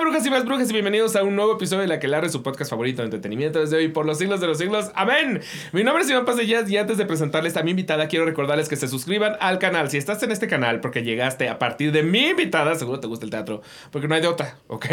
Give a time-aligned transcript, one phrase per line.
[0.00, 2.42] Brujas y más brujas y bienvenidos a un nuevo episodio de La que larre su
[2.42, 4.92] podcast favorito de entretenimiento desde hoy por los siglos de los siglos.
[4.94, 5.40] Amén.
[5.72, 8.76] Mi nombre es Iván Jazz y antes de presentarles a mi invitada quiero recordarles que
[8.76, 9.90] se suscriban al canal.
[9.90, 13.24] Si estás en este canal porque llegaste a partir de mi invitada, seguro te gusta
[13.24, 13.60] el teatro,
[13.90, 14.86] porque no hay de otra, ¿ok?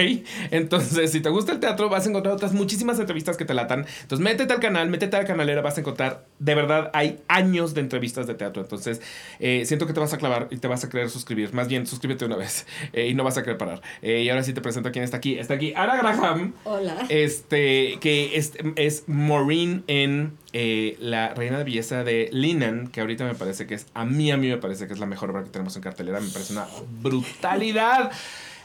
[0.50, 3.86] Entonces, si te gusta el teatro, vas a encontrar otras muchísimas entrevistas que te latan.
[4.02, 7.76] Entonces, métete al canal, métete a la canalera, vas a encontrar, de verdad, hay años
[7.76, 8.64] de entrevistas de teatro.
[8.64, 9.02] Entonces,
[9.40, 11.54] eh, siento que te vas a clavar y te vas a querer suscribir.
[11.54, 13.82] Más bien, suscríbete una vez eh, y no vas a querer parar.
[14.02, 15.38] Eh, y ahora sí te presento quién está aquí.
[15.38, 16.54] Está aquí Ana Graham.
[16.64, 16.96] Hola.
[17.10, 23.26] Este, que es, es Maureen en eh, La Reina de Belleza de Linan, que ahorita
[23.26, 25.44] me parece que es, a mí, a mí me parece que es la mejor obra
[25.44, 26.22] que tenemos en cartelera.
[26.22, 26.66] Me parece una
[27.02, 28.10] brutalidad.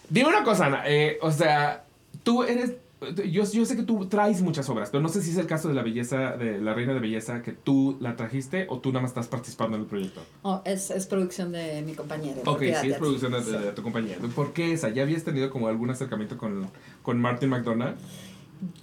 [0.09, 0.85] Dime una cosa, Ana.
[0.87, 1.83] eh, o sea,
[2.23, 2.75] tú eres.
[3.31, 5.69] Yo, yo sé que tú traes muchas obras, pero no sé si es el caso
[5.69, 9.01] de la belleza, de la reina de belleza, que tú la trajiste o tú nada
[9.03, 10.21] más estás participando en el proyecto.
[10.43, 12.43] Oh, es, es producción de mi compañero.
[12.45, 14.19] Ok, sí, es producción de, de- de tu compañía.
[14.35, 14.91] ¿Por qué esa?
[14.91, 16.67] ¿Ya habías tenido como algún acercamiento con,
[17.03, 17.95] con Martin McDonough?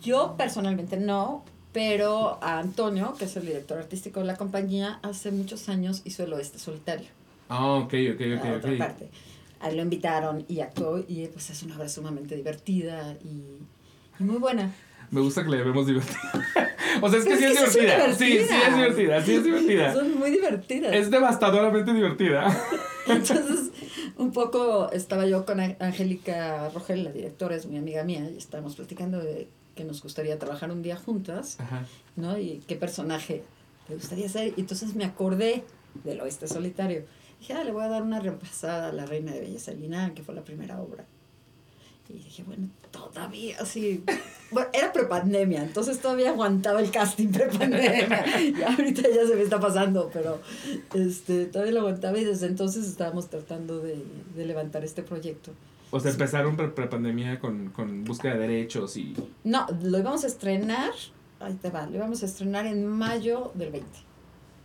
[0.02, 5.32] Yo personalmente no, pero a Antonio, que es el director artístico de la compañía, hace
[5.32, 7.08] muchos años hizo el Oeste Solitario.
[7.50, 8.78] Ah, ok, ok, la ok, otra ok.
[8.80, 9.10] parte.
[9.60, 13.60] A él lo invitaron y actuó y pues es una obra sumamente divertida y
[14.20, 14.72] muy buena.
[15.10, 16.20] Me gusta que le llamemos divertida.
[17.02, 18.14] o sea, es que Es sí es que sí son divertida.
[18.14, 19.94] Sí, sí es divertida, sí es divertida.
[19.94, 20.94] Son muy divertidas.
[20.94, 22.48] Es devastadoramente divertida.
[23.08, 23.72] Entonces,
[24.18, 28.76] un poco estaba yo con Angélica Rogel, la directora, es mi amiga mía, y estábamos
[28.76, 31.86] platicando de que nos gustaría trabajar un día juntas, Ajá.
[32.18, 32.38] ¿no?
[32.38, 33.44] Y qué personaje
[33.88, 34.54] le gustaría ser.
[34.58, 35.64] Y entonces me acordé
[36.04, 37.06] del Oeste Solitario.
[37.40, 40.24] Dije, ah, le voy a dar una repasada a La Reina de Belleza Lina, que
[40.24, 41.06] fue la primera obra.
[42.10, 42.68] Y dije, bueno,
[43.14, 44.04] todavía sí.
[44.52, 48.26] Bueno, era prepandemia, entonces todavía aguantaba el casting prepandemia.
[48.40, 50.40] Y ahorita ya se me está pasando, pero
[50.94, 53.98] este, todavía lo aguantaba y desde entonces estábamos tratando de,
[54.36, 55.52] de levantar este proyecto.
[55.92, 59.16] O sea, empezaron pre- prepandemia con, con búsqueda de derechos y.
[59.44, 60.92] No, lo íbamos a estrenar,
[61.40, 63.88] ahí te va, lo íbamos a estrenar en mayo del 20.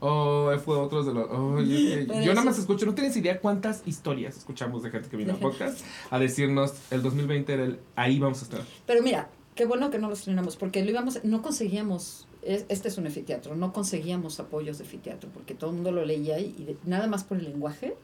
[0.04, 1.26] Oh, fue otros de los.
[1.30, 2.86] Oh, yo, nada más escucho.
[2.86, 5.80] No tienes idea cuántas historias escuchamos de gente que vino a podcast
[6.10, 7.78] a decirnos el 2020 era el.
[7.94, 8.60] Ahí vamos a estar.
[8.84, 12.88] Pero mira, qué bueno que no lo estrenamos, porque lo íbamos, no conseguíamos, es- este
[12.88, 16.54] es un efiteatro, no conseguíamos apoyos de efiteatro, porque todo el mundo lo leía y,
[16.58, 17.94] y de- nada más por el lenguaje,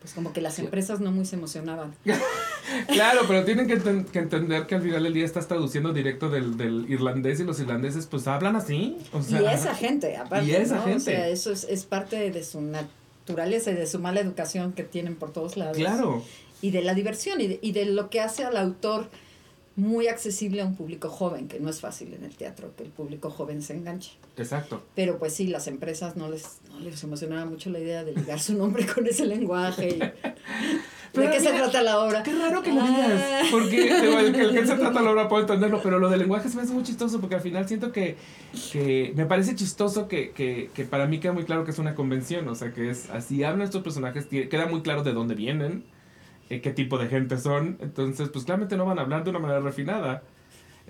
[0.00, 1.94] pues como que las empresas no muy se emocionaban.
[2.88, 6.28] Claro, pero tienen que, enten- que entender que al final del día estás traduciendo directo
[6.30, 8.96] del, del irlandés y los irlandeses pues hablan así.
[9.12, 10.82] O sea, y esa gente, aparte, y esa ¿no?
[10.84, 10.96] gente.
[10.98, 14.84] O sea, eso es, es parte de su naturaleza y de su mala educación que
[14.84, 15.76] tienen por todos lados.
[15.76, 16.22] Claro.
[16.62, 19.08] Y de la diversión y de, y de lo que hace al autor
[19.74, 22.90] muy accesible a un público joven, que no es fácil en el teatro, que el
[22.90, 24.12] público joven se enganche.
[24.42, 24.82] Exacto.
[24.94, 28.40] Pero pues sí, las empresas no les, no les emocionaba mucho la idea de ligar
[28.40, 29.88] su nombre con ese lenguaje.
[29.90, 29.98] y-
[31.12, 32.22] Pero ¿De qué se trata la obra?
[32.22, 32.86] Qué raro que lo Ah.
[32.86, 33.48] digas.
[33.50, 36.20] Porque digo, el que, el que se trata la obra puedo entenderlo, pero lo del
[36.20, 38.16] lenguaje se me hace muy chistoso porque al final siento que,
[38.72, 41.96] que me parece chistoso que, que, que para mí queda muy claro que es una
[41.96, 42.46] convención.
[42.48, 45.82] O sea, que es así hablan estos personajes, queda muy claro de dónde vienen,
[46.48, 47.78] eh, qué tipo de gente son.
[47.80, 50.22] Entonces, pues claramente no van a hablar de una manera refinada.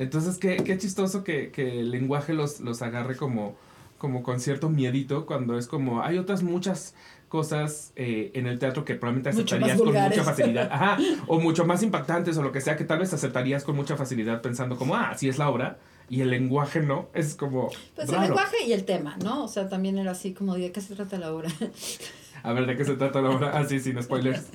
[0.00, 3.54] Entonces, qué, qué chistoso que, que el lenguaje los, los agarre como,
[3.98, 6.94] como con cierto miedito cuando es como, hay otras muchas
[7.28, 10.68] cosas eh, en el teatro que probablemente aceptarías con mucha facilidad.
[10.72, 13.96] Ajá, o mucho más impactantes o lo que sea, que tal vez aceptarías con mucha
[13.98, 15.78] facilidad pensando como, ah, así es la obra,
[16.08, 17.68] y el lenguaje no, es como...
[17.94, 19.44] Pues el lenguaje y el tema, ¿no?
[19.44, 21.50] O sea, también era así como de qué se trata la obra.
[22.42, 23.52] A ver, ¿de qué se trata la obra?
[23.54, 24.46] Ah, sí, sin spoilers.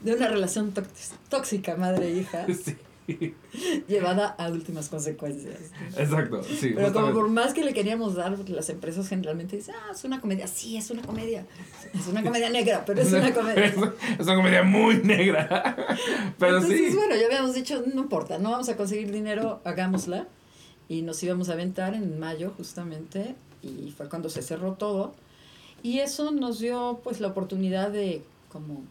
[0.00, 2.74] De una relación tóx- tóxica madre-hija Sí,
[3.88, 5.58] llevada a últimas consecuencias.
[5.96, 6.72] exacto, sí.
[6.74, 10.04] Pero como por más que le queríamos dar, porque las empresas generalmente dicen, ah, es
[10.04, 10.46] una comedia.
[10.46, 11.46] Sí, es una comedia.
[11.94, 13.64] Es una comedia negra, pero es una comedia.
[13.70, 15.76] Es, es una comedia muy negra.
[16.38, 16.96] Pero Entonces, sí.
[16.96, 20.26] bueno, ya habíamos dicho, no importa, no vamos a conseguir dinero, hagámosla.
[20.88, 25.14] Y nos íbamos a aventar en mayo justamente, y fue cuando se cerró todo.
[25.82, 28.82] Y eso nos dio pues la oportunidad de como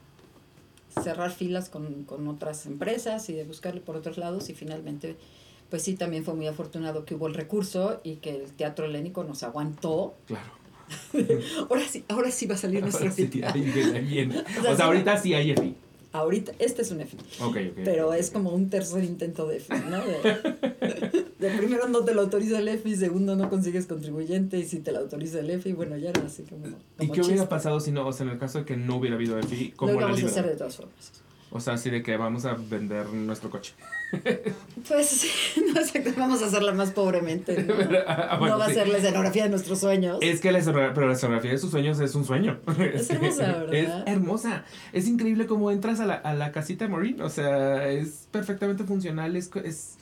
[1.03, 5.17] cerrar filas con, con otras empresas y de buscarle por otros lados y finalmente
[5.69, 9.23] pues sí también fue muy afortunado que hubo el recurso y que el teatro helénico
[9.23, 10.15] nos aguantó.
[10.25, 10.59] Claro.
[11.69, 14.43] Ahora sí, ahora sí va a salir nuestra Ahora sí, ahí viene.
[14.59, 14.81] O sea, sí.
[14.81, 15.75] ahorita sí hay EFI.
[16.11, 17.17] Ahorita, este es un EFI.
[17.41, 17.79] Ok, ok.
[17.85, 19.99] Pero es como un tercer intento de EFI, ¿no?
[20.03, 24.79] De, de primero no te lo autoriza el EFI, segundo no consigues contribuyente y si
[24.79, 26.65] te lo autoriza el EFI, bueno, ya era así como...
[26.67, 26.71] ¿Y
[27.07, 29.15] como qué hubiera pasado si no, o sea, en el caso de que no hubiera
[29.17, 30.31] habido EFI, Lo ¿cómo la íbamos a libran?
[30.39, 31.11] hacer de todas formas.
[31.51, 33.73] O sea, así de que vamos a vender nuestro coche.
[34.87, 35.25] Pues
[35.75, 37.63] no sé, vamos a hacerla más pobremente.
[37.63, 37.73] No,
[38.07, 38.71] Ah, bueno, No va sí.
[38.71, 40.17] a ser la escenografía de nuestros sueños.
[40.21, 42.59] Es que la escenografía, pero la escenografía de sus sueños es un sueño.
[42.93, 43.73] Es hermosa, ¿verdad?
[43.73, 44.63] Es hermosa.
[44.93, 47.21] Es increíble cómo entras a la, a la casita de Maureen.
[47.21, 49.35] O sea, es perfectamente funcional.
[49.35, 49.97] Es, es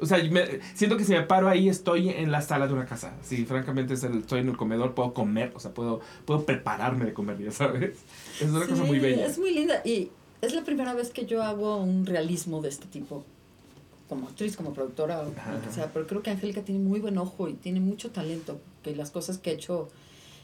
[0.00, 2.86] o sea, me- siento que si me paro ahí estoy en la sala de una
[2.86, 3.12] casa.
[3.22, 7.04] Sí, francamente es el- estoy en el comedor, puedo comer, o sea, puedo, puedo prepararme
[7.04, 7.98] de comer, ya sabes.
[8.40, 9.26] Es una cosa muy bella.
[9.26, 10.10] Es muy linda y
[10.40, 13.24] es la primera vez que yo hago un realismo de este tipo.
[14.08, 15.92] Como actriz, como productora, o lo que sea.
[15.92, 18.60] Pero creo que Angélica tiene muy buen ojo y tiene mucho talento.
[18.82, 19.88] Que las cosas que ha hecho,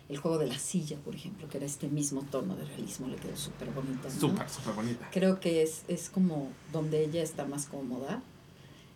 [0.09, 3.17] el juego de la silla, por ejemplo, que era este mismo tono de realismo, le
[3.17, 4.09] quedó súper bonita.
[4.09, 4.21] ¿no?
[4.21, 5.11] Súper, súper bonita.
[5.12, 8.23] Creo que es, es como donde ella está más cómoda.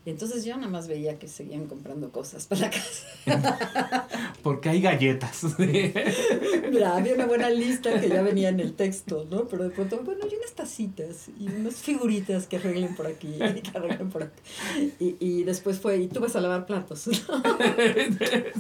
[0.07, 4.07] Y entonces yo nada más veía que seguían comprando cosas para la casa.
[4.43, 5.45] Porque hay galletas.
[5.59, 9.47] Mira, había una buena lista que ya venía en el texto, ¿no?
[9.49, 13.71] Pero de pronto, bueno, hay unas tacitas y unas figuritas que arreglen por aquí, que
[13.79, 14.93] arreglen por aquí.
[15.01, 17.09] Y, y después fue, y tú vas a lavar platos.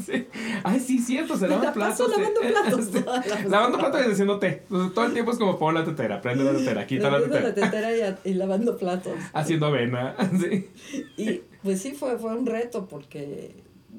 [0.05, 0.27] Sí.
[0.63, 2.09] Ay, sí, cierto, se lavan la platos.
[2.11, 2.85] lavando platos.
[2.95, 3.49] Sí.
[3.49, 4.63] Lavando platos y haciendo té.
[4.69, 7.41] Todo el tiempo es como pon la tetera, prende la tetera, quita la tetera.
[7.49, 9.13] la tetera y, a- y lavando platos.
[9.33, 10.15] Haciendo avena.
[10.41, 10.69] Sí.
[11.17, 13.55] Y pues sí, fue, fue un reto porque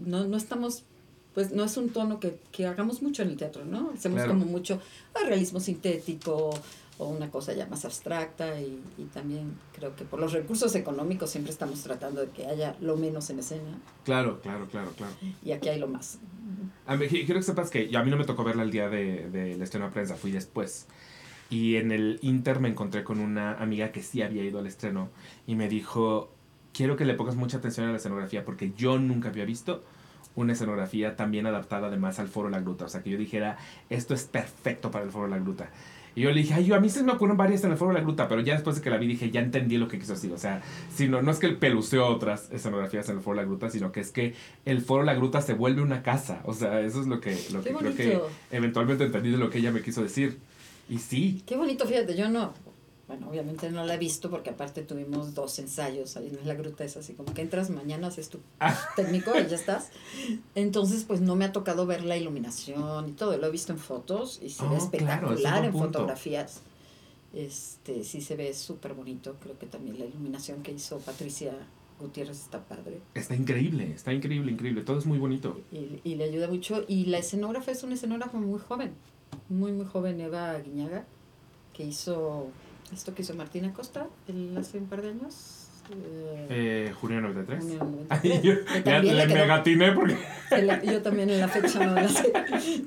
[0.06, 0.84] no, no estamos,
[1.34, 3.92] pues no es un tono que, que hagamos mucho en el teatro, ¿no?
[3.94, 4.34] Hacemos Claro.
[4.34, 4.80] como mucho
[5.16, 6.52] ah, realismo sintético
[6.98, 11.30] o una cosa ya más abstracta y, y también creo que por los recursos económicos
[11.30, 15.14] siempre estamos tratando de que haya lo menos en escena Claro, claro, claro, claro.
[15.44, 16.20] y aquí hay lo más.
[16.86, 18.88] A mí, quiero que sepas que yo- a mí no me tocó verla el día
[18.90, 20.86] de, de la estreno de prensa, fui después.
[21.50, 25.10] Y en el Inter me encontré con una amiga que sí había ido al estreno
[25.46, 26.32] y me dijo,
[26.76, 29.84] quiero que le pongas mucha atención a la escenografía porque yo nunca había visto
[30.36, 32.86] una escenografía tan bien adaptada además al Foro La Gruta.
[32.86, 33.58] O sea, que yo dijera,
[33.90, 35.70] esto es perfecto para el Foro La Gruta.
[36.14, 37.92] Y yo le dije, ay, yo a mí se me ocurren varias en el Foro
[37.92, 40.14] La Gruta, pero ya después de que la vi dije, ya entendí lo que quiso
[40.14, 40.32] decir.
[40.32, 40.62] O sea,
[40.94, 44.02] si no, es que él peluceó otras escenografías en el Foro La Gruta, sino que
[44.02, 44.34] es que
[44.66, 46.42] el Foro La Gruta se vuelve una casa.
[46.46, 48.22] O sea, eso es lo que, lo que creo que
[48.52, 50.40] eventualmente entendí de lo que ella me quiso decir.
[50.88, 52.54] Y sí, Qué bonito, fíjate, yo no,
[53.08, 56.84] bueno, obviamente no la he visto porque aparte tuvimos dos ensayos ahí en la gruta,
[56.84, 58.76] es así como que entras mañana, haces tu Ah.
[58.96, 59.90] técnico y ya estás.
[60.56, 63.80] Entonces, pues no me ha tocado ver la iluminación y todo, lo he visto en
[63.80, 66.62] fotos y se Oh, ve claro, ese es espectacular buen en fotografías.
[67.34, 71.54] Este, sí se ve súper bonito, creo que también la iluminación que hizo Patricia
[72.00, 74.82] Gutiérrez está padre está increíble, está increíble, increíble.
[74.84, 75.60] Todo es muy bonito.
[75.72, 76.84] y, y le ayuda mucho.
[76.88, 78.94] Y la escenógrafa es una escenógrafa muy joven,
[79.50, 81.06] muy, muy joven, Eva Guiñaga,
[81.74, 82.48] que hizo
[82.94, 85.55] esto que hizo Martina Costa el, hace un par de años.
[86.50, 87.60] Eh, junio 93.
[87.64, 88.54] junio del Ay, 93, yo,
[88.86, 90.18] ya le le quedó- me gatiné porque
[90.62, 92.32] la- yo también en la fecha no la sé.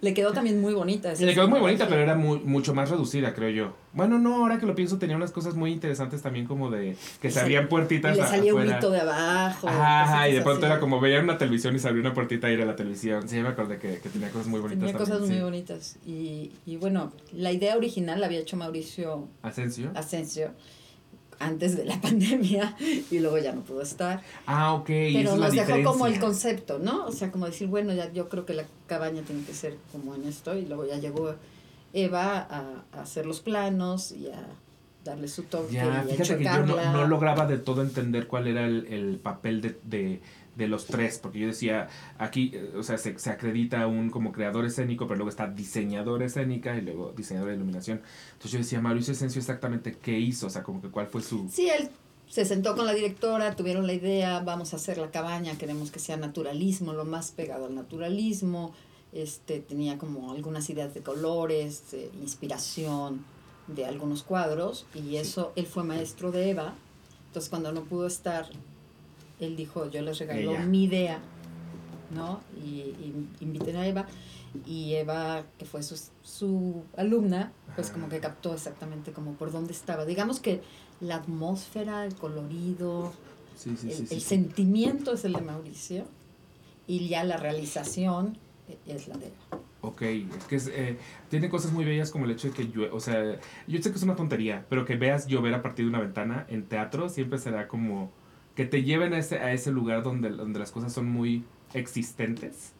[0.00, 1.12] Le quedó también muy bonita.
[1.14, 3.74] le quedó muy bonita, pero era muy, mucho más reducida, creo yo.
[3.92, 7.28] Bueno, no, ahora que lo pienso, tenía unas cosas muy interesantes también, como de que
[7.28, 8.16] Y se abrían Y puertitas.
[8.16, 8.78] le salía un afuera.
[8.78, 9.68] grito de abajo.
[9.68, 10.72] Ajá, y de pronto así.
[10.72, 13.28] era como veían una televisión y se abrió una puertita y era la televisión.
[13.28, 15.96] Sí, me acordé que, que tenía cosas muy bonitas Tenía cosas muy bonitas.
[16.06, 19.90] Y, y bueno, la idea original la había hecho Mauricio Asensio.
[19.94, 20.52] Asensio
[21.38, 22.76] antes de la pandemia
[23.10, 24.22] y luego ya no pudo estar.
[24.46, 24.86] Ah, ok.
[24.86, 27.06] Pero nos dejó como el concepto, ¿no?
[27.06, 30.14] O sea, como decir, bueno, ya yo creo que la cabaña tiene que ser como
[30.14, 31.34] en esto y luego ya llegó
[31.92, 34.46] Eva a, a hacer los planos y a
[35.04, 38.46] darle su toque y Ya, a fíjate que yo no, lograba de todo entender cuál
[38.46, 40.20] era el, el papel de, de,
[40.58, 41.88] de los tres, porque yo decía,
[42.18, 46.22] aquí, eh, o sea, se, se acredita un como creador escénico, pero luego está diseñador
[46.22, 48.02] escénica y luego diseñador de iluminación.
[48.32, 51.48] Entonces yo decía, Mauricio Asensio exactamente qué hizo, o sea, como que cuál fue su...
[51.48, 51.88] Sí, él
[52.28, 55.98] se sentó con la directora, tuvieron la idea, vamos a hacer la cabaña, queremos que
[55.98, 58.74] sea naturalismo, lo más pegado al naturalismo.
[59.12, 63.24] Este, tenía como algunas ideas de colores, de inspiración
[63.66, 66.74] de algunos cuadros y eso, él fue maestro de Eva.
[67.28, 68.48] Entonces cuando no pudo estar,
[69.40, 70.66] él dijo, yo les regalo Ella.
[70.66, 71.18] mi idea,
[72.14, 72.40] ¿no?
[72.64, 74.06] Y, y inviten a Eva.
[74.66, 77.94] Y Eva, que fue su, su alumna, pues Ajá.
[77.98, 80.04] como que captó exactamente como por dónde estaba.
[80.06, 80.62] Digamos que
[81.00, 83.12] la atmósfera, el colorido,
[83.56, 84.14] Sí, sí, el, sí.
[84.14, 86.04] el sentimiento es el de Mauricio
[86.86, 88.38] y ya la realización
[88.86, 89.60] es la de Eva.
[89.80, 90.96] Ok, es que es, eh,
[91.28, 93.96] tiene cosas muy bellas como el hecho de que llueve, o sea, yo sé que
[93.96, 97.38] es una tontería, pero que veas llover a partir de una ventana en teatro siempre
[97.38, 98.10] será como
[98.58, 102.72] que te lleven a ese, a ese lugar donde, donde las cosas son muy existentes.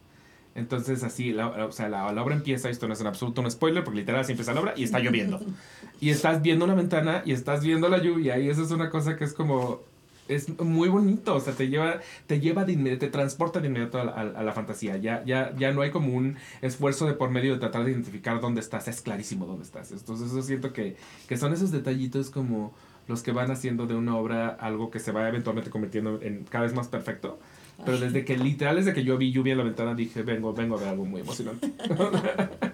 [0.56, 3.40] Entonces así, la, la- o sea, la, la obra empieza, esto no es en absoluto
[3.42, 5.40] un spoiler, porque literal así empieza la obra y está lloviendo.
[6.00, 9.16] Y estás viendo una ventana y estás viendo la lluvia y eso es una cosa
[9.16, 9.80] que es como...
[10.28, 13.98] Es muy bonito, o sea, te lleva, te lleva de inmediato, te transporta de inmediato
[13.98, 14.98] a, a la fantasía.
[14.98, 18.38] Ya, ya, ya no hay como un esfuerzo de por medio de tratar de identificar
[18.40, 19.90] dónde estás, es clarísimo dónde estás.
[19.90, 20.96] Entonces, eso siento que,
[21.28, 22.74] que son esos detallitos como
[23.08, 26.64] los que van haciendo de una obra algo que se va eventualmente convirtiendo en cada
[26.64, 27.38] vez más perfecto.
[27.84, 30.76] Pero desde que, literal, desde que yo vi lluvia en la ventana, dije, vengo, vengo
[30.76, 31.72] a ver algo muy emocionante.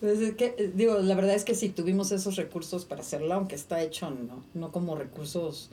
[0.00, 3.34] Pues es que, eh, digo, la verdad es que sí, tuvimos esos recursos para hacerlo,
[3.34, 5.70] aunque está hecho no, no como recursos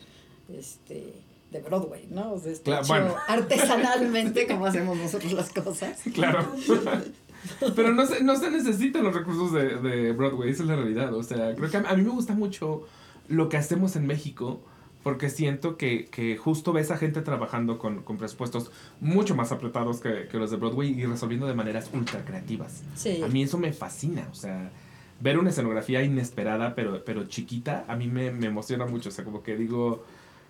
[0.54, 1.13] este,
[1.51, 2.34] de Broadway, ¿no?
[2.34, 3.16] O sea, está Claro, hecho bueno.
[3.27, 6.01] artesanalmente como hacemos nosotros las cosas.
[6.13, 6.46] Claro.
[7.75, 11.13] Pero no se, no se necesitan los recursos de, de Broadway, esa es la realidad.
[11.13, 12.84] O sea, creo que a, a mí me gusta mucho
[13.27, 14.62] lo que hacemos en México,
[15.03, 20.00] porque siento que, que justo ves a gente trabajando con, con presupuestos mucho más apretados
[20.00, 22.84] que, que los de Broadway y resolviendo de maneras ultra creativas.
[22.96, 23.22] Sí.
[23.24, 24.72] A mí eso me fascina, o sea,
[25.22, 29.24] ver una escenografía inesperada pero, pero chiquita, a mí me, me emociona mucho, o sea,
[29.24, 30.03] como que digo,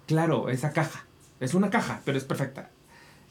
[0.07, 1.05] claro, esa caja,
[1.39, 2.71] es una caja, pero es perfecta.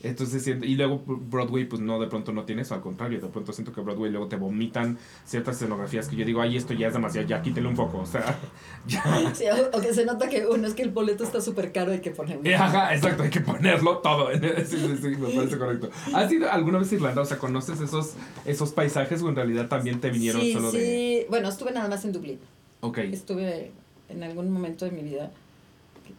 [0.03, 3.29] Entonces, siento- y luego Broadway, pues no, de pronto no tiene eso, al contrario, de
[3.29, 6.89] pronto siento que Broadway luego te vomitan ciertas escenografías que yo digo, ay, esto ya
[6.89, 8.39] es demasiado, ya quítele un poco, o sea,
[8.87, 9.03] ya.
[9.35, 11.95] Sí, o, o que se nota que uno es que el boleto está súper caro
[11.95, 12.45] y que ponemos.
[12.45, 14.29] Eh, Ajá, exacto, hay que ponerlo todo.
[14.67, 15.91] Sí, sí, sí, me parece correcto.
[16.15, 17.23] ¿Has ido alguna vez a Irlanda?
[17.23, 20.79] O sea, ¿conoces esos, esos paisajes o en realidad también te vinieron sí, solo sí.
[20.79, 21.27] de...?
[21.31, 22.39] Bueno, estuve nada más en Dublín.
[22.81, 23.73] Ok, Estuve
[24.11, 25.33] en algún momento de mi vida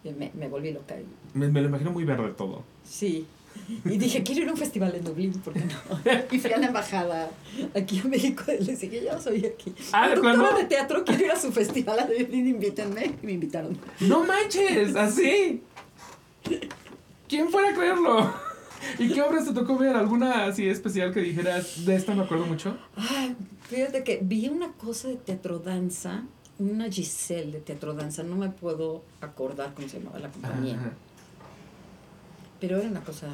[0.03, 0.95] me, me volví loca.
[1.33, 2.63] me, me lo imagino muy verde todo.
[2.83, 3.25] Sí.
[3.85, 5.99] Y dije, quiero ir a un festival en Dublín, ¿por qué no?
[6.31, 7.29] Y fui a la embajada
[7.75, 9.73] aquí en México y les dije, yo soy aquí.
[9.91, 10.57] Ah, ¿de Productora plano?
[10.57, 13.15] de teatro, quiero ir a su festival a Dublín, invítenme.
[13.21, 13.77] Y me invitaron.
[13.99, 14.95] ¡No manches!
[14.95, 15.61] ¡Así!
[17.27, 18.33] ¿Quién fuera a creerlo?
[18.99, 19.95] ¿Y qué obras te tocó ver?
[19.95, 22.77] ¿Alguna así especial que dijeras, de esta me acuerdo mucho?
[22.95, 26.23] Ay, fíjate que vi una cosa de teatro danza,
[26.59, 30.75] una Giselle de teatro danza, no me puedo acordar cómo se llamaba la compañía.
[30.75, 30.91] Ajá.
[32.61, 33.27] Pero era una cosa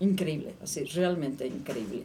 [0.00, 2.04] increíble, así, realmente increíble.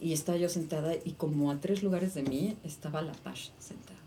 [0.00, 3.98] Y estaba yo sentada y como a tres lugares de mí estaba la Pasha sentada.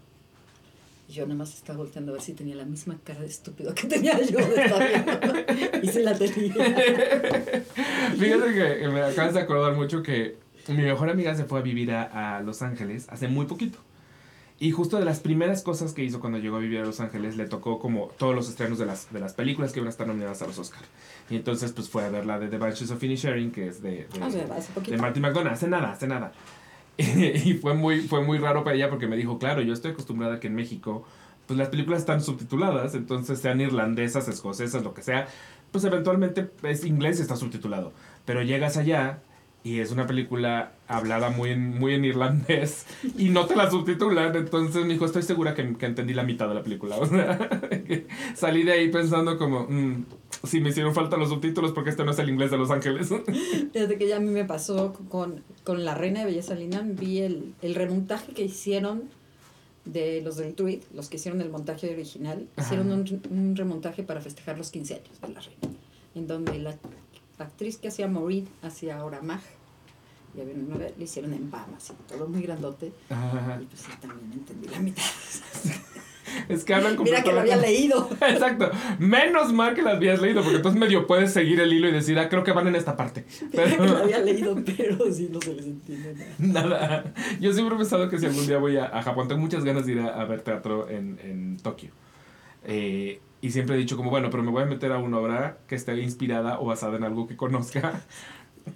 [1.10, 3.74] Y yo nada más estaba volteando a ver si tenía la misma cara de estúpido
[3.76, 5.82] que tenía yo de.
[5.84, 6.54] Y se la tenía.
[8.18, 10.38] Fíjate que me acabas de acordar mucho que
[10.70, 13.80] mi mejor amiga se fue a vivir a, a Los Ángeles hace muy poquito.
[14.62, 17.36] Y justo de las primeras cosas que hizo cuando llegó a vivir a Los Ángeles,
[17.36, 20.06] le tocó como todos los estrenos de las, de las películas que iban a estar
[20.06, 20.84] nominadas a los Oscar.
[21.32, 23.90] Y entonces pues fue a ver la de The Banshees of Inisherin, que es de,
[23.90, 24.44] de, Ah, de
[24.76, 25.02] poquito.
[25.02, 26.32] Martin McDonagh, hace nada, hace nada.
[26.96, 30.36] y fue muy, fue muy raro para ella porque me dijo, claro, yo estoy acostumbrada
[30.36, 31.06] a que en México
[31.48, 35.28] pues las películas están subtituladas, entonces sean irlandesas, escocesas, lo que sea,
[35.72, 37.94] pues eventualmente es inglés y está subtitulado.
[38.26, 39.24] Pero llegas allá
[39.64, 42.86] y es una película hablada muy en, muy en irlandés
[43.18, 46.48] y no te la subtitulan, entonces me dijo, estoy segura que, que entendí la mitad
[46.48, 46.98] de la película.
[47.02, 47.38] O sea,
[47.70, 50.06] que salí de ahí pensando como, mm,
[50.44, 53.10] sí, me hicieron falta los subtítulos porque este no es el inglés de Los Ángeles.
[53.74, 57.20] Desde que ya a mí me pasó con, con La Reina de Belleza Lina, vi
[57.20, 59.04] el, el remontaje que hicieron
[59.86, 62.66] de los del tweet, los que hicieron el montaje original, Ajá.
[62.66, 65.78] hicieron un, un remontaje para festejar los 15 años de La Reina,
[66.16, 66.76] en donde la
[67.44, 69.42] actriz que hacía Maureen hacía ahora Mag,
[70.36, 73.60] y había una nueva, le hicieron en Bama, así, todo muy grandote, Ajá.
[73.62, 75.04] y pues sí, también entendí la mitad.
[76.48, 78.08] Es que hablan Mira que lo había leído.
[78.22, 78.72] Exacto.
[79.00, 82.18] Menos mal que las habías leído, porque entonces medio puedes seguir el hilo y decir,
[82.20, 83.26] ah, creo que van en esta parte.
[83.52, 86.70] Mira que lo Pero había leído, pero sí no se les entiende nada.
[86.70, 87.14] nada.
[87.42, 89.86] Yo siempre he pensado que si algún día voy a, a Japón, tengo muchas ganas
[89.86, 91.92] de ir a, a ver teatro en, en Tokio.
[92.64, 95.58] Eh, y siempre he dicho como, bueno, pero me voy a meter a una obra
[95.68, 98.02] que esté inspirada o basada en algo que conozca.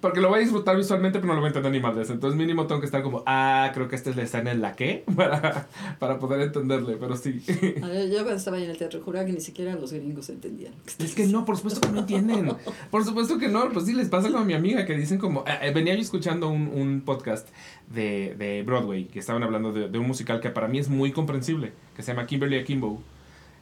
[0.00, 2.10] Porque lo voy a disfrutar visualmente, pero no lo voy a entender ni madres.
[2.10, 4.74] Entonces mínimo tengo que estar como, ah, creo que esta es la escena en la
[4.74, 5.68] que, para,
[6.00, 7.40] para poder entenderle, pero sí.
[7.46, 10.72] Yo cuando estaba ahí en el teatro juraba que ni siquiera los gringos entendían.
[10.98, 12.52] Es que no, por supuesto que no entienden.
[12.90, 13.68] Por supuesto que no.
[13.70, 15.44] Pues sí, les pasa como a mi amiga que dicen como...
[15.46, 17.48] eh, eh, venía yo escuchando un, un podcast
[17.88, 21.12] de, de Broadway que estaban hablando de, de un musical que para mí es muy
[21.12, 23.00] comprensible, que se llama Kimberly Akimbo.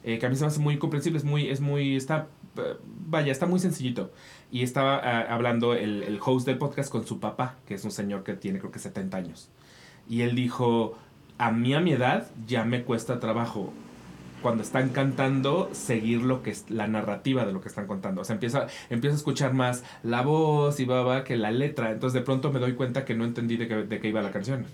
[0.04, 1.48] Eh, que a mí se me hace muy comprensible, es muy...
[1.48, 4.12] Es muy está, eh, vaya, está muy sencillito.
[4.50, 7.90] Y estaba ah, hablando el, el host del podcast con su papá, que es un
[7.90, 9.48] señor que tiene creo que 70 años.
[10.08, 10.96] Y él dijo,
[11.38, 13.72] a mí a mi edad ya me cuesta trabajo
[14.44, 18.20] cuando están cantando, seguir lo que es la narrativa de lo que están contando.
[18.20, 21.92] O sea, empieza, empiezo a escuchar más la voz y va, va, que la letra.
[21.92, 24.32] Entonces de pronto me doy cuenta que no entendí de qué, de qué iba la
[24.32, 24.66] canción.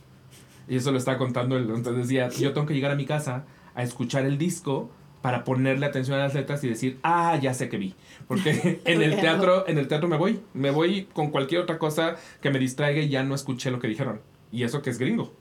[0.69, 1.71] Y eso lo estaba contando él.
[1.73, 3.45] Entonces decía, yo tengo que llegar a mi casa
[3.77, 4.91] a escuchar el disco
[5.23, 7.95] para ponerle atención a las letras y decir, ah, ya sé que vi.
[8.27, 10.41] Porque en el teatro, en el teatro me voy.
[10.55, 13.89] Me voy con cualquier otra cosa que me distraiga y ya no escuché lo que
[13.89, 14.21] dijeron.
[14.53, 15.33] Y eso que es gringo.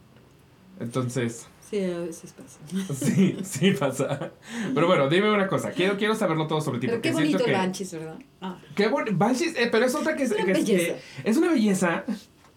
[0.80, 1.48] Entonces...
[1.70, 2.94] Sí, a veces pasa.
[2.96, 4.32] Sí, sí pasa.
[4.74, 5.70] Pero bueno, dime una cosa.
[5.72, 6.88] Quiero, quiero saberlo todo sobre ti.
[6.88, 8.18] Pero qué bonito que, Banshees, ¿verdad?
[8.42, 9.16] Ah, Qué bonito.
[9.16, 10.94] Banshees, eh, pero es otra que es, Es una que es- belleza.
[11.24, 12.04] que es una belleza.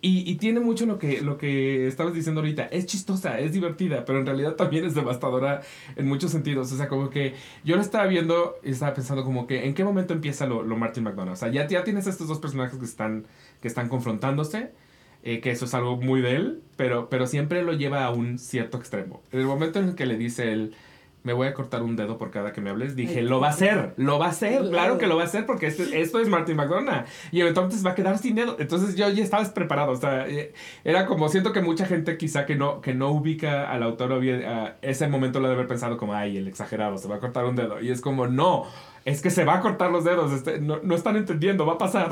[0.04, 2.64] Y, tiene mucho lo que, lo que estabas diciendo ahorita.
[2.64, 5.62] Es chistosa, es divertida, pero en realidad también es devastadora
[5.94, 6.72] en muchos sentidos.
[6.72, 9.84] O sea, como que yo lo estaba viendo y estaba pensando como que en qué
[9.84, 11.34] momento empieza lo, lo Martin McDonald.
[11.34, 13.26] O sea, ya, ya tienes estos dos personajes que están,
[13.60, 14.72] que están confrontándose,
[15.22, 18.40] eh, que eso es algo muy de él, pero, pero siempre lo lleva a un
[18.40, 19.22] cierto extremo.
[19.30, 20.74] En el momento en el que le dice él
[21.24, 22.96] me voy a cortar un dedo por cada que me hables.
[22.96, 25.46] Dije, lo va a hacer, lo va a hacer, claro que lo va a hacer
[25.46, 27.04] porque este, esto es Martin McDonough.
[27.30, 28.56] Y eventualmente se va a quedar sin dedo.
[28.58, 29.92] Entonces yo ya estaba preparado.
[29.92, 30.52] O sea, eh,
[30.84, 34.76] era como, siento que mucha gente quizá que no, que no ubica al autor, a
[34.82, 37.54] ese momento lo debe haber pensado como, ay, el exagerado, se va a cortar un
[37.54, 37.80] dedo.
[37.80, 38.66] Y es como, no,
[39.04, 40.32] es que se va a cortar los dedos.
[40.32, 42.10] Este, no, no, están entendiendo, va a pasar.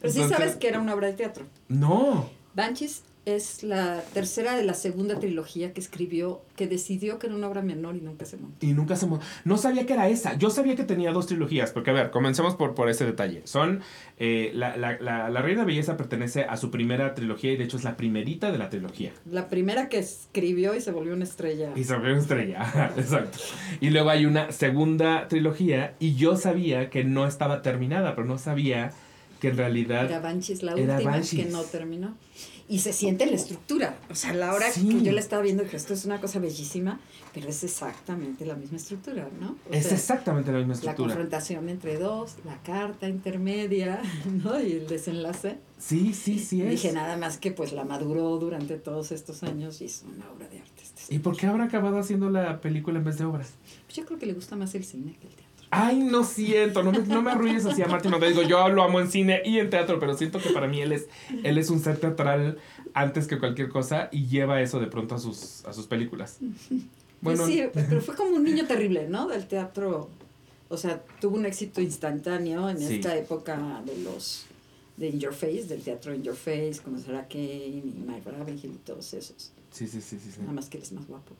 [0.00, 1.44] Pero sí sabes que era una obra de teatro.
[1.68, 2.30] No.
[2.54, 7.48] Banshees es la tercera de la segunda trilogía que escribió, que decidió que era una
[7.48, 8.66] obra menor y nunca se montó.
[8.66, 9.24] Y nunca se montó.
[9.44, 10.36] No sabía que era esa.
[10.36, 13.42] Yo sabía que tenía dos trilogías, porque a ver, comencemos por, por ese detalle.
[13.44, 13.80] Son,
[14.18, 17.76] eh, la, la, la, la, Reina Belleza pertenece a su primera trilogía y de hecho
[17.76, 19.12] es la primerita de la trilogía.
[19.30, 21.70] La primera que escribió y se volvió una estrella.
[21.76, 23.38] Y se volvió una estrella, exacto.
[23.80, 28.38] Y luego hay una segunda trilogía y yo sabía que no estaba terminada, pero no
[28.38, 28.90] sabía
[29.40, 30.06] que en realidad...
[30.06, 32.16] Era Banshees la última que no terminó
[32.72, 33.98] y se siente la estructura.
[34.08, 37.00] O sea, la hora que yo la estaba viendo, que esto es una cosa bellísima,
[37.34, 39.56] pero es exactamente la misma estructura, ¿no?
[39.70, 41.08] es exactamente la misma estructura.
[41.08, 44.00] La confrontación entre dos, la carta intermedia,
[44.42, 44.58] ¿no?
[44.58, 45.58] Y el desenlace.
[45.78, 46.70] Sí, sí, sí es.
[46.70, 50.48] Dije nada más que pues la maduró durante todos estos años y es una obra
[50.48, 50.82] de arte.
[50.82, 53.50] Este ¿Y por qué habrá acabado haciendo la película en vez de obras?
[53.84, 55.51] Pues yo creo que le gusta más el cine que el teatro.
[55.74, 59.00] Ay, no siento, no me, no me arruines así a Martín Digo, yo lo amo
[59.00, 61.06] en cine y en teatro, pero siento que para mí él es,
[61.42, 62.58] él es un ser teatral
[62.92, 66.36] antes que cualquier cosa y lleva eso de pronto a sus, a sus películas.
[67.22, 69.28] Bueno, sí, pero fue como un niño terrible, ¿no?
[69.28, 70.10] Del teatro.
[70.68, 74.44] O sea, tuvo un éxito instantáneo en esta época de los
[74.98, 78.72] de In Your Face, del teatro In Your Face, conocer a Kane y Mike Ravenhill
[78.72, 79.52] y todos esos.
[79.70, 80.40] Sí, sí, sí, sí, sí.
[80.40, 81.34] Nada más que él es más guapo.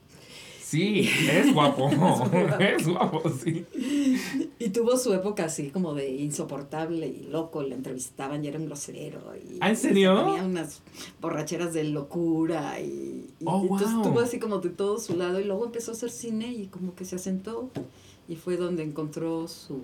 [0.72, 1.90] Sí, es guapo.
[2.58, 3.66] es guapo, sí.
[4.58, 7.62] Y tuvo su época así como de insoportable y loco.
[7.62, 9.20] Le entrevistaban y era un grosero.
[9.36, 10.16] Y ¿Ah, en serio?
[10.24, 10.80] Tenía unas
[11.20, 12.80] borracheras de locura.
[12.80, 15.40] Y, oh, entonces tuvo así como de todo su lado.
[15.40, 17.68] Y luego empezó a hacer cine y como que se asentó.
[18.26, 19.82] Y fue donde encontró su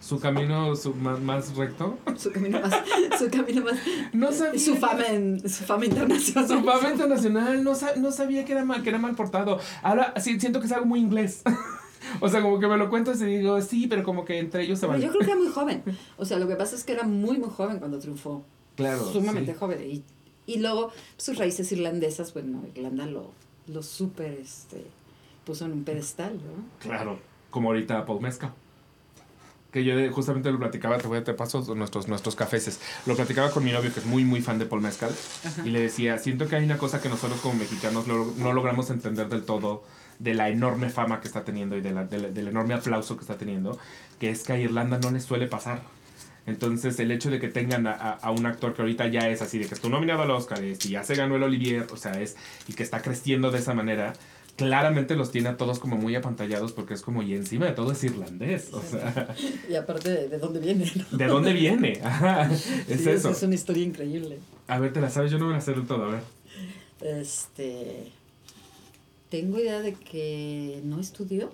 [0.00, 1.98] su camino su, más, más, recto.
[2.16, 2.74] Su camino más.
[3.18, 3.74] Su camino más.
[4.12, 4.58] No sabía.
[4.58, 6.48] Su fama, en, su fama internacional.
[6.48, 7.62] Su fama internacional.
[7.62, 9.60] No, no sabía que era, mal, que era mal portado.
[9.82, 11.42] Ahora sí, siento que es algo muy inglés.
[12.20, 14.78] o sea, como que me lo cuentas y digo, sí, pero como que entre ellos
[14.78, 15.00] se van.
[15.00, 15.82] Yo creo que era muy joven.
[16.16, 18.42] O sea, lo que pasa es que era muy, muy joven cuando triunfó.
[18.76, 19.04] Claro.
[19.12, 19.82] Sumamente joven.
[19.82, 20.02] Y,
[20.46, 23.32] y luego sus raíces irlandesas, bueno, Irlanda lo,
[23.66, 24.86] lo súper este,
[25.44, 26.64] puso en un pedestal, ¿no?
[26.78, 27.18] Claro.
[27.50, 28.20] Como ahorita Paul
[29.72, 32.80] que yo justamente lo platicaba, te voy a te paso nuestros, nuestros cafeses.
[33.06, 35.14] Lo platicaba con mi novio, que es muy, muy fan de Paul Mezcal,
[35.64, 39.28] y le decía, siento que hay una cosa que nosotros como mexicanos no, logramos entender
[39.28, 39.84] del todo
[40.18, 43.38] de la enorme fama que está teniendo y de la, del enorme aplauso que está
[43.38, 43.78] teniendo,
[44.18, 45.82] que es que a Irlanda no le suele pasar.
[46.46, 49.58] Entonces, el hecho de que tengan a, a, un actor que ahorita ya es así,
[49.58, 52.36] de que estuvo nominado al Oscar y ya se ganó el Olivier, o sea, es,
[52.66, 54.14] y que está creciendo de esa manera,
[54.60, 57.92] claramente los tiene a todos como muy apantallados porque es como, y encima de todo
[57.92, 59.34] es irlandés, o sea.
[59.70, 60.92] Y aparte, ¿de, dónde viene?
[61.10, 61.98] ¿De dónde viene?
[62.88, 63.30] es eso.
[63.30, 64.38] Es una historia increíble.
[64.68, 65.32] A ver, ¿te la sabes?
[65.32, 66.22] Yo no voy a hacer del todo, a ver.
[67.00, 68.12] Este...
[69.30, 71.50] Tengo idea de que no estudió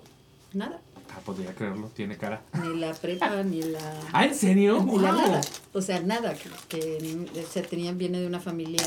[0.52, 0.80] nada.
[1.14, 2.42] Ah, podría creerlo, tiene cara.
[2.60, 4.00] Ni la prepa, ni la...
[4.12, 4.82] ¿Ah, en serio?
[4.84, 5.40] Ni la nada.
[5.72, 8.82] O sea, nada, que, que o sea, tenía, viene de una familia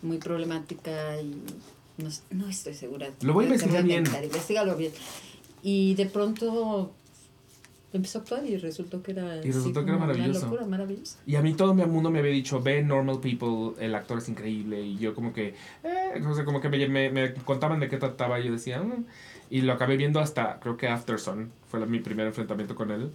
[0.00, 1.42] muy problemática y
[1.98, 3.10] no, no estoy segura.
[3.22, 4.04] Lo voy a investigar bien.
[4.22, 4.92] Investígalo bien.
[5.62, 6.92] Y de pronto
[7.92, 10.46] empezó a actuar y resultó que era, y resultó que era maravilloso.
[10.46, 11.18] Locura, maravilloso.
[11.26, 14.28] Y a mí todo mi mundo me había dicho, ve Normal People, el actor es
[14.28, 14.80] increíble.
[14.80, 17.96] Y yo como que, eh, o sea, como que me, me, me, contaban de qué
[17.96, 19.04] trataba y yo decía, mm".
[19.50, 23.10] y lo acabé viendo hasta, creo que Afterson, fue mi primer enfrentamiento con él.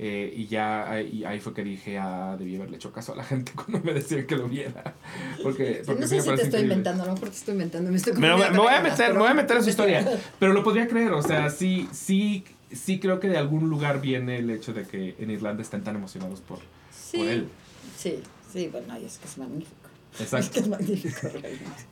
[0.00, 3.24] Eh, y ya y ahí fue que dije, ah, debí haberle hecho caso a la
[3.24, 4.94] gente cuando me decían que lo viera.
[5.42, 8.36] Porque, porque no sé si te estoy inventando, no porque estoy inventando, me estoy me,
[8.36, 10.08] me, voy a meter, me voy a meter en su historia.
[10.38, 14.38] Pero lo podría creer, o sea, sí, sí, sí creo que de algún lugar viene
[14.38, 16.60] el hecho de que en Irlanda estén tan emocionados por,
[16.92, 17.48] sí, por él.
[17.96, 18.20] Sí,
[18.52, 19.77] sí, bueno, es que es magnífico.
[20.20, 20.60] Exacto.
[20.60, 21.28] Es magnífico,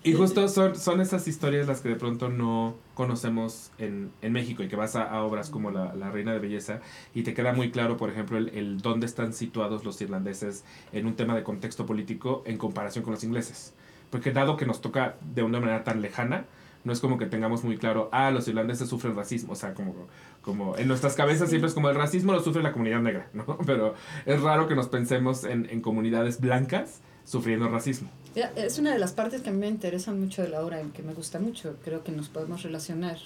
[0.02, 4.62] y justo son, son esas historias las que de pronto no conocemos en, en México
[4.62, 6.80] y que vas a, a obras como la, la, Reina de Belleza
[7.14, 11.06] y te queda muy claro, por ejemplo, el, el, dónde están situados los irlandeses en
[11.06, 13.74] un tema de contexto político en comparación con los ingleses.
[14.10, 16.46] Porque dado que nos toca de una manera tan lejana,
[16.84, 20.06] no es como que tengamos muy claro, ah, los irlandeses sufren racismo, o sea, como,
[20.40, 23.58] como en nuestras cabezas siempre es como el racismo lo sufre la comunidad negra, ¿no?
[23.66, 28.08] Pero es raro que nos pensemos en, en comunidades blancas sufriendo racismo.
[28.56, 31.02] Es una de las partes que a mí me interesan mucho de la obra, que
[31.02, 31.76] me gusta mucho.
[31.84, 33.18] Creo que nos podemos relacionar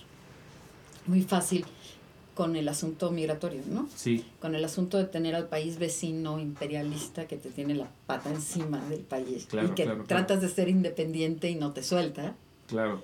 [1.07, 1.65] muy fácil
[2.35, 3.89] con el asunto migratorio, ¿no?
[3.95, 8.31] Sí, Con el asunto de tener al país vecino imperialista que te tiene la pata
[8.31, 10.25] encima del país Claro, y que claro, claro.
[10.25, 12.35] tratas de ser independiente y no te suelta.
[12.67, 13.03] claro.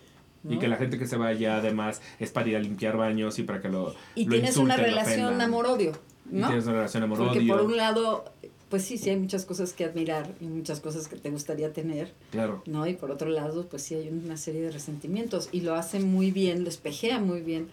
[0.48, 3.42] Y que la gente que se vaya además es para ir a limpiar baños y
[3.42, 3.96] para que lo.
[4.14, 5.92] Y lo tienes una insulten, relación amor-odio,
[6.30, 6.46] Y ¿no?
[6.46, 7.32] tienes una relación amor-odio.
[7.32, 8.24] Porque por un lado,
[8.68, 12.12] pues sí, sí hay muchas cosas que admirar y muchas cosas que te gustaría tener,
[12.31, 12.87] Claro, ¿no?
[12.87, 16.31] Y por otro lado, pues sí hay una serie de resentimientos y lo hace muy
[16.31, 17.68] bien, lo espejea muy bien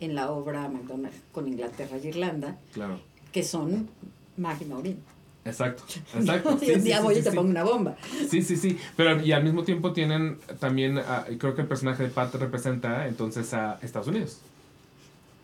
[0.00, 3.00] en la obra McDonald con Inglaterra y Irlanda, claro.
[3.32, 3.88] que son
[4.36, 4.98] Magna Orin.
[5.44, 6.58] Exacto, exacto.
[6.58, 7.96] Sí, un día sí, voy sí, y te pongo una bomba.
[8.28, 8.78] Sí, sí, sí.
[8.96, 13.06] Pero y al mismo tiempo tienen también, ah, creo que el personaje de Pat representa
[13.06, 14.40] entonces a Estados Unidos.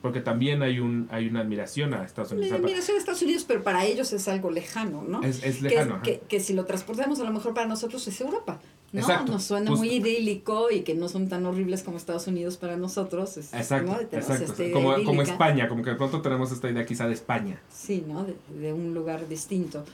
[0.06, 2.52] Porque también hay un hay una admiración a Estados Unidos.
[2.52, 5.22] admiración de Estados Unidos, pero para ellos es algo lejano, ¿no?
[5.22, 6.00] Es, lejano.
[6.02, 8.60] que, que si lo transportamos a lo mejor para nosotros es Europa.
[8.92, 9.00] ¿no?
[9.00, 9.84] Exacto, Nos suena justo.
[9.84, 13.36] muy idílico y que no son tan horribles como Estados Unidos para nosotros.
[13.36, 14.72] es- Exacto, idea
[15.04, 15.22] Como.
[15.22, 17.60] España, como que de pronto tenemos esta idea quizá de España.
[17.70, 18.24] Sí, ¿no?
[18.24, 19.84] De, de un lugar distinto.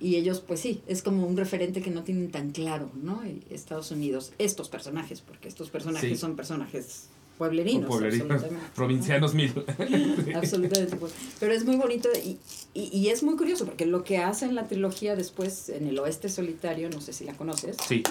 [0.00, 3.22] Y ellos, pues sí, es como un referente que no tienen tan claro, ¿no?
[3.50, 6.16] Estados Unidos, estos personajes, porque estos personajes Sí.
[6.16, 7.86] son personajes pueblerinos.
[7.86, 8.74] pueblerinos, absolutamente, ¿no?
[8.74, 9.52] provincianos mil.
[10.34, 10.96] Absolutamente.
[11.40, 12.38] Pero es muy bonito y,
[12.74, 15.98] y, y es muy curioso porque lo que hace en la trilogía después, en el
[15.98, 18.02] oeste solitario, no sé si la conoces, Sí,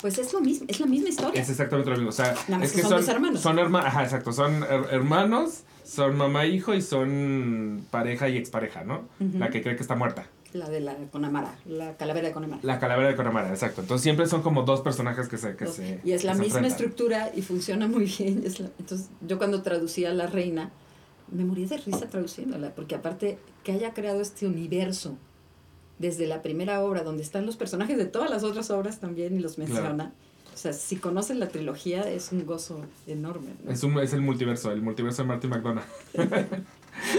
[0.00, 1.40] pues es lo mismo, es la misma historia.
[1.40, 2.10] es exactamente lo mismo.
[2.10, 3.40] O sea, Nada más es que son dos hermanos.
[3.40, 4.32] Son herma- ajá, exacto.
[4.32, 9.08] Son her- hermanos, son mamá e hijo y son pareja y expareja, ¿no?
[9.38, 10.26] La que cree que está muerta.
[10.52, 12.60] La de la Conamara, la calavera de Conamara.
[12.62, 13.80] La calavera de Conamara, exacto.
[13.82, 15.56] Entonces siempre son como dos personajes que se.
[15.56, 16.70] Que se y es la misma enfrentan.
[16.72, 18.42] estructura y funciona muy bien.
[18.58, 20.70] la- entonces, yo cuando traducía La Reina,
[21.30, 25.16] me morí de risa traduciéndola, porque aparte que haya creado este universo
[25.98, 29.40] desde la primera obra, donde están los personajes de todas las otras obras también y
[29.40, 30.12] los menciona.
[30.54, 33.48] O sea, si conoces la trilogía es un gozo enorme.
[33.62, 33.70] ¿no?
[33.70, 35.84] Es, un, es el multiverso, el multiverso de Martin McDonough.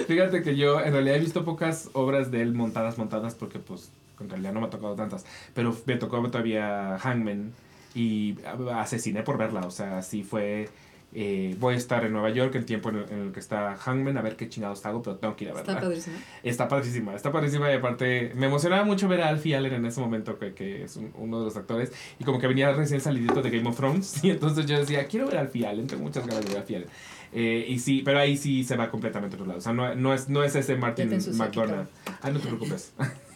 [0.08, 3.92] Fíjate que yo en realidad he visto pocas obras de él montadas, montadas, porque pues
[4.20, 5.26] en realidad no me ha tocado tantas.
[5.54, 7.54] Pero me tocó todavía Hangman
[7.96, 8.36] y
[8.74, 9.62] asesiné por verla.
[9.62, 10.70] O sea, sí fue.
[11.13, 13.76] eh, voy a estar en Nueva York el tiempo en el, en el que está
[13.78, 15.74] Hangman, a ver qué chingados hago, pero tengo que ir a verla.
[15.74, 16.18] Está padrísimo.
[16.44, 20.02] Está padrísima, está padrísima y aparte me emocionaba mucho ver a Alfie Allen en ese
[20.02, 23.42] momento, que, que es un- uno de los actores, y como que venía recién salidito
[23.42, 26.28] de Game of Thrones, y entonces yo decía, quiero ver a Alfie Allen, tengo muchas
[26.28, 26.90] ganas de ver a Alfie Allen.
[27.34, 29.94] Eh, y sí, pero ahí sí se va completamente a otro lado, o sea, no,
[29.96, 31.88] no, es, no es ese Martin McDonald.
[32.22, 32.94] Ah, no te preocupes.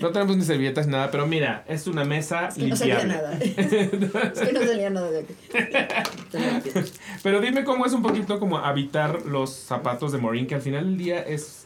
[0.00, 3.32] No tenemos ni servilletas ni nada, pero mira, es una mesa Es que no nada.
[3.40, 5.34] es que no salía nada de aquí.
[7.22, 10.84] Pero dime cómo es un poquito como habitar los zapatos de Maureen, que al final
[10.84, 11.64] del día es,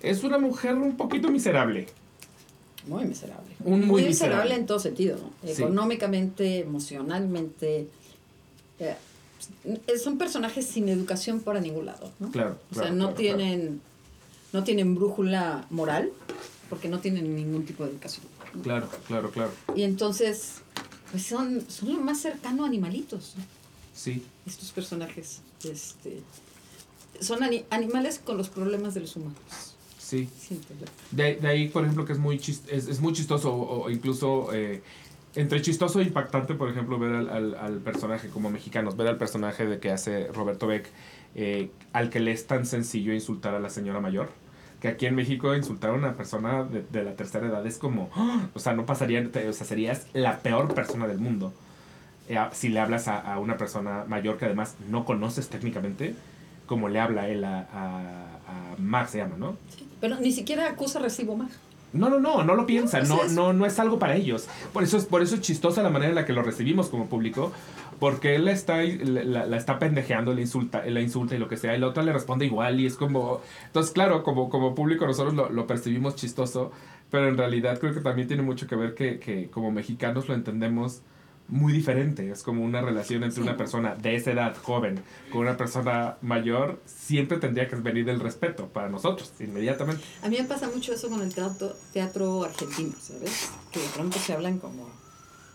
[0.00, 1.86] es una mujer un poquito miserable.
[2.86, 3.54] Muy miserable.
[3.60, 4.08] Un muy miserable.
[4.08, 4.54] miserable.
[4.54, 5.18] en todo sentido.
[5.18, 5.48] ¿no?
[5.48, 7.86] Económicamente, emocionalmente.
[8.80, 8.94] eh,
[10.02, 12.10] son personajes sin educación para ningún lado.
[12.18, 12.30] ¿no?
[12.30, 12.58] Claro.
[12.70, 13.80] O sea, claro, no claro, tienen
[14.52, 16.10] no tienen brújula moral
[16.68, 18.26] porque no tienen ningún tipo de educación.
[18.54, 18.62] ¿no?
[18.62, 19.50] Claro, claro, claro.
[19.74, 20.56] Y entonces,
[21.10, 23.44] pues son, son lo más cercano a animalitos, ¿no?
[23.94, 25.40] Sí, estos personajes.
[25.64, 26.20] Este,
[27.20, 29.36] son ani- animales con los problemas de los humanos.
[29.98, 30.28] sí.
[31.12, 34.52] De, de ahí, por ejemplo, que es muy, es, es muy chistoso o, o incluso
[34.52, 34.82] eh,
[35.34, 39.16] entre chistoso e impactante, por ejemplo, ver al, al, al personaje como mexicanos, ver al
[39.16, 40.88] personaje de que hace Roberto Beck,
[41.34, 44.30] eh, al que le es tan sencillo insultar a la señora mayor.
[44.80, 48.10] Que aquí en México insultar a una persona de, de la tercera edad es como,
[48.14, 48.48] ¡ah!
[48.54, 51.52] o sea, no pasaría, o sea, serías la peor persona del mundo.
[52.28, 56.14] Eh, si le hablas a, a una persona mayor que además no conoces técnicamente,
[56.66, 59.56] como le habla él a, a, a se llama, ¿no?
[60.00, 61.52] Pero ni siquiera acusa recibo más.
[61.92, 63.98] No, no, no, no lo piensan, No, no, o sea, es- no, no es algo
[63.98, 64.48] para ellos.
[64.72, 67.06] Por eso es, por eso es chistosa la manera en la que lo recibimos como
[67.06, 67.52] público,
[67.98, 71.56] porque él la está, la, la está pendejeando, le insulta, la insulta y lo que
[71.56, 73.40] sea, y la otra le responde igual, y es como.
[73.66, 76.72] Entonces, claro, como, como público nosotros lo, lo percibimos chistoso,
[77.10, 80.34] pero en realidad creo que también tiene mucho que ver que, que como mexicanos lo
[80.34, 81.02] entendemos
[81.52, 82.30] muy diferente.
[82.30, 83.40] Es como una relación entre Sí.
[83.42, 88.20] una persona de esa edad, joven, con una persona mayor, siempre tendría que venir del
[88.20, 90.02] respeto para nosotros, inmediatamente.
[90.22, 93.50] A mí me pasa mucho eso con el teatro, teatro argentino, ¿sabes?
[93.70, 94.88] Que de pronto se hablan como,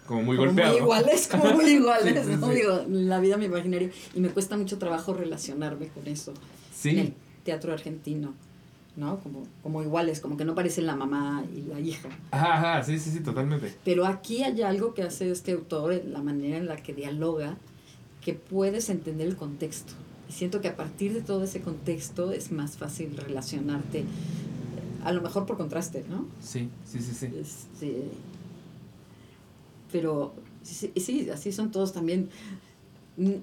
[0.05, 0.73] Como muy como golpeado.
[0.73, 2.47] muy iguales, como muy iguales, Sí, sí, ¿no?
[2.49, 2.55] sí.
[2.55, 3.89] Digo, la vida me imaginaria.
[4.13, 6.31] Y me cuesta mucho trabajo relacionarme con eso.
[6.83, 8.35] En el Sí, teatro argentino,
[8.97, 9.19] ¿no?
[9.19, 12.09] Como, como iguales, como que no parecen la mamá y la hija.
[12.31, 13.73] Ajá, ajá, sí, sí, sí, totalmente.
[13.85, 17.55] Pero aquí hay algo que hace este autor, la manera en la que dialoga,
[18.21, 19.93] que puedes entender el contexto.
[20.27, 24.03] Y siento que a partir de todo ese contexto es más fácil relacionarte,
[25.03, 26.25] a lo mejor por contraste, ¿no?
[26.41, 27.29] Sí, sí, sí, sí.
[27.39, 28.09] Este,
[29.91, 30.33] Pero
[30.63, 32.29] sí, sí, así son todos también.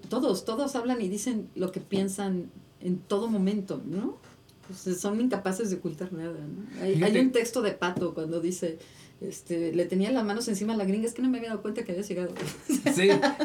[0.09, 4.19] Todos, todos hablan y dicen lo que piensan en todo momento, ¿no?
[4.67, 6.83] Pues son incapaces de ocultar nada, ¿no?
[6.83, 8.79] Hay, hay un texto de Pato cuando dice,
[9.21, 11.63] este, le tenía las manos encima a la gringa, es que no me había dado
[11.63, 12.31] cuenta que había llegado.
[12.67, 12.81] Sí,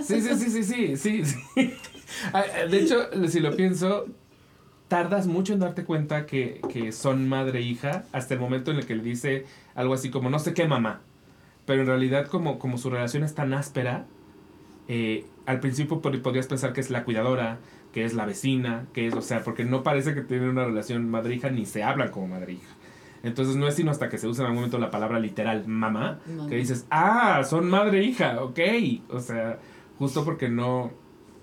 [0.04, 1.74] sí, sí, sí, sí, sí, sí, sí.
[2.34, 4.06] Ah, De hecho, si lo pienso,
[4.88, 8.78] tardas mucho en darte cuenta que, que son madre e hija hasta el momento en
[8.78, 11.02] el que le dice algo así como, no sé qué mamá.
[11.66, 14.06] Pero en realidad, como, como su relación es tan áspera,
[14.88, 17.60] eh, al principio pod- podrías pensar que es la cuidadora,
[17.94, 21.10] que es la vecina, que es, o sea, porque no parece que tienen una relación
[21.10, 22.76] madre-hija ni se hablan como madre-hija.
[23.24, 26.20] Entonces no es sino hasta que se usa en algún momento la palabra literal mamá,
[26.28, 26.48] Mamá.
[26.50, 28.60] que dices, ah, son madre e hija, ok.
[29.10, 29.60] O sea,
[29.98, 30.92] justo porque no,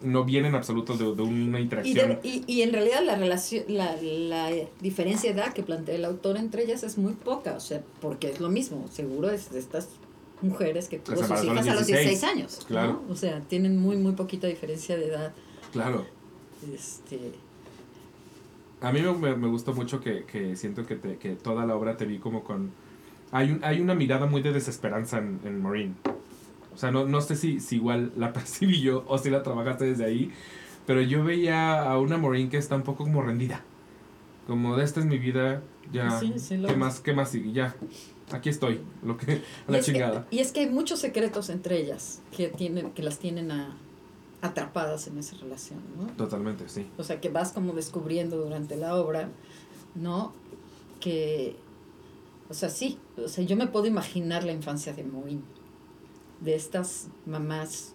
[0.03, 2.09] no viene en absoluto de, de una Y, interacción.
[2.09, 6.05] de- y, y en realidad la relación, la, la diferencia de edad que plantea el
[6.07, 9.59] autor entre ellas es muy poca, o sea, porque es lo mismo, seguro es de
[9.59, 9.91] estas
[10.41, 12.67] mujeres que tuvo sus hijas a los 16, 16 años, ¿no?
[12.69, 13.03] claro.
[13.11, 15.35] O sea, tienen muy, muy poquita diferencia de edad.
[15.73, 16.07] Claro.
[16.73, 17.33] Este,
[18.81, 21.97] A mí me, me- gustó mucho que, que siento que, te- que toda la obra
[21.97, 22.71] te vi como con...
[23.33, 25.97] Hay, un, hay una mirada muy de desesperanza en, en Maureen.
[26.75, 29.85] O sea, no, no sé si, si igual la percibí yo o si la trabajaste
[29.87, 30.31] desde ahí,
[30.87, 33.63] pero yo veía a una Maureen que está un poco como rendida.
[34.47, 36.11] Como de esta es mi vida, ya...
[36.21, 37.01] Sí, sí, lo- ¿Qué más?
[37.01, 37.53] ¿Qué más sigue?
[37.53, 37.75] Ya.
[38.31, 38.81] Aquí estoy.
[39.05, 39.43] Lo que...
[39.69, 40.27] y, La es que, chingada.
[40.31, 43.77] y es que hay muchos secretos entre ellas que, tienen, que las tienen a-
[44.47, 46.07] atrapadas en esa relación, ¿no?
[46.17, 46.87] Totalmente, sí.
[46.99, 49.29] O sea, que vas como descubriendo durante la obra,
[49.95, 50.33] ¿no?
[51.01, 51.57] Que,
[52.49, 55.43] o sea, sí, o sea, yo me puedo imaginar la infancia de Maureen,
[56.41, 57.95] de estas mamás,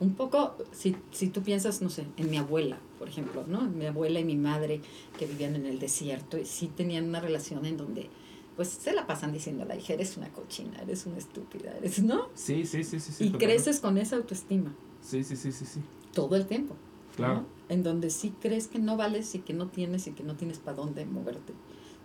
[0.00, 3.62] un poco, si, si tú piensas, no sé, en mi abuela, por ejemplo, ¿no?
[3.62, 4.80] Mi abuela y mi madre
[5.18, 8.08] que vivían en el desierto y sí tenían una relación en donde,
[8.56, 12.02] pues, se la pasan diciendo a la hija, eres una cochina, eres una estúpida, eres,
[12.02, 12.30] ¿no?
[12.34, 13.12] Sí, sí, sí, sí.
[13.12, 15.80] sí y creces con esa autoestima Sí, sí, sí, sí, sí.
[16.12, 16.74] todo el tiempo.
[17.16, 17.34] Claro.
[17.34, 17.46] ¿no?
[17.68, 20.58] En donde sí crees que no vales y que no tienes y que no tienes
[20.58, 21.52] para dónde moverte,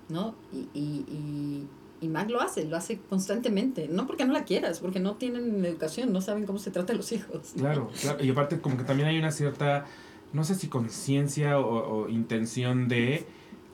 [0.10, 0.36] ¿no?
[0.52, 1.68] Y, y, y,
[2.02, 5.64] y Mag lo hace, lo hace constantemente, no porque no la quieras, porque no tienen
[5.66, 7.54] educación, no saben cómo se trata a los hijos.
[7.58, 8.24] Claro, claro.
[8.24, 9.86] Y aparte como que también hay una cierta,
[10.34, 13.26] no sé si conciencia o, o intención de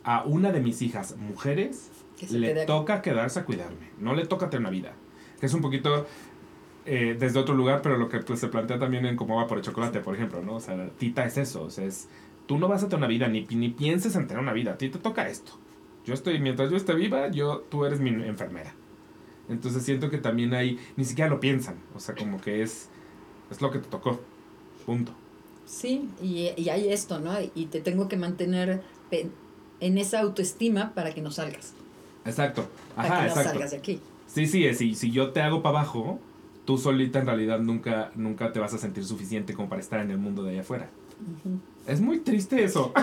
[0.04, 4.50] a una de mis hijas mujeres Que le toca quedarse a cuidarme, no le toca
[4.50, 4.94] tener una vida.
[5.40, 6.06] Que es un poquito
[6.86, 9.58] eh, desde otro lugar, pero lo que pues, se plantea también en Cómo va por
[9.58, 10.56] el chocolate, por ejemplo, ¿no?
[10.56, 12.08] O sea, Tita es eso, o sea, es,
[12.48, 14.78] tú no vas a tener una vida, ni, ni pienses en tener una vida, a
[14.78, 15.54] ti te toca esto.
[16.06, 18.74] Yo estoy, mientras yo esté viva, yo, tú eres mi enfermera.
[19.50, 22.90] Entonces siento que también hay, ni siquiera lo piensan, o sea, como que es,
[23.52, 24.20] es lo que te tocó,
[24.86, 25.14] punto.
[25.66, 27.32] Sí, y, y hay esto, ¿no?
[27.56, 28.82] Y te tengo que mantener
[29.80, 31.74] en esa autoestima para que no salgas,
[32.26, 33.50] Exacto, para ajá, que no exacto.
[33.52, 34.00] salgas de aquí.
[34.28, 36.20] Sí, sí, es, y si yo te hago para abajo,
[36.72, 40.10] tú solita en realidad nunca, nunca te vas a sentir suficiente como para estar en
[40.12, 40.90] el mundo de allá afuera.
[41.86, 42.94] Es muy triste eso.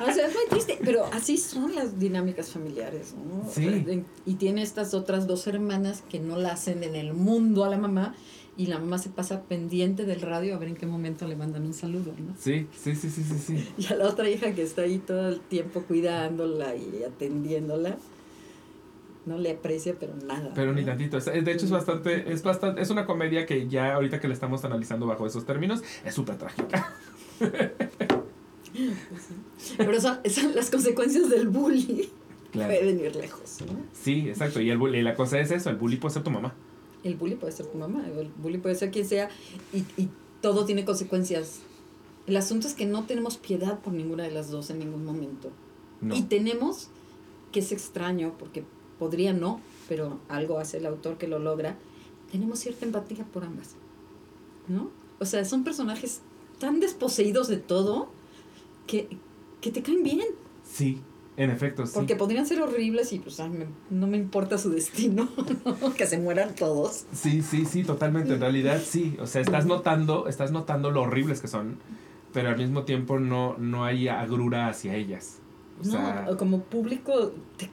[0.00, 3.14] O sea, es muy triste, pero así son las dinámicas familiares,
[3.52, 4.04] Sí.
[4.26, 7.78] y tiene estas otras dos hermanas que no la hacen en el mundo a la
[7.78, 8.14] mamá
[8.56, 11.64] y la mamá se pasa pendiente del radio a ver en qué momento le mandan
[11.66, 12.34] un saludo, ¿no?
[12.38, 13.68] Sí, sí, sí, sí, sí, sí.
[13.78, 17.96] Y a la otra hija que está ahí todo el tiempo cuidándola y atendiéndola,
[19.28, 20.52] no le aprecia, pero nada.
[20.54, 21.18] Pero ni tantito.
[21.20, 24.64] De hecho es bastante, es bastante, es una comedia que ya ahorita que la estamos
[24.64, 26.92] analizando bajo esos términos, es súper trágica.
[29.76, 32.06] Pero son, son las consecuencias del bullying.
[32.52, 32.72] Claro.
[32.72, 33.78] Pueden ir lejos, ¿no?
[33.92, 34.60] Sí, exacto.
[34.60, 36.54] Y el bully, la cosa es eso, el bully puede ser tu mamá.
[37.04, 39.28] El bully puede ser tu mamá, el bully puede ser quien sea,
[39.72, 40.08] y, y
[40.40, 41.60] todo tiene consecuencias.
[42.26, 45.50] El asunto es que no tenemos piedad por ninguna de las dos en ningún momento.
[46.00, 46.14] No.
[46.14, 46.88] Y tenemos,
[47.52, 48.64] que es extraño, porque
[48.98, 51.76] podría no, pero algo hace el autor que lo logra,
[52.30, 53.74] tenemos cierta empatía por ambas.
[54.68, 54.90] ¿No?
[55.18, 56.20] O sea, son personajes
[56.58, 58.10] tan desposeídos de todo
[58.86, 59.08] que,
[59.60, 60.26] que te caen bien.
[60.64, 61.00] Sí,
[61.36, 61.92] en efecto, sí.
[61.94, 65.28] Porque podrían ser horribles y pues ay, me- no me importa su destino,
[65.64, 65.94] ¿no?
[65.96, 67.06] que se mueran todos.
[67.12, 68.34] Sí, sí, sí, totalmente.
[68.34, 69.16] En realidad sí.
[69.20, 71.78] O sea, estás notando, estás notando lo horribles que son,
[72.32, 75.38] pero al mismo tiempo no, no hay agrura hacia ellas.
[75.80, 77.70] O sea, no, o como público te-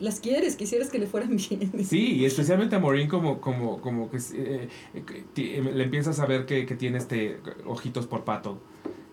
[0.00, 1.72] las quieres, quisieras que le fueran bien.
[1.84, 4.68] Sí, y especialmente a Maureen como, como, como que eh,
[5.06, 8.58] que ti- le empiezas a ver que, que tiene este ojitos por pato.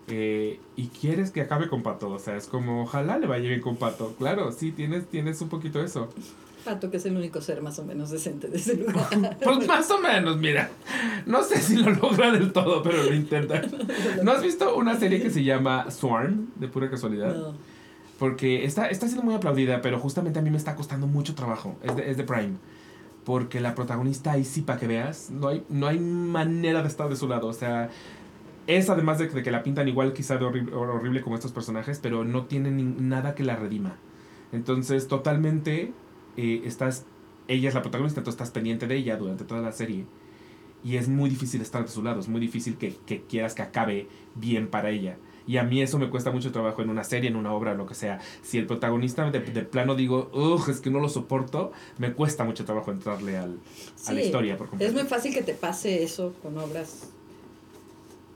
[0.08, 2.10] eh, y quieres que acabe con pato.
[2.10, 4.14] O sea, es como, ojalá le vaya bien con pato.
[4.18, 6.08] Claro, sí, tienes, tienes un poquito eso.
[6.64, 9.36] Pato, que es el único ser más o menos decente de ese lugar.
[9.42, 10.70] Pues más o menos, mira.
[11.26, 13.60] No sé si lo logra del todo, pero lo intenta.
[14.22, 17.34] ¿No has visto una serie que se llama Swarm, de pura casualidad?
[17.36, 17.54] No.
[18.24, 21.76] Porque está, está siendo muy aplaudida, pero justamente a mí me está costando mucho trabajo.
[21.82, 22.54] Es de, es de Prime.
[23.22, 27.10] porque la protagonista ahí sí, para que veas, no hay, no hay manera de estar
[27.10, 27.48] de su lado.
[27.48, 27.90] O sea,
[28.66, 32.24] es además de, que la pintan igual quizá de horrible, horrible como estos personajes, pero
[32.24, 33.96] no tienen nada que la redima.
[34.52, 35.92] Entonces, totalmente
[36.38, 37.04] eh, estás,
[37.46, 40.06] ella es la protagonista, entonces estás pendiente de ella durante toda la serie.
[40.82, 44.08] Y es muy difícil estar de su lado, es muy difícil que quieras que acabe
[44.34, 45.18] bien para ella.
[45.46, 47.86] Y a mí eso me cuesta mucho trabajo en una serie, en una obra, lo
[47.86, 48.20] que sea.
[48.42, 52.44] Si el protagonista de, de plano digo, Ugh, es que no lo soporto, me cuesta
[52.44, 53.58] mucho trabajo entrarle al,
[54.06, 54.56] a la historia.
[54.56, 57.10] Por es muy fácil que te pase eso con obras.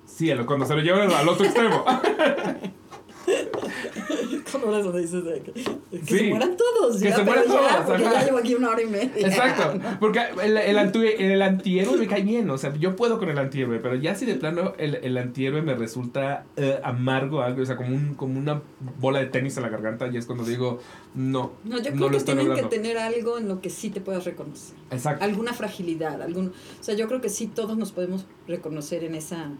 [0.06, 1.84] Sí, cuando se lo llevan al otro extremo.
[4.52, 5.52] Como las dices que,
[6.00, 7.00] que se mueran todos.
[7.00, 7.82] Que se mueran todos.
[7.86, 9.26] Porque ya llevo aquí una hora y media.
[9.28, 9.78] Exacto.
[10.00, 12.48] Porque el, el, anti, el antihéroe me cae bien.
[12.50, 13.78] O sea, yo puedo con el antihéroe.
[13.80, 17.76] Pero ya si de plano el, el antihéroe me resulta uh, amargo, algo, o sea,
[17.76, 18.62] como, un, como una
[18.98, 20.80] bola de tenis en la garganta, y es cuando digo,
[21.14, 21.52] no.
[21.64, 24.76] No, yo creo que tienen que tener algo en lo que sí te puedas reconocer.
[24.90, 25.24] Exacto.
[25.24, 26.22] Alguna fragilidad.
[26.22, 29.52] Algún, o sea, yo creo que sí todos nos podemos reconocer en esa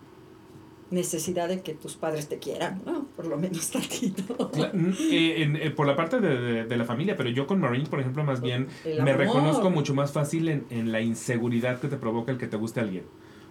[0.91, 3.07] necesidad de que tus padres te quieran, ¿no?
[3.17, 4.51] Por lo menos tantito.
[4.73, 8.01] Mm, eh, eh, por la parte de, de, la familia, pero yo con Marine, por
[8.01, 12.33] ejemplo, más bien me reconozco mucho más fácil en, en, la inseguridad que te provoca
[12.33, 13.05] el que te guste alguien.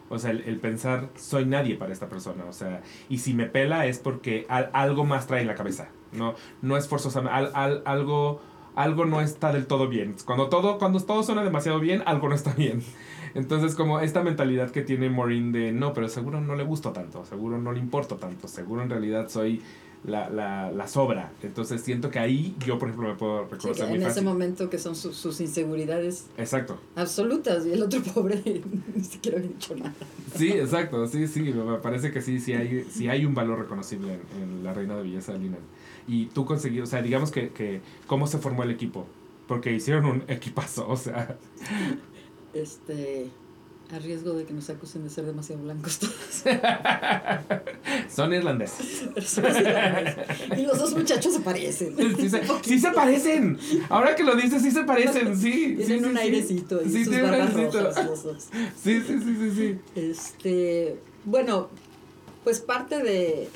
[0.09, 2.45] O sea, el, pensar, soy nadie para esta persona.
[2.45, 5.89] O sea, y si me pela es porque algo más trae en la cabeza.
[6.13, 8.41] No, no es forzosamente, al, algo,
[8.77, 10.15] algo no está del todo bien.
[10.23, 12.83] Cuando todo, cuando todo suena demasiado bien, algo no está bien.
[13.33, 17.25] Entonces, como esta mentalidad que tiene Maureen de, no, pero seguro no le gusto tanto,
[17.25, 19.63] seguro no le importo tanto, seguro en realidad soy
[20.05, 21.31] la, la, la sobra.
[21.41, 24.77] Entonces, siento que ahí yo, por ejemplo, me puedo reconocer sí, En ese momento que
[24.77, 26.27] son sus inseguridades.
[26.37, 26.79] Exacto.
[26.95, 28.61] Absolutas, y el otro pobre
[28.95, 29.93] ni siquiera ha dicho nada.
[30.35, 34.19] Sí, exacto, sí, sí, me parece que sí, sí hay, sí hay un valor reconocible
[34.39, 35.57] en, La Reina de Belleza de Lina.
[36.07, 39.05] Y tú conseguí, o sea, digamos que, que, ¿cómo se formó el equipo?
[39.47, 41.37] Porque hicieron un equipazo, o sea
[42.61, 43.29] este
[43.89, 46.43] a riesgo de que nos acusen de ser demasiado blancos todos.
[48.13, 49.07] Son irlandeses.
[50.57, 51.95] y los dos muchachos se parecen.
[52.65, 53.57] Sí se, parecen.
[53.87, 55.75] Ahora que lo dices, sí se parecen, sí.
[55.77, 58.49] Tienen un airecito y sus barbas rojas los dos.
[58.75, 59.79] Sí, sí, sí, sí, sí.
[59.95, 61.69] Este, bueno,
[62.43, 63.47] pues parte de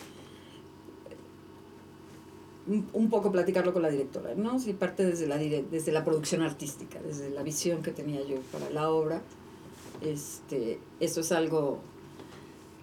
[2.67, 4.59] un poco platicarlo con la directora, ¿no?
[4.59, 8.69] Sí, parte desde la, desde la producción artística, desde la visión que tenía yo para
[8.69, 9.21] la obra.
[10.01, 11.79] Este, eso es algo...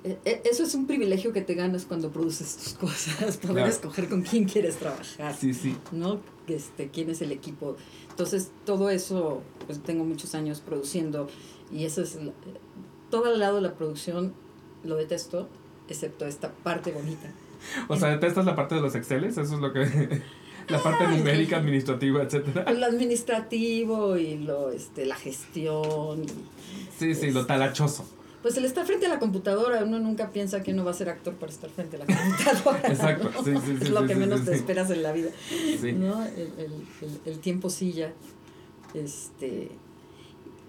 [0.05, 4.09] E, e, eso es un privilegio que te ganas cuando produces tus cosas, poder escoger
[4.09, 5.77] con quién quieres trabajar, sí, sí.
[5.93, 6.21] ¿no?
[6.49, 7.77] Este, quién es el equipo.
[8.11, 11.29] Entonces, todo eso, pues tengo muchos años produciendo
[11.73, 12.19] y eso es...
[13.11, 14.35] Todo el lado de la producción
[14.83, 15.49] lo detesto,
[15.88, 17.33] excepto esta parte bonita
[17.88, 19.38] o sea, ¿detestas la parte de los Exceles?
[19.38, 20.23] Eso es lo que...
[20.68, 22.71] la parte numérica, administrativa, etcétera.
[22.73, 26.27] Lo administrativo y lo, este, la gestión.
[26.99, 28.07] sí, sí, lo talachoso.
[28.42, 31.09] Pues el estar frente a la computadora, uno nunca piensa que uno va a ser
[31.09, 32.88] actor para estar frente a la computadora.
[32.88, 33.85] Exacto, sí, sí, sí.
[33.85, 35.31] Es lo que menos te esperas en la vida.
[35.94, 36.25] ¿no?
[36.25, 36.73] El, el,
[37.25, 38.12] el, tiempo silla.
[38.94, 39.71] Este.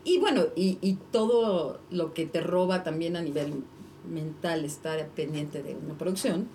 [0.03, 3.63] Y bueno, y, y todo lo que te roba también a nivel
[4.07, 6.47] mental estar pendiente de una producción,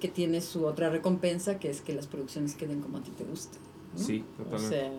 [0.00, 3.24] que tiene su otra recompensa, que es que las producciones queden como a ti te
[3.24, 3.58] gusta.
[3.96, 4.66] Sí, totalmente.
[4.66, 4.92] O sea,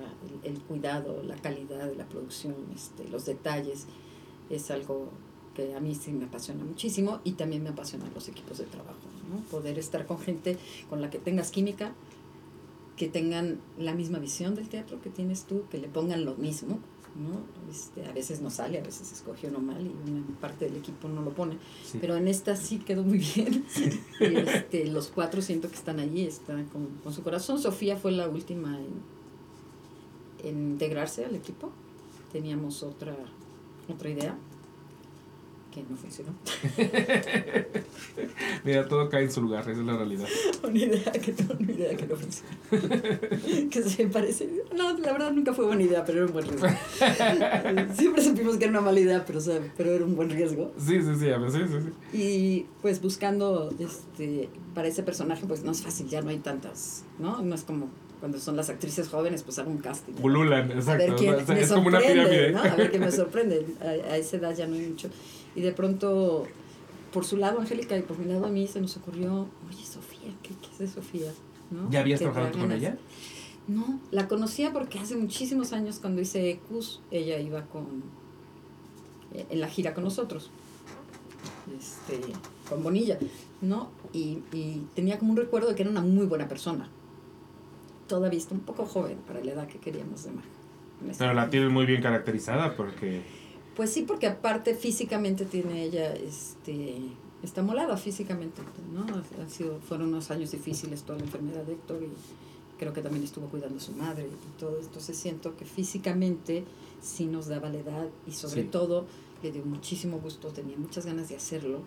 [0.43, 3.87] el, cuidado, la calidad de la producción, este, los detalles,
[4.49, 5.09] es algo
[5.53, 8.99] que a mí sí me apasiona muchísimo y también me apasionan los equipos de trabajo.
[9.29, 9.41] ¿no?
[9.49, 10.57] Poder estar con gente
[10.89, 11.93] con la que tengas química,
[12.95, 16.79] que tengan la misma visión del teatro que tienes tú, que le pongan lo mismo,
[17.15, 17.71] ¿no?
[17.71, 21.07] Este, a veces no sale, a veces escoge uno mal y una parte del equipo
[21.07, 21.57] no lo pone.
[21.99, 23.65] Pero en esta sí quedó muy bien.
[24.19, 27.59] este, los cuatro siento que están allí, están con, con, su corazón.
[27.59, 31.71] Sofía fue la última en, en integrarse al equipo.
[32.31, 33.15] Teníamos otra,
[33.89, 34.37] otra idea
[35.75, 36.33] que no funcionó.
[38.63, 40.25] Mira, todo cae en su lugar, esa es la realidad.
[40.63, 42.55] una idea que, una idea que no funcionó.
[43.69, 44.49] que se parece.
[44.73, 46.67] No, la verdad nunca fue buena idea, pero era un buen riesgo.
[47.93, 49.39] Siempre supimos que era una mala idea, pero,
[49.75, 50.71] pero era un buen riesgo.
[50.77, 52.17] Sí, sí, sí, a veces, sí, sí.
[52.17, 57.03] Y pues buscando este, para ese personaje, pues no es fácil, ya no hay tantas,
[57.19, 57.41] ¿no?
[57.41, 60.13] No es como cuando son las actrices jóvenes, pues hago un casting.
[60.13, 60.91] Bululan, exacto.
[60.91, 62.53] A ver quién es como una pirámide.
[62.53, 62.59] ¿no?
[62.59, 63.65] A ver qué me sorprende.
[63.81, 65.09] A, a, esa edad ya no hay mucho.
[65.55, 66.45] Y de pronto,
[67.13, 70.31] por su lado, Angélica, y por mi lado a mí se nos ocurrió, oye, Sofía,
[70.43, 71.31] ¿qué, qué es de Sofía?
[71.71, 71.89] ¿No?
[71.89, 72.97] ¿Ya habías trabajado con ella?
[73.67, 78.03] No, la conocía porque hace muchísimos años cuando hice ECUS, ella iba con
[79.33, 80.51] eh, en la gira con nosotros,
[81.79, 82.19] este,
[82.69, 83.17] con Bonilla,
[83.61, 83.89] ¿no?
[84.13, 86.89] Y, y tenía como un recuerdo de que era una muy buena persona.
[88.07, 90.47] Todavía está un poco joven para la edad que queríamos de Maja.
[91.17, 93.23] Pero la tienen muy bien caracterizada porque...
[93.75, 96.95] Pues sí, porque aparte físicamente tiene ella, este,
[97.43, 98.61] está molada físicamente,
[98.93, 99.01] ¿no?
[99.41, 102.09] Han sido, fueron unos años difíciles toda la enfermedad de Héctor y
[102.79, 104.79] creo que también estuvo cuidando a su madre y todo.
[104.79, 106.63] Entonces siento que físicamente
[107.01, 108.69] sí nos daba la edad y sobre Sí.
[108.71, 109.05] todo
[109.43, 111.79] le dio muchísimo gusto, tenía muchas ganas de hacerlo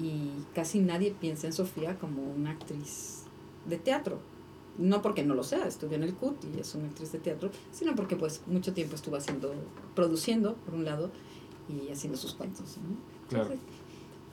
[0.00, 3.22] y casi nadie piensa en Sofía como una actriz
[3.68, 4.18] de teatro.
[4.78, 7.50] No porque no lo sea, estudió en el CUT y es una actriz de teatro,
[7.72, 9.54] sino porque pues mucho tiempo estuvo haciendo,
[9.94, 11.10] produciendo por un lado
[11.68, 12.76] y haciendo sus cuentos.
[12.78, 12.96] ¿no?
[13.28, 13.44] Claro.
[13.52, 13.66] Entonces,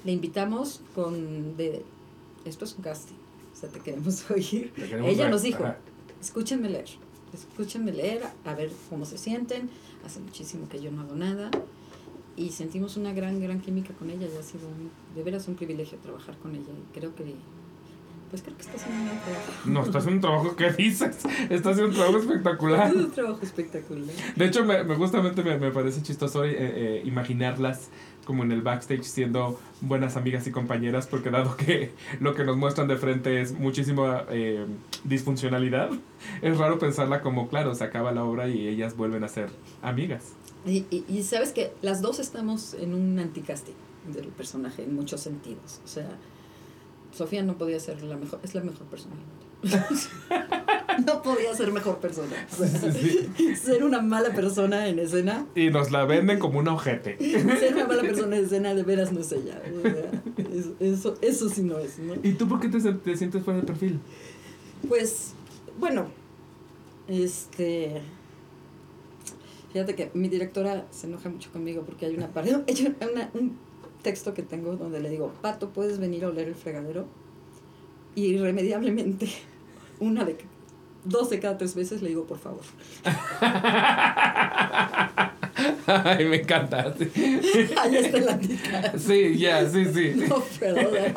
[0.06, 1.84] le invitamos con de
[2.46, 3.16] esto es un casting,
[3.54, 4.74] o sea, te queremos oír.
[4.76, 5.32] la queremos Ella ver.
[5.32, 5.78] nos dijo, Ajá.
[6.22, 6.88] escúchenme leer,
[7.34, 9.70] escúchenme leer, a ver cómo se sienten.
[10.06, 11.50] Hace muchísimo que yo no hago nada.
[12.36, 14.28] Y sentimos una gran, gran química con ella.
[14.28, 16.68] Y ha sido un- de veras un privilegio trabajar con ella.
[16.74, 17.24] Y creo que,
[18.34, 19.52] pues creo que está haciendo un trabajo.
[19.66, 21.18] No, está haciendo un trabajo, ¿qué dices?
[21.52, 22.88] Está haciendo un trabajo espectacular.
[22.88, 24.16] Es un trabajo espectacular.
[24.36, 27.90] De hecho, me, me justamente me, me parece chistoso eh, eh, imaginarlas
[28.26, 32.58] como en el backstage siendo buenas amigas y compañeras, porque dado que lo que nos
[32.58, 34.66] muestran de frente es muchísima eh,
[35.04, 35.92] disfuncionalidad,
[36.42, 39.52] es raro pensarla como, claro, se acaba la obra y ellas vuelven a ser
[39.84, 40.34] amigas.
[40.66, 43.76] Y, y, y sabes que las dos estamos en un anticasting
[44.12, 45.82] del personaje en muchos sentidos.
[45.86, 46.10] O sea,
[47.14, 49.16] Sofía no podía ser la mejor, es la mejor persona
[51.05, 52.36] no podía ser mejor persona.
[52.49, 57.18] Sí, Ser una mala persona en escena, Y nos la venden como un ojete.
[57.59, 59.61] ser una mala persona en escena de veras no es ella.
[59.78, 60.11] O sea,
[60.53, 62.16] es- eso, eso sí no es, ¿no?
[62.24, 62.82] ¿Y tú por qué te
[63.18, 63.99] sientes fuera de perfil?
[64.88, 65.34] Pues,
[65.80, 66.07] bueno,
[67.07, 68.01] este.
[69.72, 73.57] Fíjate que mi directora se enoja mucho conmigo porque hay una parte, hay una- un
[74.04, 77.06] texto que tengo donde le digo, Pato, ¿puedes venir a oler el fregadero?
[78.16, 79.30] Y irremediablemente,
[79.99, 80.38] una de
[81.06, 82.62] dos de cada tres veces le digo, por favor.
[85.86, 86.93] Ay, me encanta.
[86.97, 87.10] Sí,
[87.82, 88.97] Ahí está la tica.
[88.97, 90.14] Sí, ya, sí, sí.
[90.28, 91.14] No, perdón.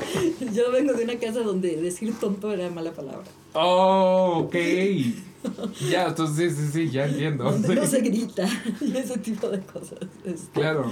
[0.53, 3.24] Yo vengo de una casa donde decir tonto era mala palabra.
[3.55, 4.57] Oh, ok.
[5.89, 7.45] Ya, entonces sí, sí, sí, ya entiendo.
[7.45, 8.47] Donde no se grita
[8.80, 10.01] y ese tipo de cosas.
[10.24, 10.91] Este, Claro.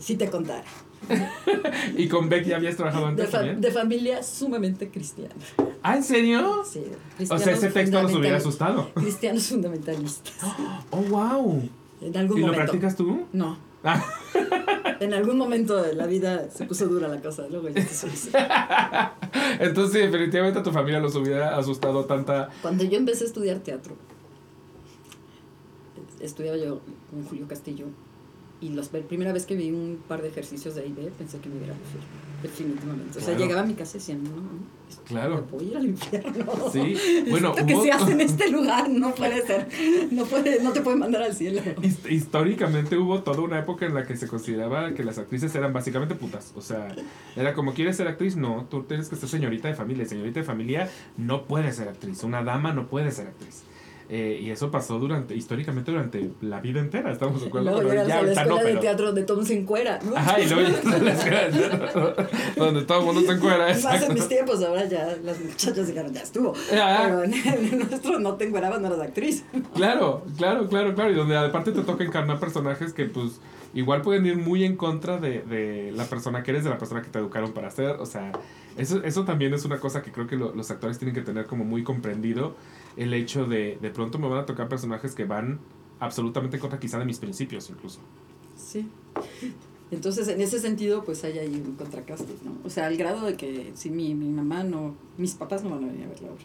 [0.00, 0.64] Si te contara.
[1.96, 3.60] ¿Y con Beck ya habías trabajado De, antes fa- también?
[3.60, 5.34] de familia sumamente cristiana.
[5.82, 6.64] Ah, ¿en serio?
[6.70, 6.82] Sí,
[7.30, 8.90] O sea, ese texto nos hubiera asustado.
[8.94, 10.34] Cristianos fundamentalistas.
[10.90, 11.68] Oh, wow.
[12.00, 13.26] En algún ¿Y lo practicas tú?
[13.32, 13.56] No.
[13.84, 14.04] Ah.
[15.00, 17.46] En algún momento de la vida se puso dura la cosa.
[17.48, 18.38] Luego ya solucionó.
[19.60, 22.48] Entonces, definitivamente a tu familia los hubiera asustado tanta.
[22.62, 23.94] Cuando yo empecé a estudiar teatro,
[26.20, 26.80] estudiaba yo
[27.10, 27.86] con Julio Castillo
[28.60, 31.56] y la primera vez que vi un par de ejercicios de AIB pensé que me
[31.64, 33.18] iba a definitivamente.
[33.18, 35.44] O sea, llegaba a mi casa y decía, no, Claro.
[35.50, 36.46] voy a ir al infierno.
[36.72, 36.96] Sí.
[37.30, 39.66] Bueno, Esto que se hace en este lugar no puede ser,
[40.12, 41.60] no, puede, no te puede mandar al cielo.
[41.82, 45.72] Hist- Históricamente hubo toda una época en la que se consideraba que las actrices eran
[45.72, 46.52] básicamente putas.
[46.56, 46.94] O sea,
[47.36, 48.36] era como, ¿quieres ser actriz?
[48.36, 50.06] No, tú tienes que ser señorita de familia.
[50.06, 52.22] Señorita de familia no puede ser actriz.
[52.22, 53.62] Una dama no puede ser actriz.
[54.10, 57.70] Eh, y eso pasó durante, históricamente durante la vida entera, estamos de acuerdo.
[57.70, 60.16] Luego llegas a la escuela no, de pero- teatro donde todo se encuera, ¿no?
[60.16, 62.14] Ajá, y luego ya a la escuela de teatro,
[62.56, 63.66] donde todo el mundo se encuera.
[63.82, 66.54] Más en mis tiempos, ahora ya las muchachas dijeron, ya estuvo.
[66.72, 67.00] Ah.
[67.04, 69.44] Pero en el nuestro no te encuerabas, no eras actriz.
[69.74, 71.10] Claro, claro, claro, claro.
[71.10, 73.40] Y donde aparte te toca encarnar personajes que pues
[73.74, 77.02] igual pueden ir muy en contra de, de la persona que eres, de la persona
[77.02, 77.96] que te educaron para ser.
[78.00, 78.32] O sea,
[78.76, 81.46] eso, eso también es una cosa que creo que lo- los actores tienen que tener
[81.46, 82.54] como muy comprendido.
[82.96, 85.58] El hecho de de pronto me van a tocar personajes que van
[86.00, 88.00] absolutamente en contra quizá de mis principios incluso.
[88.56, 88.88] Sí.
[89.90, 92.52] Entonces, en ese sentido, pues hay ahí un contracaste, ¿no?
[92.62, 95.84] O sea, al grado de que si mi, mi mamá no, mis papás no van
[95.84, 96.42] a venir a ver la obra.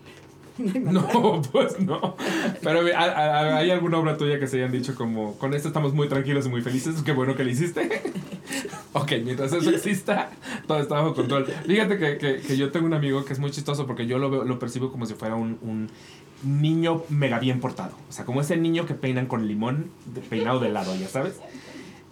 [0.58, 2.16] No pues no.
[2.62, 5.93] Pero ¿a- a- ¿hay alguna obra tuya que se hayan dicho como, con esto estamos
[5.93, 7.01] muy tranquilos y muy felices?
[7.04, 8.01] Qué bueno que le hiciste.
[8.93, 10.30] ok, mientras eso exista,
[10.68, 11.45] todo está bajo control.
[11.66, 14.30] Fíjate que, que, que yo tengo un amigo que es muy chistoso porque yo lo,
[14.30, 15.89] veo, lo percibo como si fuera un, un
[16.43, 17.93] niño mega bien portado.
[18.10, 21.39] O sea, como ese niño que peinan con limón, de- peinado de lado, ya sabes.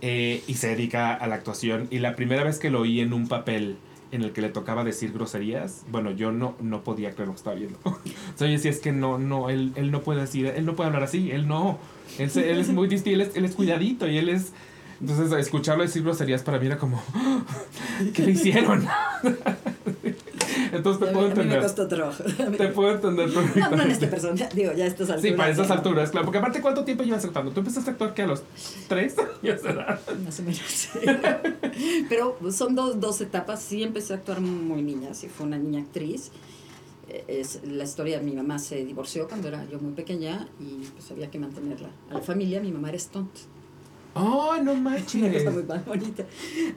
[0.01, 1.87] Eh, y se dedica a la actuación.
[1.91, 3.77] Y la primera vez que lo oí en un papel
[4.11, 7.37] en el que le tocaba decir groserías, bueno, yo no, no podía creer lo que
[7.37, 7.79] estaba viendo.
[7.83, 7.97] o
[8.35, 10.87] sea, yo decía, es que no, no, él, él no puede decir, él no puede
[10.87, 11.79] hablar así, él no.
[12.17, 14.53] Él, él es muy distinto, él es, él es cuidadito y él es...
[14.99, 17.01] Entonces, escucharlo decir groserías para mí era como,
[18.13, 18.85] ¿qué le hicieron?
[20.71, 21.61] Entonces te puedo mí- a mí me entender.
[21.61, 22.23] costó trabajo.
[22.57, 25.21] Te puedo entender No, no en esta persona, digo, ya a estas alturas.
[25.21, 26.25] Sí, para esas alturas, claro.
[26.25, 27.51] Porque aparte, ¿cuánto tiempo llevas actuando?
[27.51, 28.43] Tú empezaste a actuar que a los
[28.87, 29.99] tres años de edad.
[30.23, 30.99] Más o menos, sí.
[32.09, 33.61] Pero son dos, dos etapas.
[33.61, 36.31] Sí empecé a actuar muy niña, sí fue una niña actriz.
[37.09, 41.11] eh, es la historia, mi mamá se divorció cuando era yo muy pequeña y pues
[41.11, 42.61] había que mantenerla a la familia.
[42.61, 43.31] Mi mamá era stunt.
[44.13, 45.67] ¡Oh, no Una cosa muy manches!
[45.67, 46.25] más bonita.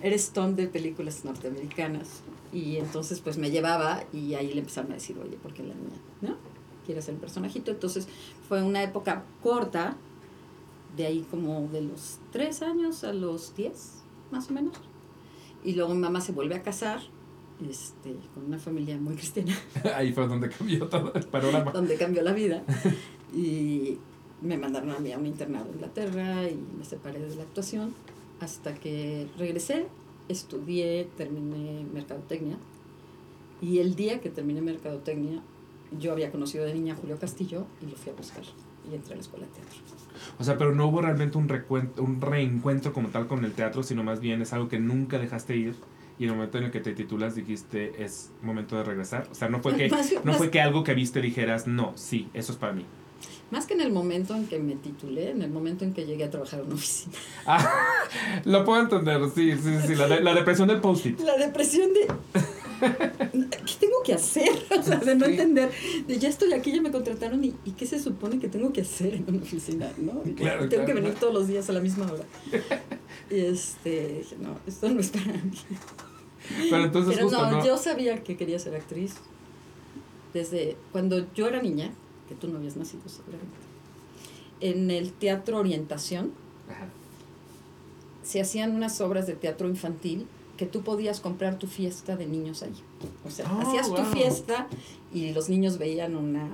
[0.03, 2.22] Era stunt de películas norteamericanas.
[2.53, 5.74] Y entonces pues me llevaba y ahí le empezaron a decir, oye, ¿por qué la
[5.74, 6.37] niña, no?
[6.87, 7.70] Quiere ser el personajito.
[7.72, 8.07] Entonces
[8.49, 9.97] fue una época corta,
[10.97, 13.72] de ahí como de los tres años a los 10,
[14.30, 14.74] más o menos.
[15.64, 17.01] Y luego mi mamá se vuelve a casar
[17.68, 19.57] este, con una familia muy cristiana,
[19.97, 21.72] Ahí fue donde cambió todo el panorama.
[21.72, 22.62] donde cambió la vida.
[23.35, 23.99] Y
[24.45, 27.95] me mandaron a mí a un internado en Inglaterra y me separé de la actuación
[28.40, 29.86] hasta que regresé,
[30.28, 32.59] estudié, terminé mercadotecnia.
[33.62, 35.40] Y el día que terminé mercadotecnia,
[35.99, 38.45] yo había conocido de niña a Julio Castillo y lo fui a buscar
[38.90, 39.78] y entré a la escuela de teatro.
[40.38, 43.82] O sea, pero no hubo realmente un, recuento, un reencuentro como tal con el teatro,
[43.82, 45.74] sino más bien es algo que nunca dejaste ir
[46.18, 49.26] y en el momento en el que te titulas dijiste es momento de regresar.
[49.30, 49.90] O sea, no fue que,
[50.22, 52.84] no fue que algo que viste dijeras, no, sí, eso es para mí.
[53.55, 56.24] Más que en el momento en que me titulé, en el momento en que llegué
[56.24, 57.14] a trabajar en una oficina.
[57.46, 57.70] Ah,
[58.44, 61.20] lo puedo entender, sí, sí, sí, la, de- la depresión del post-it.
[61.20, 62.09] La depresión de...
[62.80, 64.48] ¿Qué tengo que hacer?
[64.76, 65.70] O sea, de no entender.
[66.09, 68.80] De ya estoy aquí, ya me contrataron y, y ¿qué se supone que tengo que
[68.80, 69.88] hacer en una oficina?
[69.98, 70.20] ¿no?
[70.24, 72.24] Y Claro, tengo que venir todos los días a la misma hora.
[73.30, 75.52] Y este, dije, no, esto no es para mí.
[76.68, 77.64] Pero entonces Pero justo no, no.
[77.64, 79.14] yo sabía que quería ser actriz.
[80.34, 81.92] Desde cuando yo era niña,
[82.35, 83.57] tú no habías nacido seguramente,
[84.61, 86.32] en el teatro orientación
[86.70, 86.87] Ajá.
[88.22, 90.26] se hacían unas obras de teatro infantil
[90.57, 92.74] que tú podías comprar tu fiesta de niños ahí.
[93.26, 94.68] O sea, Oh, hacías tu fiesta
[95.12, 96.49] y los niños veían una,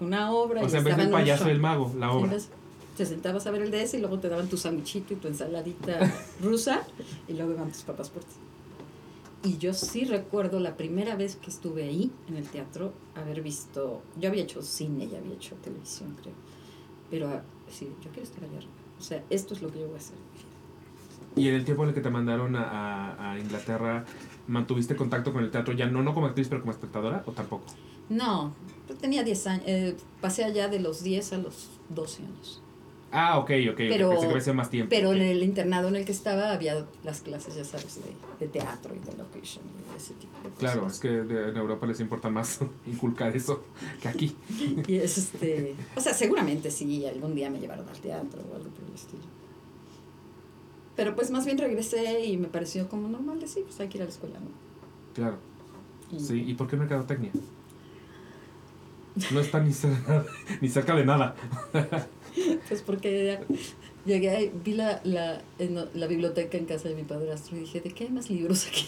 [0.00, 0.62] una obra.
[0.62, 1.48] O y sea, en vez del payaso show.
[1.48, 2.36] y el mago, la obra.
[2.96, 5.28] te sentabas a ver el de ese y luego te daban tu sandwichito y tu
[5.28, 6.10] ensaladita
[6.42, 6.82] rusa
[7.28, 8.34] y luego iban tus papás por ti.
[9.44, 14.02] Y yo sí recuerdo la primera vez que estuve ahí en el teatro, haber visto,
[14.18, 16.32] yo había hecho cine y había hecho televisión, creo,
[17.10, 18.72] pero ah, sí, yo quiero estar allá arriba.
[18.98, 20.16] O sea, esto es lo que yo voy a hacer.
[21.36, 22.62] Y en el tiempo en el que te mandaron a,
[23.12, 24.04] a- a Inglaterra,
[24.46, 27.64] ¿mantuviste contacto con el teatro ya no, no como actriz, pero como espectadora o tampoco?
[28.08, 28.54] No,
[28.88, 32.62] yo tenía 10 años, eh, pasé allá de los 10 a los 12 años.
[33.16, 33.76] Ah, ok, ok.
[33.76, 34.90] Pero- Pensé que más tiempo.
[34.90, 38.12] Pero en el internado en el que estaba había las clases, ya sabes, de,
[38.44, 40.58] de teatro y de location y de ese tipo de cosas.
[40.58, 43.62] Claro, es que de- en Europa les importa más inculcar eso
[44.02, 44.36] que aquí.
[44.88, 45.76] Y es este.
[45.94, 49.22] O sea, seguramente sí, algún día me llevaron al teatro o algo por el estilo.
[50.96, 54.02] Pero pues más bien regresé y me pareció como normal decir, pues hay que ir
[54.02, 54.46] a la escuela, ¿no?
[55.14, 55.36] Claro.
[56.12, 57.30] Y- Sí, ¿y por qué mercadotecnia?
[59.32, 60.24] No está ni cerca,
[60.60, 61.36] ni cerca de nada.
[62.68, 63.38] Pues porque
[64.04, 67.80] llegué ahí, vi la, la, en la biblioteca en casa de mi padrastro y dije,
[67.80, 68.86] ¿de qué hay más libros aquí?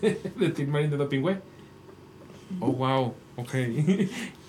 [0.38, 1.36] de Tim Marín de Doping Way.
[2.60, 3.14] Oh, wow.
[3.36, 3.54] Ok.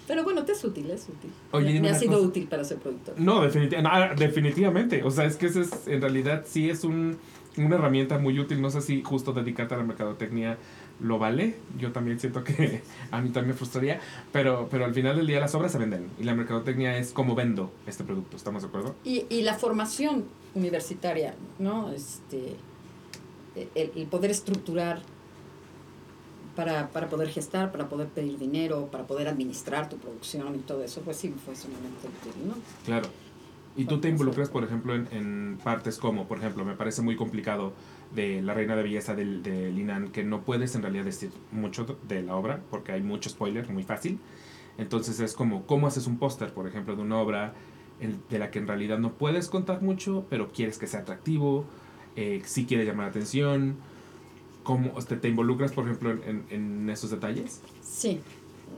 [0.08, 1.30] Pero bueno, te es útil, es útil.
[1.52, 2.28] Oye, me, ha sido cosa.
[2.28, 3.20] útil para ser productor.
[3.20, 5.04] No, no, definitivamente.
[5.04, 7.18] O sea, es que ese es, en realidad sí es un,
[7.58, 8.62] una herramienta muy útil.
[8.62, 10.58] No sé si justo dedicarte a la mercadotecnia
[11.00, 11.56] lo vale.
[11.78, 12.82] Yo también siento que
[13.12, 14.00] a mí también me frustraría.
[14.32, 16.10] Pero, pero al final del día las obras se venden.
[16.20, 18.38] Y la mercadotecnia es como vendo este producto.
[18.38, 18.96] ¿Estamos de acuerdo?
[19.04, 20.26] Y, y la formación
[20.56, 21.92] universitaria, ¿no?
[21.92, 22.56] Este,
[23.76, 25.02] el, el poder estructurar
[26.58, 30.84] para, para poder gestar, para poder pedir dinero, para poder administrar tu producción y todo
[30.84, 32.56] eso, pues sí fue sumamente útil, ¿no?
[32.84, 33.08] Claro.
[33.76, 37.16] Y tú te involucras, por ejemplo, en, en partes como, por ejemplo, me parece muy
[37.16, 37.74] complicado
[38.16, 41.86] de La Reina de Belleza del- de, Linan, que no puedes en realidad decir mucho
[42.08, 44.20] de la obra, porque hay mucho spoiler, muy fácil.
[44.78, 47.54] Entonces es como, ¿cómo haces un póster, por ejemplo, de una obra
[48.00, 51.66] en- de la que en realidad no puedes contar mucho, pero quieres que sea atractivo,
[52.16, 53.76] eh, sí quieres llamar la atención?
[54.64, 57.62] ¿Cómo sea, te involucras, por ejemplo, en, en esos detalles?
[57.82, 58.20] Sí,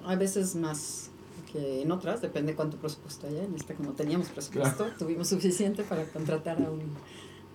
[0.06, 1.10] a veces más
[1.52, 3.44] que en otras, depende cuánto presupuesto haya.
[3.44, 6.82] En esta, como teníamos presupuesto, tuvimos suficiente para contratar a un,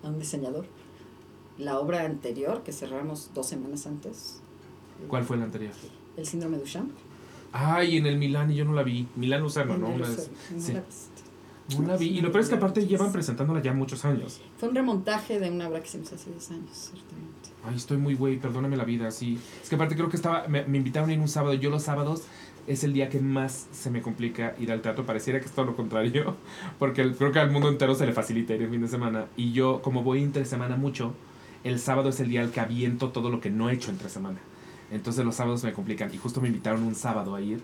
[0.02, 0.66] a un diseñador.
[1.58, 4.40] La obra anterior, que cerramos dos semanas antes,
[5.08, 5.72] ¿Cuál fue la anterior?
[6.16, 6.90] el síndrome de Duchamp.
[7.52, 9.06] Ay, en el Milán, y yo no la vi.
[9.16, 9.86] Milán Lucero, ¿no?
[9.88, 10.72] en Una vez- no sí.
[10.72, 10.82] la.
[11.80, 12.06] No la vi.
[12.08, 14.40] Y lo peor es que aparte llevan presentándola ya muchos años.
[14.58, 17.50] Fue un remontaje de una obra que hicimos hace 10 años, ciertamente.
[17.64, 19.38] Ay, estoy muy güey, perdóname la vida, sí.
[19.62, 21.54] Es que aparte creo que estaba, me, me invitaron a ir un sábado.
[21.54, 22.22] Yo los sábados
[22.66, 25.06] es el día que más se me complica ir al teatro.
[25.06, 26.36] Pareciera que es todo lo contrario,
[26.78, 29.26] porque el- creo que al mundo entero se le facilita ir el fin de semana.
[29.36, 31.14] Y yo, como voy entre semana mucho,
[31.64, 34.08] el sábado es el día al que aviento todo lo que no he hecho entre
[34.08, 34.38] semana.
[34.90, 36.12] Entonces los sábados me complican.
[36.14, 37.60] Y justo me invitaron un sábado a ir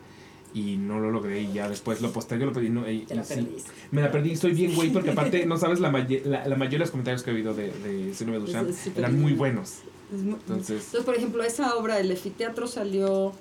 [0.52, 1.42] y no lo logré.
[1.42, 2.70] Y ya después lo postergué, lo pedí.
[2.70, 3.46] No, y- Te la sí.
[3.92, 6.78] Me la perdí, estoy bien güey, porque aparte, no sabes, la, maye- la, la mayoría
[6.78, 9.78] de los comentarios que he oído de, de de Duchamp eran muy buenos.
[10.10, 13.32] Muy- Entonces- Entonces, por ejemplo, esa obra, el efiteatro salió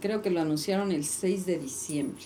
[0.00, 2.24] creo que lo anunciaron el 6 de diciembre.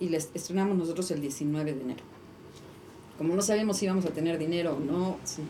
[0.00, 2.04] Y les estrenamos nosotros el 19 de enero.
[3.16, 5.42] Como no sabíamos si íbamos a tener dinero o no, si-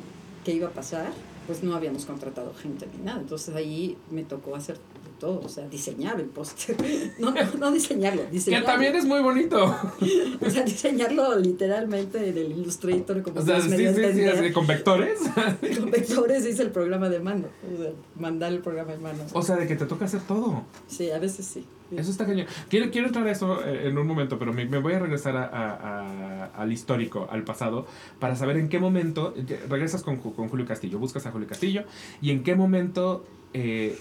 [0.49, 1.11] qué iba a pasar,
[1.47, 3.21] pues no habíamos contratado gente ni nada.
[3.21, 6.75] Entonces ahí me tocó hacer de todo, o sea, diseñar el póster.
[7.19, 8.67] No, no, no diseñarlo, Que diseñarlo.
[8.67, 9.59] también es muy bonito.
[10.41, 15.19] O sea, diseñarlo literalmente en el Illustrator, como O sea, sí, sí, sí, con vectores.
[15.79, 17.49] Con vectores hice el programa de mano.
[17.71, 19.25] O sea, mandar el programa de mano.
[19.35, 20.63] O sea, de que te toca hacer todo.
[20.87, 21.67] Sí, a veces sí.
[21.97, 22.47] Eso está cañón.
[22.69, 25.47] Quiero, quiero entrar a eso eh, en un momento, pero me, voy a regresar a-
[25.47, 27.87] a- al histórico, al pasado,
[28.19, 29.35] para saber en qué momento
[29.69, 31.85] regresas con, con Julio Castillo, buscas a Julio Castillo,
[32.21, 33.25] y en qué momento
[33.55, 33.99] eh,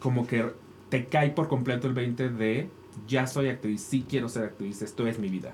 [0.00, 0.46] como que
[0.88, 2.68] te cae por completo el 20 de
[3.08, 5.52] ya soy actriz, sí quiero ser actriz, esto es mi vida.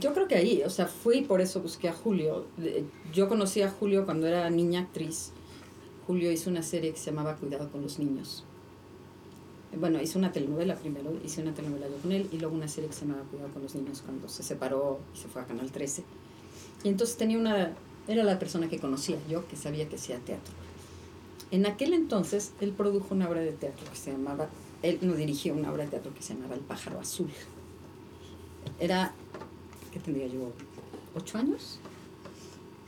[0.00, 2.46] Yo creo que ahí, o sea, fui por eso busqué a Julio.
[3.14, 5.32] Yo conocí a Julio cuando era niña actriz.
[6.08, 8.44] Julio hizo una serie que se llamaba Cuidado con los niños.
[9.74, 12.88] Bueno, hizo una telenovela primero, hice una telenovela yo con él y luego una serie
[12.88, 15.70] que se llamaba Cuidado con los niños cuando se separó y se fue a Canal
[15.70, 16.02] 13.
[16.84, 17.74] Y entonces tenía una,
[18.08, 20.54] era la persona que conocía yo, que sabía que hacía teatro.
[21.50, 24.48] En aquel entonces él produjo una obra de teatro que se llamaba,
[24.82, 27.30] él no dirigió una obra de teatro que se llamaba El pájaro azul.
[28.80, 29.12] Era
[29.92, 30.52] ¿qué tendría yo?
[31.14, 31.78] ¿Ocho años?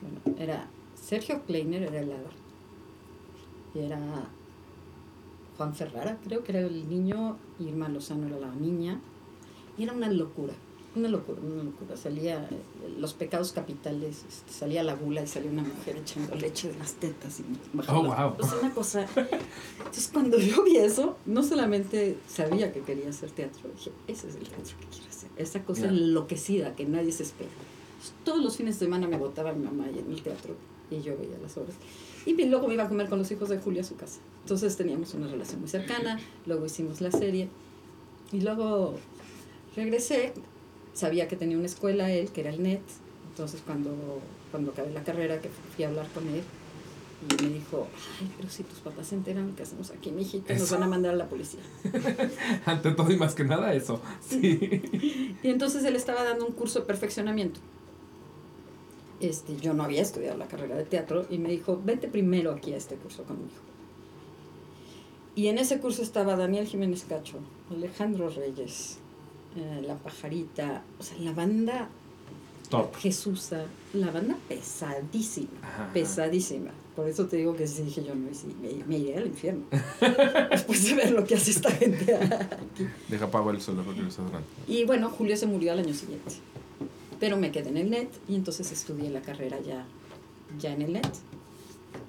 [0.03, 2.13] Bueno, era Sergio Kleiner, era el.
[3.75, 3.99] Y era
[5.59, 9.01] Juan Ferrara, creo que era el niño, y Irma Lozano era la niña.
[9.77, 10.55] Y era una locura,
[10.95, 11.97] una locura, una locura.
[11.97, 12.49] Salía
[12.97, 16.95] los pecados capitales, este, salía la gula y salía una mujer echando leche de las
[16.95, 17.41] tetas.
[17.41, 17.45] Y
[17.89, 18.37] Oh, wow.
[18.61, 19.05] Una cosa.
[19.79, 24.37] Entonces, cuando yo vi eso, no solamente sabía que quería hacer teatro, dije, ese es
[24.37, 25.31] el teatro que quiero hacer.
[25.37, 27.51] Esa cosa enloquecida que nadie se espera.
[27.51, 30.55] Entonces, todos los fines de semana me botaba mi mamá ahí en el teatro
[30.91, 31.77] y yo veía las obras.
[32.27, 34.21] Y luego me iba a comer con los hijos de Julia a su casa.
[34.43, 37.49] Entonces teníamos una relación muy cercana, luego hicimos la serie
[38.33, 38.97] y luego
[39.77, 40.33] regresé.
[40.95, 42.83] Sabía que tenía una escuela él, que era el NET.
[43.31, 44.21] Entonces cuando,
[44.51, 46.43] cuando acabé la carrera, que fui a hablar con él,
[47.21, 47.89] y me dijo,
[48.21, 51.15] ay, pero si tus papás se enteran que hacemos aquí México, nos van a mandar
[51.15, 51.61] a la policía.
[52.65, 54.01] Ante todo y más que nada eso.
[54.21, 54.83] Sí.
[55.43, 57.61] Y entonces él estaba dando un curso de perfeccionamiento.
[59.21, 62.73] Este, yo no había estudiado la carrera de teatro y me dijo, vente primero aquí
[62.73, 63.49] a este curso conmigo.
[65.35, 67.39] Y en ese curso estaba Daniel Jiménez Cacho,
[67.71, 68.99] Alejandro Reyes,
[69.57, 71.89] eh, La Pajarita, o sea, la banda
[72.71, 72.95] Top.
[72.97, 73.65] Jesusa,
[73.95, 75.91] la banda pesadísima, Ajá.
[75.93, 76.71] pesadísima.
[76.95, 79.63] Por eso te digo que sí dije yo, no, sí, me, me iré al infierno.
[80.51, 82.87] Después de ver lo que hace esta gente aquí.
[83.09, 84.47] Deja apago el solo porque lo está durando.
[84.67, 86.35] Y bueno, Julio se murió al año siguiente.
[87.21, 89.87] Pero me quedé en el NET y entonces estudié la carrera ya,
[90.59, 91.09] ya en el NET.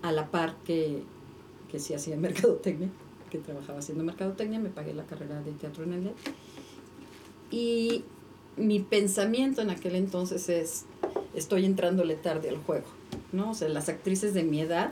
[0.02, 1.04] A la par que,
[1.72, 2.90] que sí hacía mercadotecnia,
[3.30, 6.16] que trabajaba haciendo mercadotecnia, me pagué la carrera de teatro en el NET.
[7.52, 8.04] Y
[8.58, 10.86] mi pensamiento en aquel entonces es,
[11.34, 12.88] estoy entrándole tarde al juego,
[13.32, 13.52] ¿no?
[13.52, 14.92] O sea, las actrices de mi edad,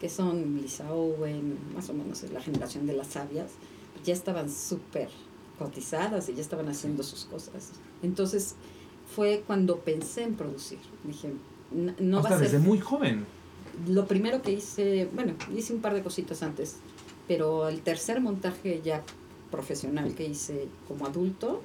[0.00, 3.52] que son Lisa Owen, más o menos es la generación de las sabias,
[4.04, 5.08] ya estaban súper
[5.58, 7.70] cotizadas y ya estaban haciendo sus cosas.
[8.02, 8.56] Entonces
[9.14, 10.78] fue cuando pensé en producir.
[11.04, 11.32] Dije,
[11.74, 12.50] "N- no va Hasta a ser...
[12.50, 13.24] desde muy joven.
[13.88, 16.76] Lo primero que hice, bueno, hice un par de cositas antes,
[17.28, 19.02] pero el tercer montaje ya
[19.50, 21.62] profesional que hice como adulto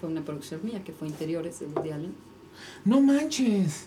[0.00, 2.14] fue una producción mía, que fue Interiores de Woody Allen.
[2.84, 3.86] No manches.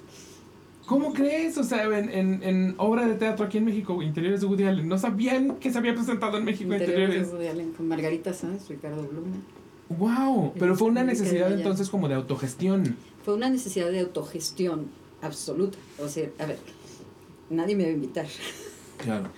[0.88, 1.56] ¿Cómo crees?
[1.60, 4.88] O sea, en, en, en obra de teatro aquí en México, Interiores de Woody Allen,
[4.88, 7.28] no sabían que se había presentado en México Interiores Interiores.
[7.32, 9.38] de Woody Allen con Margarita Sanz, Ricardo Bluma.
[9.90, 12.96] Wow, pero fue una necesidad entonces como de autogestión.
[13.26, 14.88] Fue una necesidad de autogestión
[15.22, 15.78] absoluta.
[16.00, 16.60] O sea, a ver,
[17.50, 18.28] nadie me va a invitar.
[19.00, 19.30] Claro.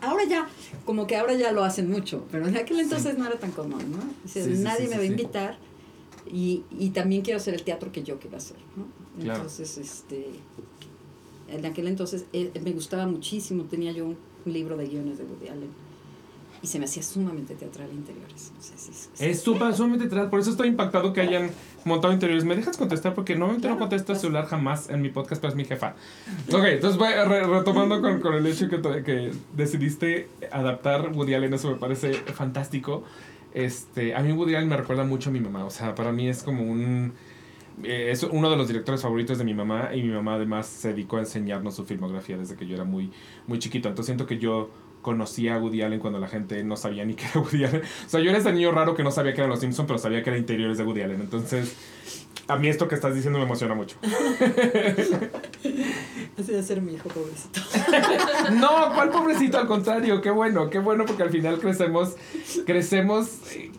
[0.00, 0.48] Ahora ya,
[0.84, 3.92] como que ahora ya lo hacen mucho, pero en aquel entonces no era tan común,
[3.92, 3.98] ¿no?
[3.98, 5.58] O sea, Sí, sí, nadie sí, me va a invitar
[6.30, 8.86] y, y también quiero hacer el teatro que yo quiero hacer, ¿no?
[9.22, 9.40] Claro.
[9.40, 10.26] Entonces, este,
[11.48, 15.24] en aquel entonces eh, me gustaba muchísimo, tenía yo un, un libro de guiones de
[15.24, 15.87] Woody Allen
[16.62, 18.52] y se me hacía sumamente teatral interiores.
[18.58, 19.24] O sea, sí, sí, sí.
[19.24, 20.28] Es súper, sumamente teatral.
[20.30, 21.50] Por eso estoy impactado que hayan
[21.84, 22.44] montado interiores.
[22.44, 23.14] ¿Me dejas contestar?
[23.14, 24.20] Porque normalmente no Claro, el pues.
[24.20, 25.94] celular jamás en mi podcast, pero es mi jefa.
[26.52, 31.54] Ok, entonces voy re- retomando con, con el hecho que, que decidiste adaptar Woody Allen.
[31.54, 33.04] Eso me parece fantástico.
[33.54, 35.64] Este, a mí Woody Allen me recuerda mucho a mi mamá.
[35.64, 37.12] O sea, para mí es como un...
[37.84, 40.88] eh, Es uno de los directores favoritos de mi mamá y mi mamá además se
[40.88, 43.10] dedicó a enseñarnos su filmografía desde que yo era muy,
[43.46, 43.88] muy chiquito.
[43.88, 44.70] Entonces siento que yo
[45.02, 47.82] conocí a Woody Allen cuando la gente no sabía ni que era Woody Allen.
[48.06, 49.98] O sea, yo era ese niño raro que no sabía que eran los Simpsons, pero
[49.98, 51.20] sabía que era interiores de Woody Allen.
[51.20, 51.76] Entonces,
[52.48, 53.96] a mí esto que estás diciendo me emociona mucho.
[56.38, 57.60] Así de ser mi hijo pobrecito.
[58.54, 59.58] no, ¿cuál pobrecito?
[59.58, 62.16] Al contrario, qué bueno, qué bueno porque al final crecemos,
[62.64, 63.70] crecemos, eh,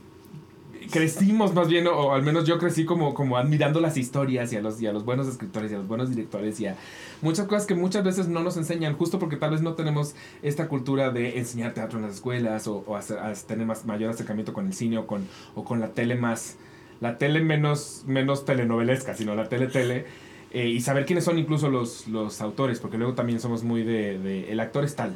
[0.92, 4.62] crecimos más bien, o, al menos yo crecí como, como admirando las historias y a,
[4.62, 6.76] los, y a los buenos escritores y a los buenos directores y a
[7.22, 10.68] muchas cosas que muchas veces no nos enseñan, justo porque tal vez no tenemos esta
[10.68, 13.00] cultura de enseñar teatro en las escuelas o, o
[13.48, 16.58] tener más, mayor acercamiento con el cine o con, o con la tele más,
[17.02, 20.06] la tele menos, menos telenovelesca, sino la tele tele.
[20.52, 24.52] Eh, y saber quiénes son incluso los, los autores, porque luego también somos muy de,
[24.52, 25.16] el actor es tal.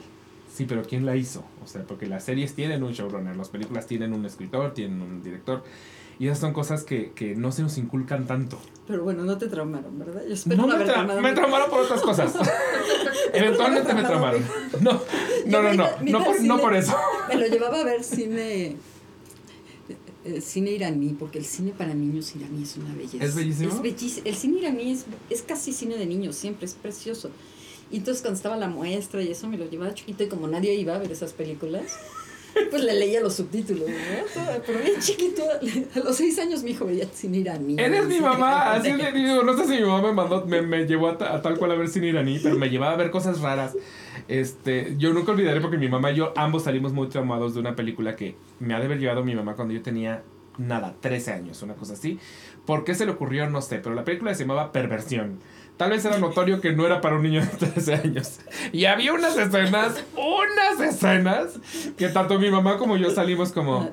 [0.54, 1.44] Sí, pero ¿quién la hizo?
[1.64, 5.24] O sea, porque las series tienen un showrunner, las películas tienen un escritor, tienen un
[5.24, 5.64] director.
[6.20, 8.60] Y esas son cosas que, que no se nos inculcan tanto.
[8.86, 10.22] Pero bueno, no te traumaron, ¿verdad?
[10.28, 12.36] Yo espero no, me, tra me traumaron por otras cosas.
[13.34, 14.44] Eventualmente me traumaron.
[14.82, 15.02] No,
[15.46, 16.96] no, no, no, no, por, no por eso.
[17.28, 18.78] Me lo llevaba a ver cine
[20.24, 23.26] el cine iraní, porque el cine para niños iraní es una belleza.
[23.26, 23.74] ¿Es bellísimo?
[23.74, 24.26] Es bellísimo.
[24.26, 27.30] El cine iraní es, es casi cine de niños, siempre, es precioso.
[27.92, 30.74] Y entonces cuando estaba la muestra y eso me lo llevaba chiquito y como nadie
[30.76, 32.00] iba a ver esas películas,
[32.70, 34.62] pues le leía los subtítulos, ¿no?
[34.66, 35.44] Pero bien chiquito,
[35.96, 37.76] a los seis años mi hijo veía cine iraní.
[37.78, 40.86] Eres mi mamá, así le digo, no sé si mi mamá me mandó, me, me
[40.86, 43.42] llevó a, a, tal cual a ver cine iraní, pero me llevaba a ver cosas
[43.42, 43.76] raras.
[44.28, 47.76] Este, yo nunca olvidaré porque mi mamá y yo ambos salimos muy traumados de una
[47.76, 50.24] película que me ha de haber llevado mi mamá cuando yo tenía
[50.58, 52.20] nada, 13 años, una cosa así.
[52.66, 53.50] ¿Por qué se le ocurrió?
[53.50, 55.40] No sé, pero la película se llamaba Perversión.
[55.84, 58.40] Tal vez era notorio que no era para un niño de 13 años.
[58.72, 61.60] Y había unas escenas, unas escenas,
[61.98, 63.90] que tanto mi mamá como yo salimos como,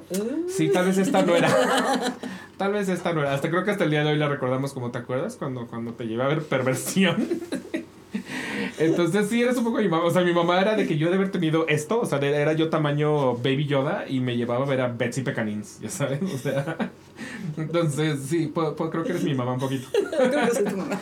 [0.49, 1.51] sí, tal vez esta no era.
[2.57, 3.32] Tal vez esta no era.
[3.32, 5.36] Hasta creo que hasta el día de hoy la recordamos como, ¿te acuerdas?
[5.36, 7.26] Cuando, cuando te llevé a ver Perversión.
[8.81, 10.05] Entonces sí, eres un poco mi mamá.
[10.05, 12.55] O sea, mi mamá era de que yo de haber tenido esto, o sea, era
[12.55, 16.39] yo tamaño Baby Yoda y me llevaba a ver a Betsy Pecanins, ya sabes, o
[16.39, 16.91] sea.
[17.57, 19.87] Entonces sí, creo que eres mi mamá un poquito.
[20.18, 20.99] creo que soy tu mamá.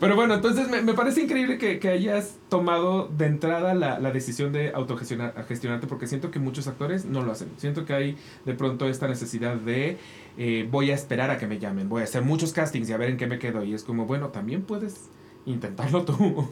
[0.00, 4.10] Pero bueno, entonces me, me parece increíble que, que, hayas tomado de entrada la, la
[4.12, 7.48] decisión de autogestionarte porque siento que muchos actores no lo hacen.
[7.58, 9.98] Siento que hay de pronto esta necesidad de
[10.38, 12.96] eh, voy a esperar a que me llamen, voy a hacer muchos castings y a
[12.96, 13.62] ver en qué me quedo.
[13.62, 15.10] Y es como, bueno, también puedes
[15.46, 16.48] intentarlo tú.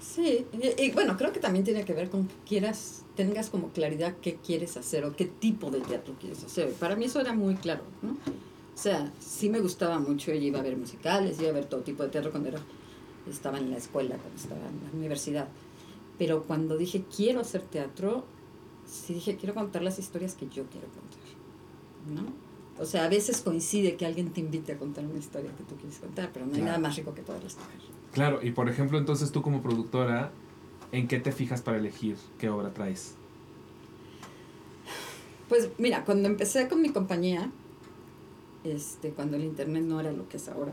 [0.00, 0.46] Sí,
[0.78, 4.36] y, bueno, creo que también tiene que ver con que quieras, tengas como claridad qué
[4.36, 6.72] quieres hacer o qué tipo de teatro quieres hacer.
[6.74, 8.10] Para mí eso era muy claro, ¿no?
[8.12, 11.80] O sea, sí me gustaba mucho, yo iba a ver musicales, iba a ver todo
[11.80, 12.60] tipo de teatro cuando era,
[13.28, 15.48] estaba en la escuela, cuando estaba en la universidad.
[16.18, 18.24] Pero cuando dije quiero hacer teatro,
[18.86, 22.32] sí dije quiero contar las historias que yo quiero contar, ¿no?
[22.82, 25.76] O sea, a veces coincide que alguien te invite a contar una historia que tú
[25.76, 27.70] quieres contar, pero no hay nada más rico que poderlas tocar.
[28.12, 30.30] Claro, y por ejemplo, entonces tú como productora,
[30.92, 33.14] ¿en qué te fijas para elegir qué obra traes?
[35.48, 37.50] Pues mira, cuando empecé con mi compañía,
[38.64, 40.72] este, cuando el internet no era lo que es ahora,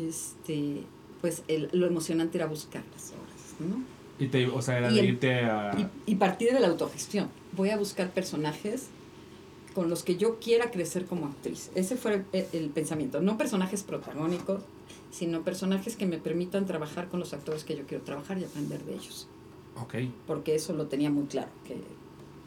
[0.00, 0.82] este,
[1.20, 3.82] pues el, lo emocionante era buscar las obras, ¿no?
[4.18, 5.72] Y te, o sea, era irte a...
[6.06, 7.28] Y, y partir de la autogestión.
[7.56, 8.88] Voy a buscar personajes
[9.74, 11.70] con los que yo quiera crecer como actriz.
[11.74, 13.20] Ese fue el, pensamiento.
[13.20, 14.62] No personajes protagónicos,
[15.12, 18.82] sino personajes que me permitan trabajar con los actores que yo quiero trabajar y aprender
[18.84, 19.28] de ellos.
[19.80, 19.94] Ok.
[20.26, 21.76] Porque eso lo tenía muy claro, que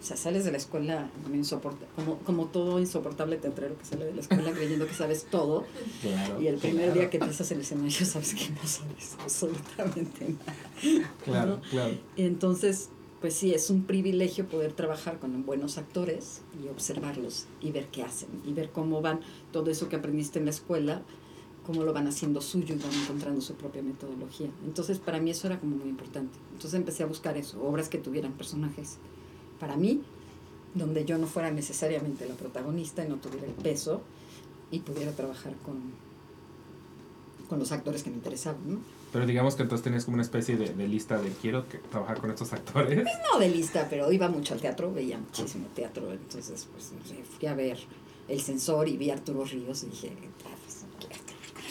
[0.05, 1.09] o sea, sales de la escuela
[1.95, 5.65] como, como todo insoportable teatrero que sale de la escuela creyendo que sabes todo.
[6.01, 11.09] Claro, y el primer día que pisas el escenario sabes que no sabes absolutamente nada.
[11.23, 11.95] Claro, claro.
[12.17, 12.89] Entonces,
[13.21, 18.03] pues sí, es un privilegio poder trabajar con buenos actores y observarlos y ver qué
[18.03, 21.01] hacen y ver cómo van todo eso que aprendiste en la escuela,
[21.65, 24.49] cómo lo van haciendo suyo y van encontrando su propia metodología.
[24.65, 26.37] Entonces, para mí eso era como muy importante.
[26.53, 28.97] Entonces empecé a buscar eso, obras que tuvieran personajes
[29.59, 30.01] para mí,
[30.73, 34.01] donde yo no fuera necesariamente la protagonista y no tuviera el peso
[34.71, 35.75] y pudiera trabajar con,
[37.49, 38.79] con los actores que me interesaban, ¿no?
[39.15, 42.19] Pero digamos que entonces tenías como una especie de, de lista de quiero que, trabajar
[42.19, 43.01] con estos actores.
[43.01, 46.11] Pues no de lista, pero iba mucho al teatro, veía muchísimo teatro.
[46.11, 46.91] Entonces, pues
[47.37, 47.77] fui a ver
[48.27, 50.11] El Censor y vi a Arturo Ríos y dije,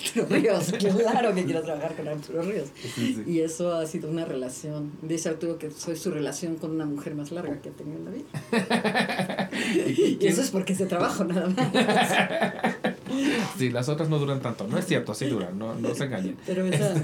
[0.04, 2.68] Arturo Ríos, claro que quiero trabajar con Arturo Ríos.
[3.26, 4.92] Y eso ha sido una relación.
[5.02, 8.04] Dice Arturo que soy su relación con una mujer más larga que ha tenido en
[8.04, 9.50] la vida.
[10.20, 12.84] y eso es porque se trabajo nada más.
[13.56, 14.66] Sí, las otras no duran tanto.
[14.66, 16.36] No es cierto, sí duran, no, no se engañen.
[16.44, 16.94] Pero esa,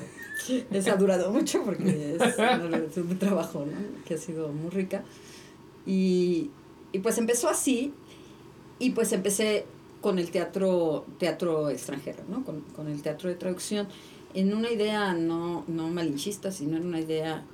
[0.72, 4.04] esa ha durado mucho porque es relación de trabajo, ¿no?
[4.04, 5.04] Que ha sido muy rica.
[5.86, 6.50] Y,
[6.90, 7.94] y pues empezó así,
[8.80, 9.66] y pues empecé
[10.00, 12.44] con el teatro, teatro extranjero, ¿no?
[12.44, 13.88] Con, con el teatro de traducción,
[14.34, 17.44] en una idea no, no malinchista, sino en una idea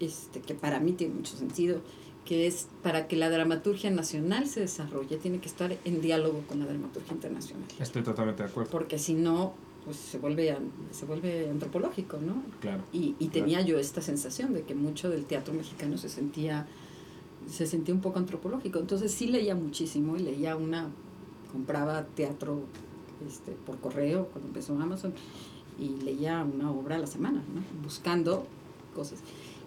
[0.00, 1.80] este, que para mí tiene mucho sentido,
[2.24, 6.58] que es para que la dramaturgia nacional se desarrolle, tiene que estar en diálogo con
[6.58, 7.68] la dramaturgia internacional.
[7.78, 8.70] Estoy totalmente de acuerdo.
[8.70, 9.52] Porque si no,
[9.84, 10.56] pues se vuelve,
[10.90, 12.42] se vuelve antropológico, ¿no?
[12.60, 12.82] Claro.
[12.92, 16.66] Y, y tenía yo esta sensación de que mucho del teatro mexicano se sentía,
[17.46, 18.78] se sentía un poco antropológico.
[18.78, 20.88] Entonces sí leía muchísimo y leía una,
[21.54, 22.62] compraba teatro
[23.28, 25.14] este, por correo cuando empezó Amazon
[25.78, 27.62] y leía una obra a la semana, ¿no?
[27.82, 28.44] buscando
[28.92, 29.20] cosas.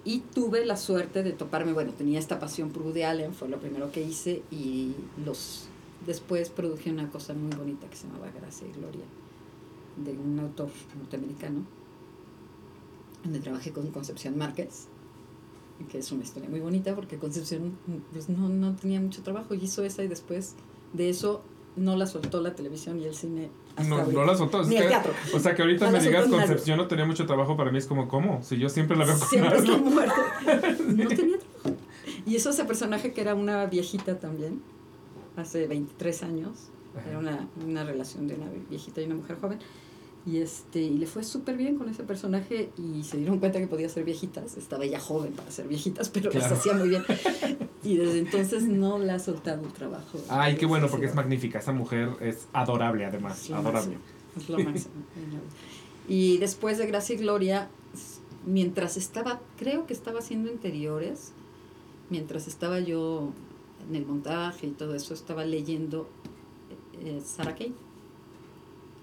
[0.03, 3.57] Y tuve la suerte de toparme, bueno, tenía esta pasión por Woody Allen, fue lo
[3.59, 5.67] primero que hice y los
[6.05, 9.05] después produje una cosa muy bonita que se llamaba Gracia y Gloria,
[9.95, 11.65] de un autor norteamericano,
[13.23, 14.88] donde trabajé con Concepción Márquez,
[15.89, 17.77] que es una historia muy bonita porque Concepción
[18.11, 20.55] pues, no, no tenía mucho trabajo y hizo esa y después
[20.93, 21.43] de eso
[21.78, 23.49] no la soltó la televisión y el cine.
[23.75, 24.19] hasta No, ahorita.
[24.19, 24.63] no la soltó.
[24.63, 25.13] Ni el teatro.
[25.34, 26.28] O sea, que ahorita No me digas.
[26.28, 28.41] Concepción no tenía mucho trabajo para mí es como, ¿cómo?
[28.43, 29.89] Si yo siempre la veo con Siempre está algo.
[29.89, 30.21] muerto.
[30.88, 31.82] No tenía trabajo.
[32.25, 34.61] Y eso ese personaje que era una viejita también,
[35.38, 37.09] hace 23 años, Ajá.
[37.09, 39.59] era una, una relación de una viejita y una mujer joven.
[40.28, 43.67] Y, este, y le fue súper bien con ese personaje y se dieron cuenta que
[43.67, 44.57] podía ser viejitas.
[44.57, 46.49] Estaba ella joven para ser viejitas, pero Claro.
[46.49, 47.03] las hacía muy bien.
[47.84, 50.19] Y desde entonces no le ha soltado el trabajo.
[50.28, 51.59] Ay, qué bueno, porque es magnífica.
[51.59, 53.41] Esa mujer es adorable, además.
[53.45, 53.97] Es adorable.
[54.36, 54.93] es lo máximo.
[56.09, 57.69] Y después de Gracia y Gloria,
[58.45, 61.32] mientras estaba, creo que estaba haciendo interiores,
[62.09, 63.32] mientras estaba yo
[63.89, 66.09] en el montaje y todo eso, estaba leyendo
[67.01, 67.73] eh, Sarah Kane.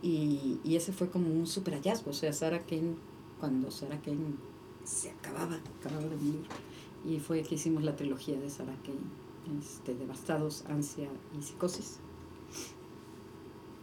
[0.05, 2.11] Y, y ese fue como un super hallazgo.
[2.11, 2.95] O sea, Sarah Kane,
[3.41, 4.35] cuando Sarah Kane
[4.85, 6.43] se acababa, acababa de morir.
[7.07, 12.01] Y fue que hicimos la trilogía de Sarah Kane, este, Devastados, Ansia y Psicosis.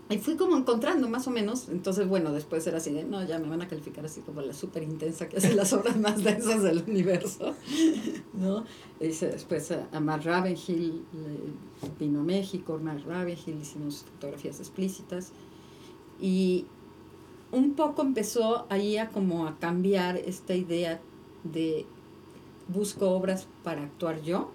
[0.10, 3.40] Y fui como encontrando más o menos, entonces bueno, después era así de, no, ya
[3.40, 6.62] me van a calificar así como la súper intensa que hace las obras más densas
[6.64, 7.56] del universo,
[8.34, 8.66] ¿no?
[9.00, 15.32] Hice después a, a Mark Ravenhill, le- vino a México, Mark Ravenhill, hicimos fotografías explícitas
[16.22, 16.66] y
[17.52, 21.02] un poco empezó ahí a como a cambiar esta idea
[21.44, 21.86] de
[22.68, 24.52] busco obras para actuar yo,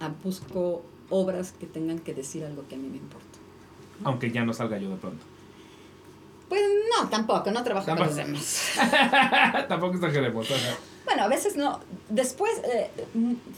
[0.00, 3.38] a busco obras que tengan que decir algo que a mí me importa.
[4.04, 5.24] Aunque ya no salga yo de pronto.
[6.48, 6.60] Pues
[6.98, 8.16] no, tampoco, no trabajo con Tampoco.
[8.16, 8.72] los demás.
[9.68, 10.48] Tampoco exageremos.
[11.04, 11.80] Bueno, a veces no.
[12.08, 12.90] Después, eh,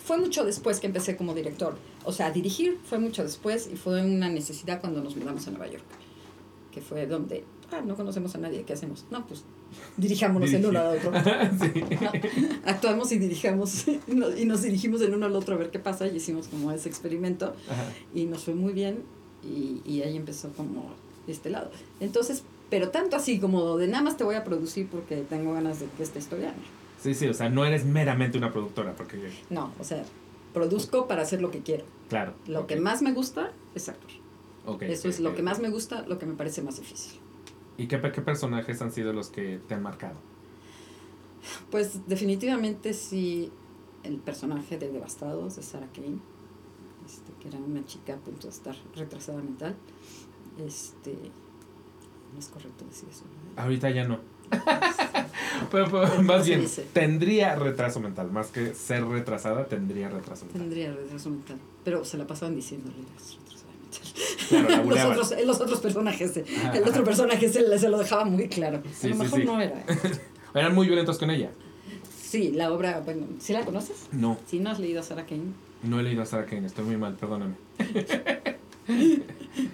[0.05, 1.77] fue mucho después que empecé como director.
[2.05, 5.67] O sea, dirigir fue mucho después y fue una necesidad cuando nos mudamos a Nueva
[5.69, 5.85] York.
[6.75, 9.05] Que fue donde, ah, no conocemos a nadie, ¿qué hacemos?
[9.09, 9.45] No, pues
[9.97, 11.13] dirijámonos el uno al otro.
[12.65, 13.87] Actuamos y dirijamos,
[14.37, 16.89] y nos- dirigimos el uno al otro a ver qué pasa y hicimos como ese
[16.89, 17.85] experimento Ajá.
[18.13, 19.03] y nos fue muy bien
[19.45, 20.91] y, y ahí empezó como
[21.29, 21.71] este lado.
[22.01, 25.79] Entonces, pero tanto así como de nada más te voy a producir porque tengo ganas
[25.81, 26.55] de que esta historia.
[27.01, 30.03] Sí, sí, o sea, no eres meramente una productora, porque, No, o sea,
[30.53, 31.85] produzco para hacer lo que quiero.
[32.09, 32.33] claro.
[32.47, 34.24] Lo que más me gusta es actuar.
[34.81, 37.21] Eso es lo que más me gusta, lo que me parece más difícil.
[37.77, 40.17] ¿Y qué, qué personajes han sido los que te han marcado?
[41.71, 43.51] Pues definitivamente sí,
[44.03, 46.19] el personaje de Devastados de Sarah Kane,
[47.05, 49.77] este, que era una chica a punto de estar retrasada mental.
[50.59, 51.13] Este,
[52.33, 53.25] no es correcto decir eso.
[53.57, 53.63] ¿no?
[53.63, 54.21] Ahorita ya no.
[55.71, 58.31] Pero, pero, ¿Cómo más bien, tendría retraso mental.
[58.31, 60.63] Más que ser retrasada, tendría retraso mental.
[60.63, 63.54] Tendría retraso mental, pero se la pasaban diciéndole "Es retrasada mental".
[64.49, 68.25] Claro, la los, otros, los otros personajes, eh, Ajá, el otro personaje se, lo dejaba
[68.27, 68.83] muy claro.
[68.93, 69.47] Sí, a lo sí, mejor sí.
[69.47, 69.79] no era.
[69.89, 70.13] eh.
[70.55, 71.51] Eran muy violentos con ella.
[72.23, 74.07] Sí, la obra, bueno, ¿sí la conoces?
[74.13, 76.85] No, Si no has leído a Sarah Kane, no he leído a Sarah Kane, estoy
[76.85, 77.55] muy mal, perdóname.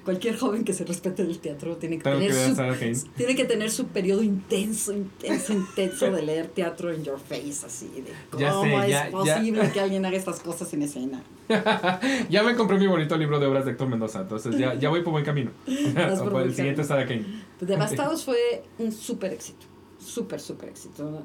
[0.04, 3.70] cualquier joven que se respete del teatro tiene que, Tengo tener su, tiene que tener
[3.70, 8.52] su periodo intenso, intenso, intenso de leer teatro en your face, así de cómo Ya
[8.52, 9.10] sé, es ya- ya.
[9.10, 11.22] posible que alguien haga estas cosas en escena.
[12.30, 15.02] ya me compré mi bonito libro de obras de Héctor Mendoza, entonces ya, ya voy
[15.02, 15.50] por buen camino.
[16.30, 16.84] Por el siguiente.
[16.84, 17.24] Sarah Kane.
[17.58, 19.66] Pues Devastados fue un súper éxito,
[19.98, 21.22] súper, súper éxito.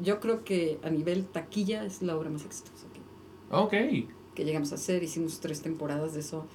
[0.00, 2.86] Yo creo que a nivel taquilla es la obra más exitosa
[3.50, 3.70] Ok.
[4.34, 5.02] que llegamos a hacer.
[5.02, 6.46] Hicimos tres temporadas de eso.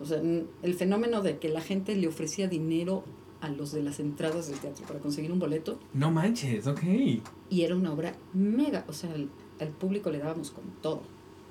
[0.00, 3.04] O sea, el fenómeno de que la gente le ofrecía dinero
[3.40, 6.82] a los de las entradas del teatro para conseguir un boleto No manches, ok.
[7.50, 8.84] y era una obra mega.
[8.88, 9.28] O sea, al,
[9.60, 11.02] al público le dábamos con todo.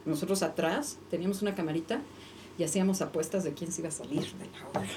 [0.06, 2.02] Nosotros atrás teníamos una camarita
[2.58, 4.88] y hacíamos apuestas de quién se iba a salir de la obra.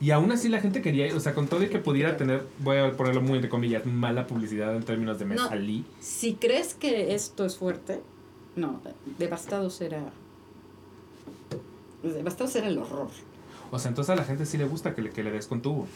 [0.00, 2.46] Y aún así la gente quería ir, o sea, con todo y que pudiera tener,
[2.60, 5.46] voy a ponerlo muy entre comillas, mala publicidad en términos de me No.
[5.48, 5.84] salí.
[6.00, 8.00] Si crees que esto es fuerte,
[8.56, 8.80] no,
[9.18, 10.10] Devastados era.
[12.02, 13.08] Devastados era el horror.
[13.70, 15.62] O sea, entonces a la gente sí le gusta que le, que le des con
[15.62, 15.86] tubo.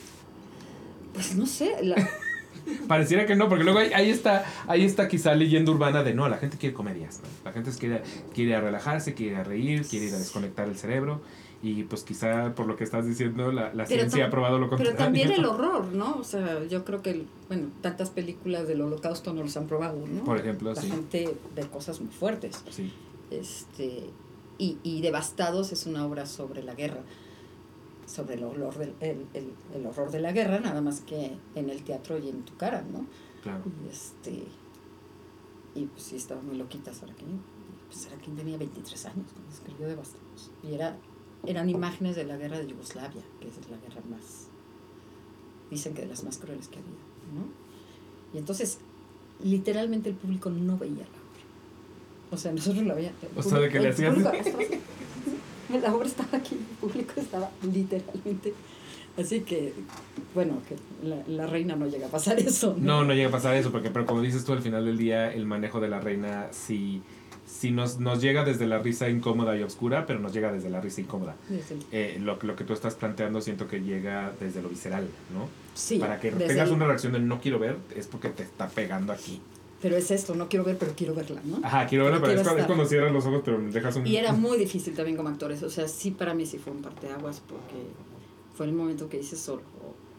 [1.13, 1.97] Pues no sé, la-
[2.89, 6.29] Pareciera que no, porque luego ahí, ahí está ahí está quizá leyenda urbana de no,
[6.29, 7.29] la gente quiere comedias, ¿no?
[7.45, 8.03] La gente quiere,
[8.33, 11.21] quiere relajarse, quiere reír, quiere ir a desconectar el cerebro.
[11.63, 14.93] Y pues quizá por lo que estás diciendo, la, la ciencia ha probado lo contrario.
[14.97, 16.17] Pero también el horror, ¿no?
[16.19, 20.25] O sea, yo creo que, bueno, tantas películas del holocausto no los han probado, ¿no?
[20.25, 20.91] Por ejemplo, La sí.
[20.91, 22.63] gente ve cosas muy fuertes.
[22.71, 22.93] Sí,
[23.31, 24.05] Este,
[24.59, 27.03] y, y Devastados es una obra sobre la guerra,
[28.07, 31.71] sobre el horror, del, el, el, el horror de la guerra, nada más que en
[31.71, 33.07] el teatro y en tu cara, ¿no?
[33.43, 33.63] claro.
[33.85, 34.47] Y este,
[35.75, 37.41] y pues sí, estaba muy loquita Sarakin.
[37.89, 40.51] Pues Sarakin tenía 23 años cuando escribió Devastados.
[40.63, 40.97] Y era,
[41.47, 44.49] eran imágenes de la guerra de Yugoslavia, que es la guerra más,
[45.71, 46.97] dicen que de las más crueles que ha habido,
[47.35, 47.49] ¿no?
[48.33, 48.79] Y entonces,
[49.43, 51.24] literalmente el público no veía la.
[52.35, 53.19] O sea, nosotros la veíamos.
[53.37, 54.15] O sea, de que le hacías-
[55.83, 58.55] La obra estaba aquí, el público estaba literalmente.
[59.19, 59.73] Así que,
[60.35, 60.77] bueno, que
[61.09, 62.77] la, la reina no llega a pasar eso.
[62.79, 65.33] No, no llega a pasar eso, porque pero como dices tú, al final del día,
[65.33, 67.03] el manejo de la reina sí,
[67.47, 70.81] sí nos, nos llega desde la risa incómoda y oscura, pero nos llega desde la
[70.81, 71.35] risa incómoda.
[71.51, 71.61] El-
[71.93, 75.49] Eh, lo, lo que tú estás planteando siento que llega desde lo visceral, ¿no?
[75.75, 78.69] Sí, Para que tengas el- una reacción de no quiero ver, es porque te está
[78.69, 79.41] pegando aquí.
[79.85, 81.59] Pero es esto, no quiero ver, pero quiero verla, ¿no?
[81.63, 84.07] Ajá, quiero verla, Pero pero es cuando, es cuando cierras los ojos, pero dejas un...
[84.07, 86.81] Y era muy difícil también como actores, o sea, sí para mí sí fue un
[86.81, 87.85] parteaguas porque
[88.57, 89.61] fue el momento que hice solo,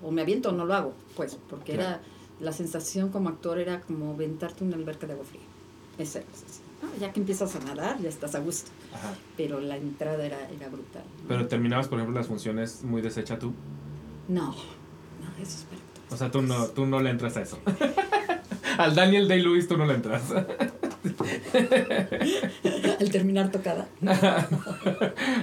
[0.03, 1.99] o, o me aviento o no lo hago, pues, porque era,
[2.39, 5.41] la sensación como actor era como ventarte una alberca de agua fría.
[5.97, 6.68] Esa era la sensación.
[6.84, 9.16] Ah, ya que empiezas a nadar, ya estás a gusto, Ajá.
[9.36, 11.05] pero la entrada era, era brutal.
[11.24, 11.28] ¿no?
[11.28, 13.51] Pero terminabas, por ejemplo, las funciones muy deshecha tú.
[14.28, 16.11] No, no, eso es actores.
[16.11, 17.57] O sea, tú no, tú no le entras a eso.
[18.78, 20.23] Al Daniel Day-Lewis tú no le entras.
[22.99, 23.88] Al terminar tocada,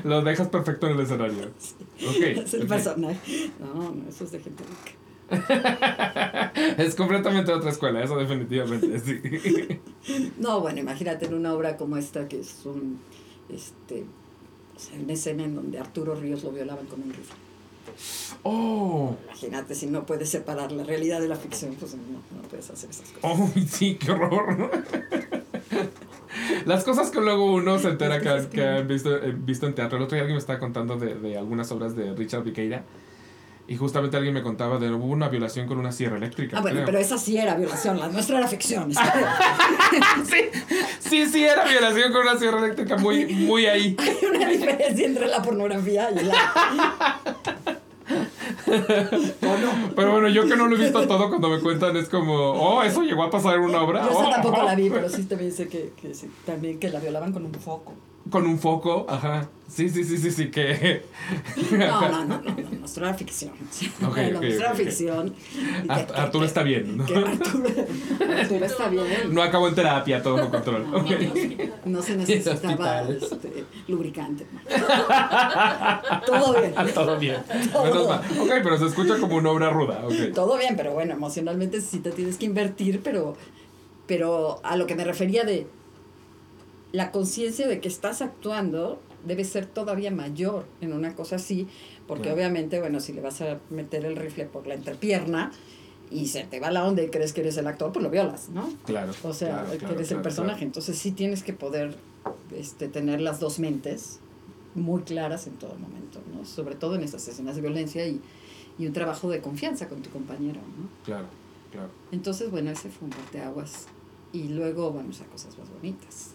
[0.05, 1.51] Lo dejas perfecto en el escenario.
[1.99, 3.51] Es el personaje.
[3.61, 6.53] No, no, eso es de gente rica.
[6.79, 9.21] Es completamente otra escuela, eso definitivamente, sí.
[10.39, 12.99] No, bueno, imagínate en una obra como esta que es un,
[13.49, 14.05] este,
[14.77, 17.42] o sea, una escena en donde Arturo Ríos lo violaban con un rifle.
[18.43, 22.69] Oh, Imagínate si no puedes separar la realidad de la ficción, pues no, no puedes
[22.71, 23.23] hacer esas cosas.
[23.23, 24.71] oh, sí, qué horror.
[26.67, 29.99] Las cosas que luego uno se entera que, que han visto, eh, visto en teatro.
[29.99, 32.85] El otro día alguien me estaba contando de, de algunas obras de Richard Viqueira.
[33.69, 36.59] Y justamente alguien me contaba de hubo una violación con una sierra eléctrica.
[36.59, 36.87] Ah, bueno, creo.
[36.87, 38.93] pero esa sí era violación, la nuestra era ficción.
[40.25, 40.51] sí,
[40.99, 43.97] sí, sí, era violación con una sierra eléctrica muy, muy ahí.
[44.01, 47.32] Hay una diferencia entre la pornografía y la...
[49.43, 49.95] ¿O no?
[49.95, 52.83] Pero bueno, yo que no lo he visto todo, cuando me cuentan es como, oh,
[52.83, 54.03] eso llegó a pasar en una obra.
[54.05, 54.65] Yo esa Oh, tampoco oh.
[54.65, 57.55] la vi, pero sí también sé que, que sí, también que la violaban con un
[57.55, 57.93] foco.
[58.33, 59.49] Con un foco, ajá.
[59.69, 61.03] Sí, sí, sí, sí, sí, que.
[61.71, 63.53] No, no, no, no, no, nuestra era ficción.
[63.53, 63.61] Ok,
[64.01, 64.77] no, ok, nuestra era ok.
[64.77, 65.35] ficción.
[65.89, 67.05] Arturo que- está bien, ¿no?
[67.05, 67.69] Arturo,
[68.39, 69.07] Arturo está bien.
[69.31, 70.95] No acabó en terapia, todo con control.
[70.95, 71.11] Ok.
[71.87, 74.47] No se necesitaba este, lubricante.
[76.27, 76.75] Todo bien.
[76.95, 77.37] Todo bien.
[78.41, 80.03] Ok, pero se escucha como una obra ruda.
[80.05, 80.35] Ok.
[80.35, 83.37] Todo bien, pero bueno, emocionalmente sí te tienes que invertir, pero,
[84.07, 85.67] pero a lo que me refería de
[86.93, 91.67] la conciencia de que estás actuando debe ser todavía mayor en una cosa así,
[92.07, 92.37] porque Claro.
[92.37, 95.53] obviamente, bueno, si le vas a meter el rifle por la entrepierna
[96.11, 98.49] y se te va la onda y crees que eres el actor, pues lo violas,
[98.51, 98.69] ¿no?
[98.85, 99.13] Claro.
[99.23, 100.65] O sea, claro, que claro, eres el personaje.
[100.65, 101.97] Entonces sí tienes que poder
[102.55, 104.19] este, tener las dos mentes
[104.75, 106.45] muy claras en todo momento, ¿no?
[106.45, 108.21] Sobre todo en esas escenas de violencia y,
[108.79, 110.89] y un trabajo de confianza con tu compañero, ¿no?
[111.05, 111.27] Claro,
[111.71, 111.89] claro.
[112.11, 113.87] Entonces, bueno, ese fue un parteaguas.
[114.33, 116.33] Y luego vamos a cosas más bonitas.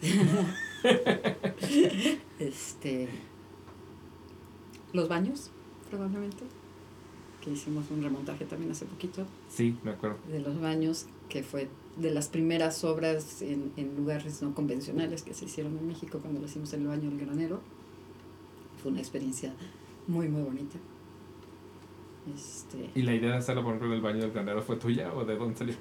[2.39, 3.08] este.
[4.93, 5.52] Los baños,
[5.89, 6.43] probablemente.
[7.43, 10.18] Que hicimos un remontaje también hace poquito Sí, me acuerdo.
[10.30, 15.34] de los baños, que fue de las primeras obras en, en lugares no convencionales que
[15.34, 17.62] se hicieron en México cuando lo hicimos en el baño del granero.
[18.82, 19.54] Fue una experiencia
[20.08, 20.78] muy, muy bonita.
[22.36, 25.14] Este, ¿Y la idea de hacerlo, por ejemplo, en el baño del granero fue tuya
[25.14, 25.76] o de dónde salió?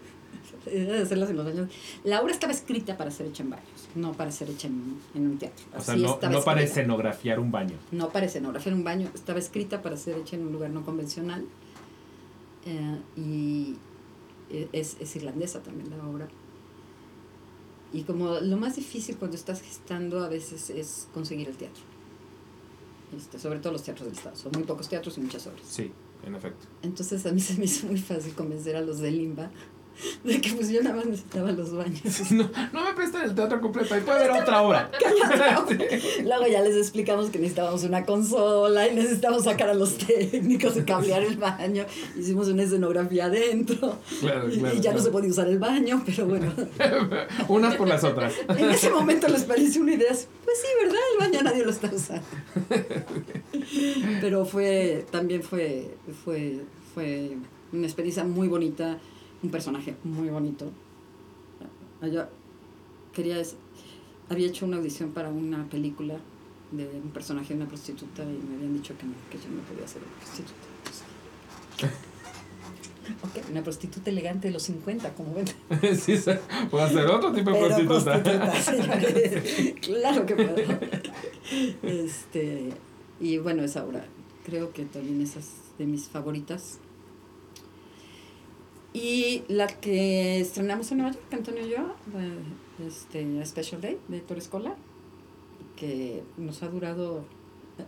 [0.67, 1.71] de hacerlas en los baños.
[2.05, 5.27] La obra estaba escrita para ser hecha en baños, no para ser hecha en, en
[5.27, 5.65] un teatro.
[5.77, 7.77] O sea, no, para escenografiar un baño.
[7.93, 10.85] No para escenografía en un baño, estaba escrita para ser hecha en un lugar no
[10.85, 11.45] convencional.
[12.65, 13.77] Eh, y
[14.51, 16.29] e- es, es irlandesa también la obra.
[17.93, 21.83] Y como lo más difícil cuando estás gestando a veces es conseguir el teatro.
[23.17, 24.37] Este, sobre todo los teatros del Estado.
[24.37, 25.63] Son muy pocos teatros y muchas obras.
[25.65, 25.93] Sí,
[26.25, 26.67] en efecto.
[26.83, 29.51] Entonces a mí se me hizo muy fácil convencer a los de Limba
[30.25, 32.31] de que pues yo nada más necesitaba los baños.
[32.33, 34.91] No, no me prestan el teatro completo, ahí puede haber otra obra.
[36.25, 40.83] Luego ya les explicamos que necesitábamos una consola y necesitábamos sacar a los técnicos y
[40.83, 41.85] cambiar el baño.
[42.19, 43.99] Hicimos una escenografía adentro.
[44.21, 44.99] Claro, claro, y ya claro.
[44.99, 46.53] no se podía usar el baño, pero bueno.
[47.49, 48.35] Unas por las otras.
[48.49, 50.07] En ese momento les pareció una idea
[50.45, 51.01] pues sí, ¿verdad?
[51.13, 52.25] El baño nadie lo está usando.
[54.21, 55.95] Pero fue, también fue,
[56.25, 56.61] fue,
[56.95, 57.37] fue
[57.73, 58.99] una experiencia muy bonita,
[59.43, 60.71] un personaje muy bonito.
[62.03, 62.25] Yo
[63.13, 63.43] quería,
[64.29, 66.15] había hecho una audición para una película
[66.73, 69.63] de un personaje de una prostituta y me habían dicho que, no, que yo no
[69.63, 70.55] podía ser una prostituta.
[70.79, 71.97] Entonces,
[73.45, 75.47] ok, una prostituta elegante de los 50, como ven.
[75.97, 76.31] Sí, sí,
[76.71, 78.23] puedo hacer otro tipo de Pero prostituta.
[78.23, 79.75] prostituta, señores.
[79.81, 80.57] claro que puedo.
[81.83, 82.71] Este,
[83.21, 84.05] y bueno, esa obra,
[84.45, 86.79] creo que también esa es de mis favoritas.
[88.97, 94.17] Y la que estrenamos en Nueva York, Antonio y yo, eh, este, Special Day de
[94.17, 94.75] Héctor Escola,
[95.77, 97.27] que nos ha durado,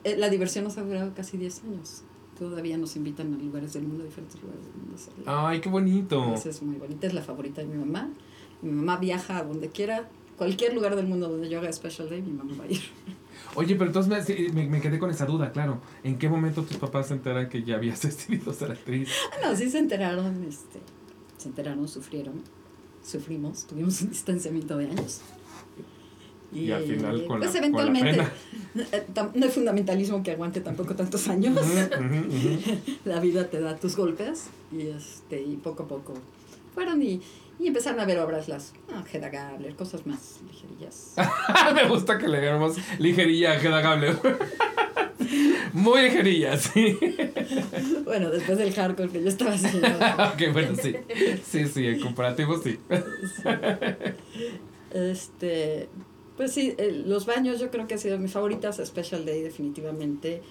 [0.04, 2.02] eh, la diversión nos ha durado casi 10 años.
[2.38, 4.96] Todavía nos invitan a lugares del mundo, a diferentes lugares del mundo.
[5.24, 6.34] Ay, qué bonito.
[6.34, 8.11] Esa es muy bonita, es la favorita de mi mamá.
[8.61, 12.20] Mi mamá viaja a donde quiera, cualquier lugar del mundo donde yo haga Special Day,
[12.20, 12.82] mi mamá va a ir.
[13.54, 15.80] Oye, pero entonces me, me quedé con esa duda, claro.
[16.04, 19.09] ¿En qué momento tus papás se enteran que ya habías decidido ser actriz?
[19.32, 20.80] Ah, no, sí se enteraron, este,
[21.39, 22.43] se enteraron, sufrieron,
[23.03, 25.22] sufrimos, tuvimos un distanciamiento de años.
[26.53, 28.32] Y al final, con pues la- con la eventualmente, pena.
[28.93, 31.59] eh, no hay fundamentalismo que aguante tampoco tantos años.
[33.05, 36.14] La vida te da tus golpes y este y poco a poco
[36.74, 37.20] fueron y,
[37.59, 41.14] y empezaron a ver obras las ah, Hedda Gabler, cosas más ligerillas.
[41.74, 44.16] me gusta que le digamos ligerilla a Hedda Gabler.
[45.74, 46.97] Muy ligerilla, sí.
[48.05, 49.88] bueno, después del hardcore que yo estaba haciendo.
[49.88, 50.94] ok, bueno, sí.
[51.44, 52.78] Sí, sí, en comparativo sí.
[54.90, 55.88] Este,
[56.36, 60.42] pues sí, eh, los baños yo creo que ha sido mis favoritas, Special Day definitivamente.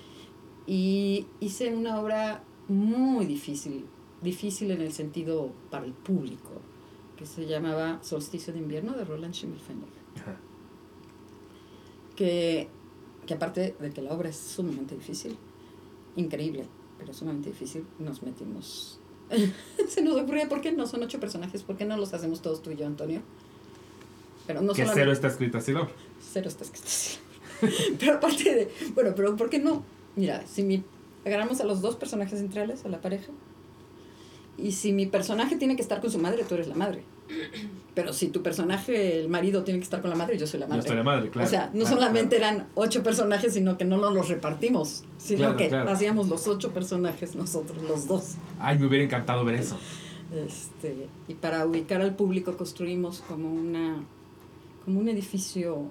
[0.65, 3.85] Y hice una obra muy difícil,
[4.21, 6.61] difícil en el sentido para el público,
[7.15, 9.89] que se llamaba Solsticio de Invierno de Roland Schimmelfender.
[10.19, 10.37] Ajá.
[12.15, 12.67] que,
[13.27, 15.37] que aparte de que la obra es sumamente difícil,
[16.15, 16.65] increíble,
[16.97, 18.99] pero sumamente difícil, nos metimos.
[19.87, 21.63] Se nos ocurrió, ¿por qué no son ocho personajes?
[21.63, 23.21] ¿Por qué no los hacemos todos tú y yo, Antonio?
[24.45, 25.01] Pero no que solamente.
[25.01, 25.89] cero está escrito así, ¿no?
[26.21, 27.17] Cero está escrito así.
[27.99, 28.71] pero aparte de.
[28.93, 29.83] Bueno, pero ¿por qué no?
[30.15, 30.83] Mira, si mi,
[31.25, 33.31] agarramos a los dos personajes centrales, a la pareja,
[34.57, 37.03] y si mi personaje tiene que estar con su madre, tú eres la madre.
[37.93, 40.65] Pero si tu personaje, el marido, tiene que estar con la madre, yo soy la
[40.65, 40.79] Yo madre.
[40.81, 41.47] estoy la madre, claro.
[41.47, 42.55] o sea, no Claro, solamente claro.
[42.57, 46.71] eran ocho personajes, sino que no nos los repartimos, sino Claro, que hacíamos los ocho
[46.71, 48.35] personajes nosotros, los dos.
[48.59, 49.77] Ay, me hubiera encantado ver eso.
[50.31, 54.03] Este, y para ubicar al público construimos como una
[54.85, 55.89] como un edificio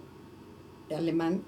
[0.94, 1.42] alemán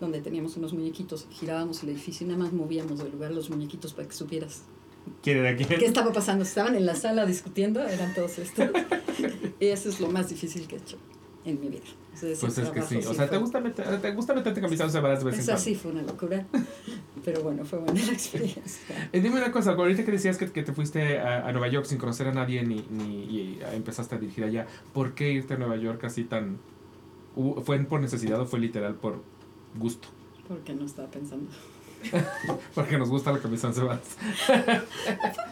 [0.00, 3.92] donde teníamos unos muñequitos, girábamos el edificio y nada más movíamos del lugar los muñequitos
[3.92, 4.62] para que supieras
[5.22, 5.68] ¿Quién era quién?
[5.68, 6.44] qué estaba pasando.
[6.44, 8.70] Estaban en la sala discutiendo, eran todos estos.
[9.60, 10.98] y eso es lo más difícil que he hecho
[11.44, 11.82] en mi vida.
[12.12, 12.96] O sea, ese Pues es que sí.
[12.98, 15.40] O sea, fue- te gusta, meter, te gusta meterte camisas varias veces.
[15.40, 16.46] Esa sí fue una locura,
[17.24, 19.08] pero bueno, fue buena la experiencia.
[19.12, 21.86] Eh, dime una cosa, ahorita que decías que, que te fuiste a, a Nueva York
[21.86, 25.56] sin conocer a nadie ni, ni y empezaste a dirigir allá, ¿por qué irte a
[25.56, 26.58] Nueva York así tan...
[27.64, 29.22] ¿Fue por necesidad o fue literal por
[29.78, 30.08] gusto?
[30.46, 31.50] Porque no estaba pensando.
[32.74, 34.16] Porque nos gusta la camisa once varas.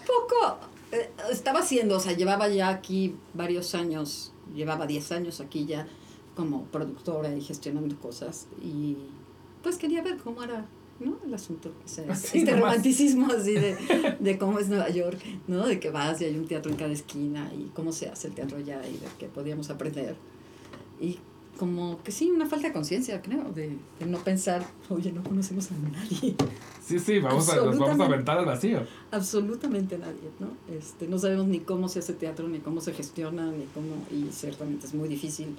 [0.07, 0.59] poco
[0.93, 5.87] eh, estaba haciendo, o sea, llevaba ya aquí varios años, llevaba 10 años aquí ya
[6.35, 8.97] como productora y gestionando cosas y
[9.63, 10.65] pues quería ver cómo era,
[10.99, 11.19] ¿no?
[11.25, 12.71] El asunto, o sea, Así este nomás.
[12.71, 13.77] romanticismo así de,
[14.19, 15.67] de cómo es Nueva York, ¿no?
[15.67, 18.35] De que vas y hay un teatro en cada esquina y cómo se hace el
[18.35, 20.17] teatro allá y de que podíamos aprender.
[21.01, 21.19] Y
[21.61, 25.71] como que sí, una falta de conciencia, creo, de, de no pensar, oye, no conocemos
[25.71, 26.35] a nadie.
[26.83, 28.81] Sí, sí, vamos a, nos vamos a aventar al vacío.
[29.11, 30.49] absolutamente nadie, ¿no?
[30.75, 34.33] Este, no sabemos ni cómo se hace teatro, ni cómo se gestiona, ni cómo, y
[34.33, 35.55] ciertamente es muy difícil,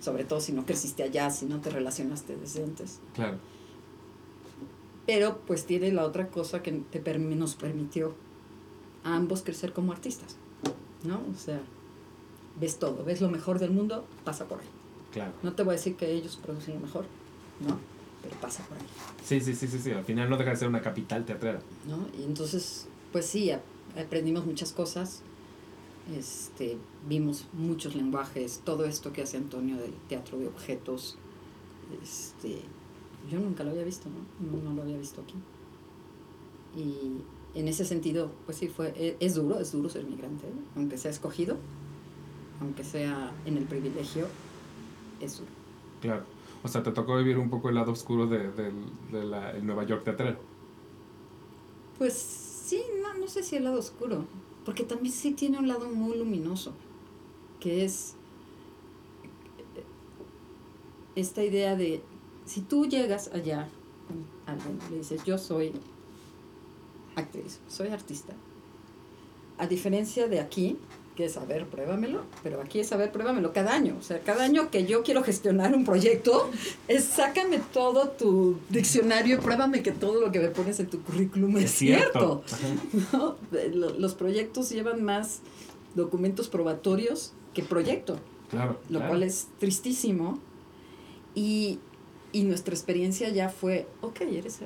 [0.00, 3.00] sobre todo si no creciste allá, si no te relacionaste desde antes.
[3.14, 3.36] Claro.
[5.06, 8.14] Pero pues tiene la otra cosa que te permi- nos permitió
[9.04, 10.36] a ambos crecer como artistas,
[11.04, 11.16] ¿no?
[11.16, 11.60] O sea,
[12.58, 14.66] ves todo, ves lo mejor del mundo, pasa por ahí.
[15.14, 15.32] Claro.
[15.42, 17.06] No te voy a decir que ellos producen mejor,
[17.66, 17.78] ¿no?
[18.22, 18.84] Pero pasa por ahí.
[19.24, 19.92] Sí, sí, sí, sí, sí.
[19.92, 21.60] Al final no deja de ser una capital teatrera.
[21.88, 22.06] ¿no?
[22.20, 23.62] Y entonces, pues sí, ap-
[23.98, 25.22] aprendimos muchas cosas,
[26.14, 26.76] este,
[27.08, 31.16] vimos muchos lenguajes, todo esto que hace Antonio del teatro de objetos,
[32.02, 32.60] este,
[33.30, 34.50] yo nunca lo había visto, ¿no?
[34.58, 35.34] No, no lo había visto aquí.
[36.76, 37.22] Y,
[37.58, 40.52] en ese sentido, pues sí, fue, e- es, duro, es duro ser migrante, ¿eh?
[40.76, 41.56] aunque sea escogido,
[42.60, 44.26] aunque sea en el privilegio,
[46.00, 46.22] Claro.
[46.62, 49.66] O sea, te tocó vivir un poco el lado oscuro de, del- de la, el
[49.66, 50.38] Nueva York teatrero.
[51.98, 54.24] Pues sí, no, no sé si el lado oscuro,
[54.64, 56.72] porque también sí tiene un lado muy luminoso,
[57.60, 58.14] que es
[59.76, 59.84] eh,
[61.16, 62.02] esta idea de,
[62.46, 63.68] si tú llegas allá
[64.46, 65.72] alguien y le dices, yo soy
[67.16, 68.32] actriz, soy artista,
[69.58, 70.76] a diferencia de aquí,
[71.16, 73.96] que es, a ver, pruébamelo, pero aquí es, a ver, pruébamelo cada año.
[73.98, 76.50] O sea, cada año que yo quiero gestionar un proyecto,
[76.88, 81.00] es sácame todo tu diccionario y pruébame que todo lo que me pones en tu
[81.02, 82.42] currículum es, cierto.
[83.72, 85.40] Lo- Los proyectos llevan más
[85.94, 88.18] documentos probatorios que proyecto,
[88.50, 88.80] Claro.
[88.88, 89.08] lo claro.
[89.10, 90.40] cual es tristísimo.
[91.36, 91.78] Y,
[92.32, 94.58] y nuestra experiencia ya fue, ok, eres,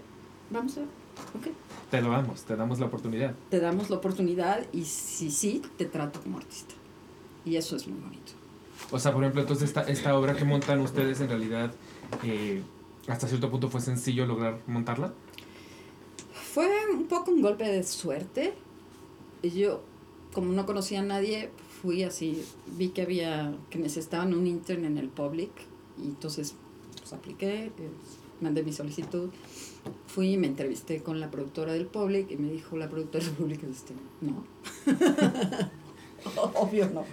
[0.51, 1.49] vamos a, ok,
[1.91, 3.35] Te lo damos, te damos la oportunidad.
[3.51, 6.75] te damos la oportunidad y si sí, te trato como artista.
[7.45, 8.33] Y eso es muy bonito.
[8.91, 11.73] O sea, por ejemplo, entonces esta, esta obra que montan ustedes en realidad,
[12.25, 12.63] eh,
[13.07, 15.13] hasta cierto punto fue sencillo lograr montarla.
[16.53, 18.55] Fue un poco un golpe de suerte.
[19.43, 19.83] Yo,
[20.33, 21.51] como no conocía a nadie,
[21.81, 25.51] fui así, vi que había, que necesitaban un intern en el public,
[26.03, 26.55] y entonces
[26.99, 27.73] pues apliqué, eh,
[28.41, 29.31] mandé mi solicitud,
[30.07, 33.35] fui y me entrevisté con la productora del public, y me dijo la productora del
[33.35, 34.45] public, este, no.
[36.55, 37.05] Obvio no.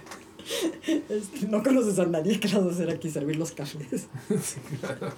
[1.08, 4.06] Este, no conoces a nadie que vas a hacer aquí servir los cafés
[4.40, 5.12] sí, claro.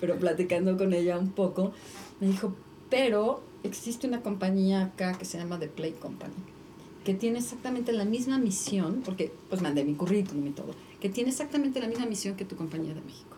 [0.00, 1.72] pero platicando con ella un poco,
[2.20, 2.54] me dijo,
[2.88, 6.32] pero existe una compañía acá que se llama The Play Company,
[7.04, 11.30] que tiene exactamente la misma misión, porque pues mandé mi currículum y todo, que tiene
[11.30, 13.36] exactamente la misma misión que tu compañía de México.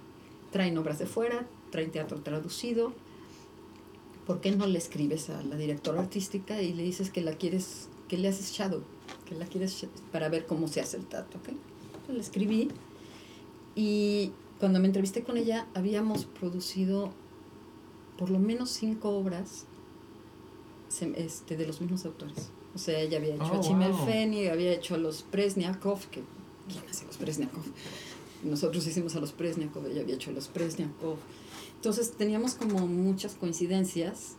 [0.50, 2.92] Traen obras de fuera, traen teatro traducido.
[4.26, 7.88] ¿Por qué no le escribes a la directora artística y le dices que la quieres,
[8.08, 8.82] que le haces shadow,
[9.28, 11.48] que la quieres para ver cómo se hace el teatro, ¿ok?
[11.48, 12.68] Entonces le escribí
[13.74, 17.12] y cuando me entrevisté con ella, habíamos producido
[18.18, 19.64] por lo menos cinco obras
[21.16, 22.50] este, de los mismos autores.
[22.74, 24.06] O sea, ella había hecho Oh, a Chimel wow.
[24.06, 26.22] Feni, había hecho a los Presniakov, que
[26.70, 27.62] ¿quién hace los Presniakov?
[28.44, 31.16] Nosotros hicimos a los Presniakov, ella había hecho a los Presniakov.
[31.80, 34.34] Entonces teníamos como muchas coincidencias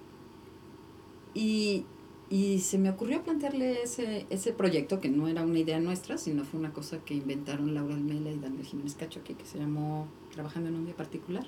[1.34, 1.86] y,
[2.30, 6.44] y se me ocurrió plantearle ese, ese proyecto, que no era una idea nuestra, sino
[6.44, 10.08] fue una cosa que inventaron Laura Almela y Daniel Jiménez Cacho aquí, que se llamó
[10.34, 11.46] Trabajando en un día particular.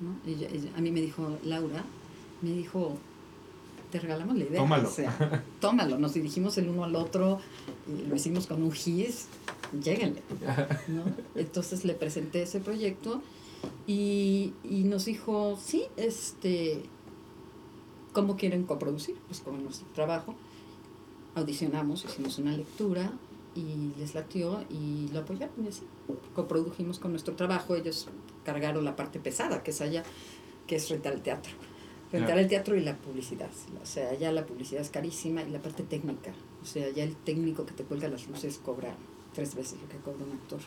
[0.00, 0.16] ¿no?
[0.30, 1.84] Ella- ella- a mí me dijo Laura,
[2.40, 2.96] me dijo,
[3.92, 4.60] te regalamos la idea.
[4.60, 4.88] Tómalo.
[4.88, 5.98] O sea, tómalo.
[5.98, 7.38] Nos dirigimos el uno al otro,
[7.86, 9.26] y lo hicimos con un gis,
[9.82, 10.22] lléguenle.
[10.88, 11.02] ¿no?
[11.34, 13.20] Entonces le presenté ese proyecto
[13.86, 16.82] y, y nos dijo, sí, este,
[18.12, 19.16] ¿cómo quieren coproducir?
[19.26, 20.34] Pues con nuestro trabajo.
[21.34, 23.12] Audicionamos, hicimos una lectura
[23.54, 25.82] y les latió y lo apoyaron y así.
[26.34, 28.08] Coprodujimos con nuestro trabajo, ellos
[28.44, 30.02] cargaron la parte pesada, que es allá,
[30.66, 31.52] que es rentar el teatro.
[32.12, 33.50] Rentar el teatro y la publicidad.
[33.80, 36.32] O sea, ya la publicidad es carísima y la parte técnica.
[36.62, 38.96] O sea, ya el técnico que te cuelga las luces cobra
[39.32, 40.58] tres veces lo que cobra un actor.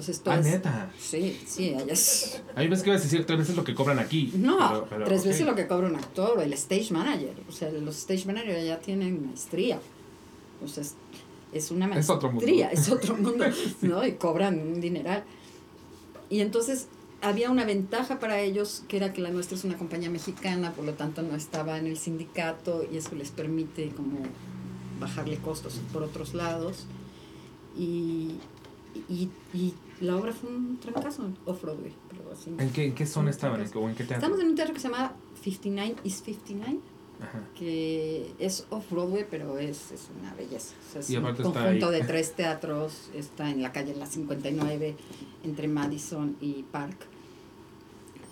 [0.00, 0.90] Entonces, Ah, es- neta.
[0.98, 2.40] Sí, sí, allá es...
[2.54, 4.32] A mí me que ibas a decir tres veces lo que cobran aquí.
[4.36, 7.34] No, pero- pero, tres veces lo que cobra un actor o el stage manager.
[7.48, 9.78] O sea, los stage managers ya tienen maestría.
[10.64, 10.94] O sea, es,
[11.52, 12.46] es una Es otro mundo.
[12.46, 13.44] maestría, es otro mundo,
[13.82, 14.06] ¿no?
[14.06, 15.24] Y cobran un dineral.
[16.28, 16.86] Y entonces
[17.22, 20.84] había una ventaja para ellos, que era que la nuestra es una compañía mexicana, por
[20.86, 24.20] lo tanto no estaba en el sindicato y eso les permite como
[24.98, 26.86] bajarle costos por otros lados.
[27.76, 28.36] Y,
[29.08, 31.92] y, y la obra fue un trancazo, off-Broadway.
[32.08, 32.50] pero así.
[32.58, 33.56] ¿En qué, en qué zona estaban?
[33.58, 33.80] trancazo.
[33.80, 34.16] ¿O en qué teatro?
[34.26, 35.12] Estamos en un teatro que se llama
[35.42, 36.78] 59 is 59,
[37.20, 37.40] Ajá.
[37.58, 40.74] que es off-Broadway, pero es, es una belleza.
[40.88, 44.96] O sea, es Y un conjunto de tres teatros, está en la calle La 59,
[45.44, 47.06] entre Madison y Park.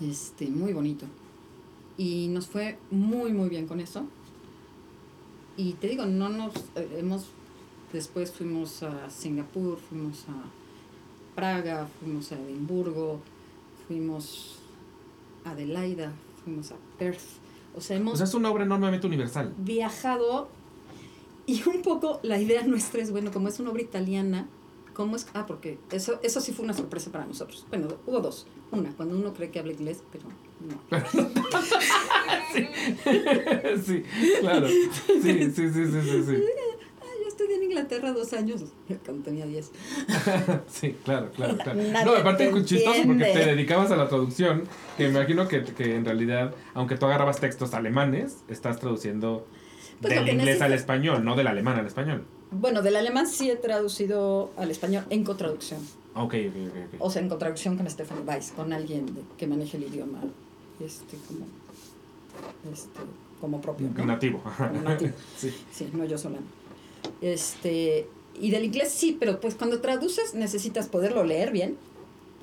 [0.01, 1.05] Este, muy bonito.
[1.97, 4.05] Y nos fue muy, muy bien con eso.
[5.57, 7.27] Y te digo, no nos eh, hemos,
[7.93, 10.43] después fuimos a Singapur, fuimos a
[11.35, 13.19] Praga, fuimos a Edimburgo,
[13.87, 14.57] fuimos
[15.45, 16.11] a Adelaida,
[16.43, 17.21] fuimos a Perth.
[17.75, 19.53] O sea, hemos O sea, es una obra enormemente universal.
[19.57, 20.49] viajado
[21.45, 24.47] y un poco la idea nuestra es, bueno, como es una obra italiana,
[24.93, 25.27] ¿cómo es?
[25.33, 27.65] Ah, porque eso, eso sí fue una sorpresa para nosotros.
[27.69, 28.45] Bueno, hubo dos.
[28.71, 30.25] Una, cuando uno cree que habla inglés, pero
[30.59, 30.79] no.
[33.83, 34.03] sí,
[34.41, 34.67] claro.
[34.67, 34.89] Sí,
[35.21, 36.43] sí, sí, sí, sí, sí.
[37.01, 38.61] Ah, yo estudié en Inglaterra dos años,
[39.05, 39.71] cuando tenía diez.
[40.69, 41.79] Sí, claro, claro, claro.
[41.81, 44.63] Nadie No, aparte te chistoso porque te dedicabas a la traducción,
[44.97, 49.45] que me imagino que, que en realidad, aunque tú agarrabas textos alemanes, estás traduciendo
[50.01, 52.25] Pues del inglés al español, no del alemán al español.
[52.51, 55.79] Bueno, del alemán sí he traducido al español en cotraducción.
[56.15, 56.93] Ok, ok, ok.
[56.95, 56.95] ok.
[56.99, 60.19] O sea, en cotraducción con Stephanie Weiss, con alguien de- que maneje el idioma
[60.83, 61.45] este, como,
[62.73, 62.99] este,
[63.39, 63.89] como propio.
[63.95, 64.05] ¿no?
[64.05, 64.41] Nativo.
[64.57, 65.11] Como nativo.
[65.37, 65.53] sí.
[65.71, 66.37] Sí, no yo sola.
[67.21, 68.07] Este,
[68.39, 71.77] y del inglés sí, pero pues cuando traduces necesitas poderlo leer bien,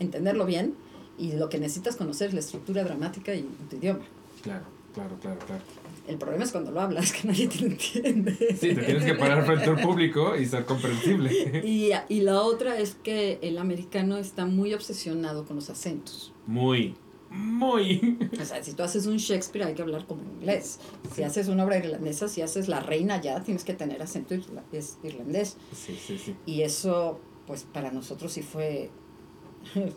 [0.00, 0.74] entenderlo bien,
[1.18, 4.04] y lo que necesitas conocer es la estructura dramática y tu idioma.
[4.42, 4.64] Claro,
[4.94, 5.62] claro, claro, claro.
[6.06, 8.36] El problema es cuando lo hablas, que nadie te lo entiende.
[8.60, 11.62] Sí, te tienes que parar frente al público y ser comprensible.
[11.64, 16.32] Y, y la otra es que el americano está muy obsesionado con los acentos.
[16.46, 16.94] Muy,
[17.36, 18.18] muy.
[18.40, 20.78] O sea, si tú haces un Shakespeare hay que hablar como inglés.
[21.14, 25.56] Si haces una obra irlandesa, si haces La Reina ya, tienes que tener acento irlandés.
[25.74, 26.36] Sí, sí, sí.
[26.46, 28.90] Y eso, pues para nosotros sí fue...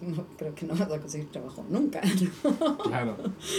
[0.02, 2.02] No, creo que no vas a conseguir trabajo nunca.
[2.44, 2.78] ¿no?
[2.80, 3.18] Claro.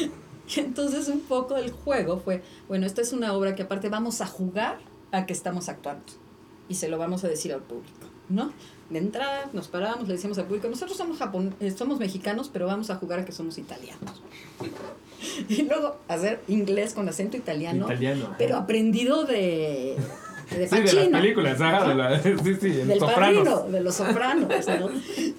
[0.57, 4.27] Entonces un poco el juego fue, bueno, esta es una obra que aparte vamos a
[4.27, 4.78] jugar
[5.12, 6.12] a que estamos actuando.
[6.69, 8.52] Y se lo vamos a decir al público, ¿no?
[8.91, 12.67] De entrada nos paramos, le decíamos al público, nosotros somos, japon eh, somos mexicanos, pero
[12.67, 14.23] vamos a jugar a que somos italianos.
[15.49, 18.25] Y luego hacer inglés con acento italiano, Italiano.
[18.25, 18.37] ajá.
[18.39, 19.95] pero aprendido de,
[20.51, 23.45] de Sí, de las películas, ajá, de la, sí, sí, del Sopranos.
[23.45, 24.89] padrino, de los sopranos, ¿no?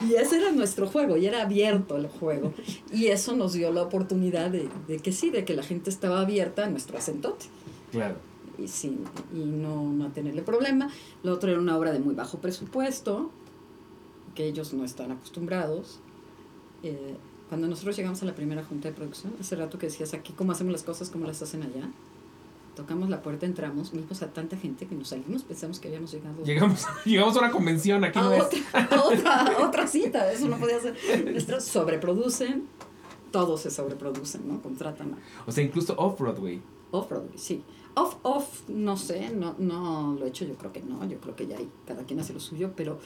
[0.08, 2.54] Y ese era nuestro juego, y era abierto el juego.
[2.94, 6.22] Y eso nos dio la oportunidad de, de que sí, de que la gente estaba
[6.22, 7.48] abierta a nuestro acentote.
[7.92, 8.16] Claro.
[8.60, 9.04] Y, sin,
[9.34, 10.92] y no, no tenerle problema.
[11.24, 13.32] Lo otro era una obra de muy bajo presupuesto,
[14.36, 16.00] que ellos no están acostumbrados.
[16.84, 17.16] Eh,
[17.50, 20.54] cuando nosotros llegamos a la primera junta de producción, hace rato que decías aquí cómo
[20.54, 21.90] hacemos las cosas, cómo las hacen allá.
[22.76, 26.42] Tocamos la puerta, entramos, vimos a tanta gente que nos salimos, pensamos que habíamos llegado
[26.46, 30.58] Llegamos, llegamos a una convención, aquí a no otra, a otra, otra cita, eso no
[30.58, 30.96] podía ser.
[31.30, 32.64] Nuestros sobreproducen,
[33.32, 34.62] todos se sobreproducen, ¿no?
[34.62, 36.62] Contratan O sea, incluso off-Broadway.
[36.92, 37.62] Off-Broadway, sí.
[37.96, 41.36] Off, off, no sé, no, no lo he hecho, yo creo que no, yo creo
[41.36, 43.00] que ya hay, cada quien hace lo suyo, pero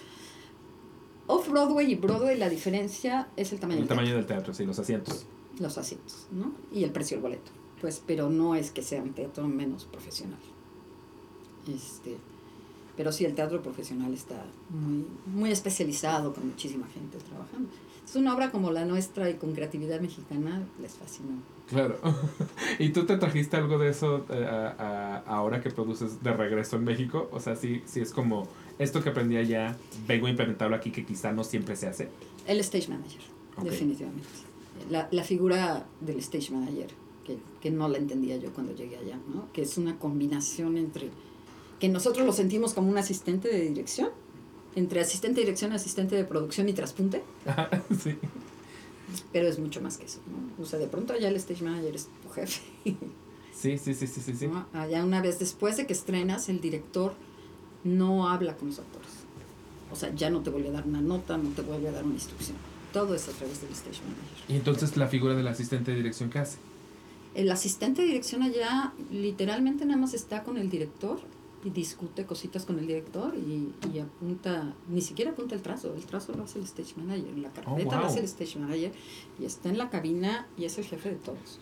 [1.27, 4.77] Off-Broadway y Broadway la diferencia es el tamaño, El del tamaño del teatro, sí, los
[4.79, 5.19] asientos.
[5.19, 5.29] teatro,
[5.59, 6.51] los asientos, ¿no?
[6.71, 10.39] Y el precio del boleto, pues, pero no es que sea un teatro menos profesional.
[11.67, 12.17] Este,
[12.95, 17.69] pero sí, el teatro profesional está muy, muy especializado, con muchísima gente trabajando.
[18.05, 21.37] Es una obra como la nuestra y con creatividad mexicana, les fascinó.
[21.67, 21.97] Claro.
[22.79, 26.75] ¿Y tú te trajiste algo de eso eh, a- a- ahora que produces de regreso
[26.75, 27.27] en México?
[27.31, 28.47] O sea, sí, sí es como
[28.79, 29.77] esto que aprendí allá,
[30.07, 32.09] vengo a implementarlo aquí que quizá no siempre se hace.
[32.47, 33.21] El stage manager,
[33.63, 34.27] definitivamente.
[34.89, 36.87] La, la figura del stage manager,
[37.25, 39.51] que, que no la entendía yo cuando llegué allá, ¿no?
[39.53, 41.09] que es una combinación entre,
[41.79, 44.09] que nosotros lo sentimos como un asistente de dirección,
[44.75, 47.23] entre asistente de dirección, asistente de producción y traspunte,
[48.03, 48.17] sí.
[49.31, 50.19] pero es mucho más que eso.
[50.27, 50.63] ¿no?
[50.63, 52.61] O sea, de pronto allá el stage manager es tu jefe.
[53.53, 54.47] Sí, sí, sí, sí, sí, sí.
[54.47, 54.67] ¿no?
[54.73, 57.15] Allá una vez después de que estrenas, el director
[57.85, 59.11] no habla con los actores.
[59.91, 62.03] O sea, ya no te vuelve a dar una nota, no te vuelve a dar
[62.03, 62.57] una instrucción.
[62.91, 64.49] Todo es a través del stage manager.
[64.49, 66.57] Y entonces la figura del asistente de dirección, ¿qué hace?
[67.33, 71.19] El asistente de dirección allá literalmente nada más está con el director
[71.63, 76.05] y discute cositas con el director y, y apunta, ni siquiera apunta el trazo, el
[76.05, 78.09] trazo lo hace el stage manager, la carpeta lo wow.
[78.09, 78.91] hace el stage manager
[79.39, 81.59] y está en la cabina y es el jefe de todos.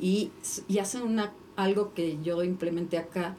[0.00, 0.30] Y,
[0.68, 3.36] y hace una, algo que yo implementé acá,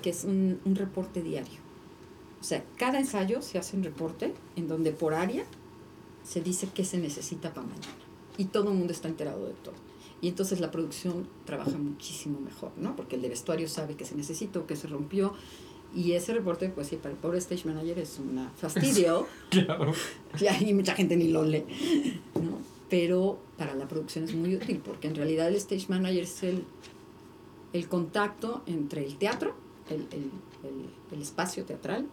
[0.00, 1.58] que es un, un reporte diario.
[2.40, 5.44] O sea, cada ensayo se hace un reporte en donde por área
[6.24, 7.86] se dice qué se necesita para mañana.
[8.36, 9.74] Y todo el mundo está enterado de todo.
[10.20, 12.96] Y entonces la producción trabaja muchísimo mejor, ¿no?
[12.96, 15.32] Porque el de vestuario sabe qué se necesitó, qué se rompió.
[15.94, 19.26] Y ese reporte, pues sí, para el pobre stage manager es un fastidio.
[19.50, 19.92] Claro.
[20.60, 21.64] y mucha gente ni lo lee,
[22.34, 22.58] ¿no?
[22.90, 26.64] Pero para la producción es muy útil, porque en realidad el stage manager es el,
[27.72, 29.54] el contacto entre el teatro,
[29.90, 30.30] el, el,
[30.64, 32.06] el, el espacio teatral,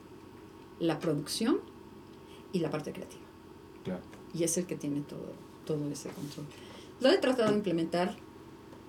[0.79, 1.59] la producción
[2.51, 3.23] y la parte creativa.
[3.83, 4.01] Claro.
[4.33, 5.33] Y es el que tiene todo,
[5.65, 6.45] todo ese control.
[7.01, 8.15] Lo he tratado de implementar.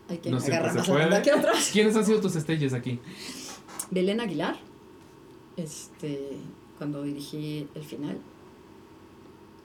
[0.08, 1.68] Hay que No agarrar más la que otras.
[1.72, 3.00] ¿Quiénes han sido tus estrellas aquí?
[3.90, 4.56] Belén Aguilar,
[5.56, 6.36] este,
[6.78, 8.18] cuando dirigí el final,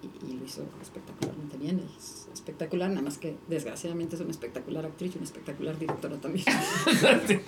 [0.02, 4.86] y, y lo hizo espectacularmente bien, es espectacular, nada más que desgraciadamente es una espectacular
[4.86, 6.46] actriz y una espectacular directora también.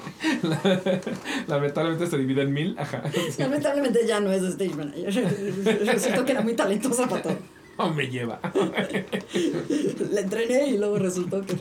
[1.48, 2.76] Lamentablemente se divide en mil.
[2.78, 3.04] Ajá.
[3.38, 7.38] Lamentablemente ya no es stage manager, resultó que era muy talentosa para todo.
[7.78, 8.40] Oh, me lleva.
[10.12, 11.56] La entrené y luego resultó que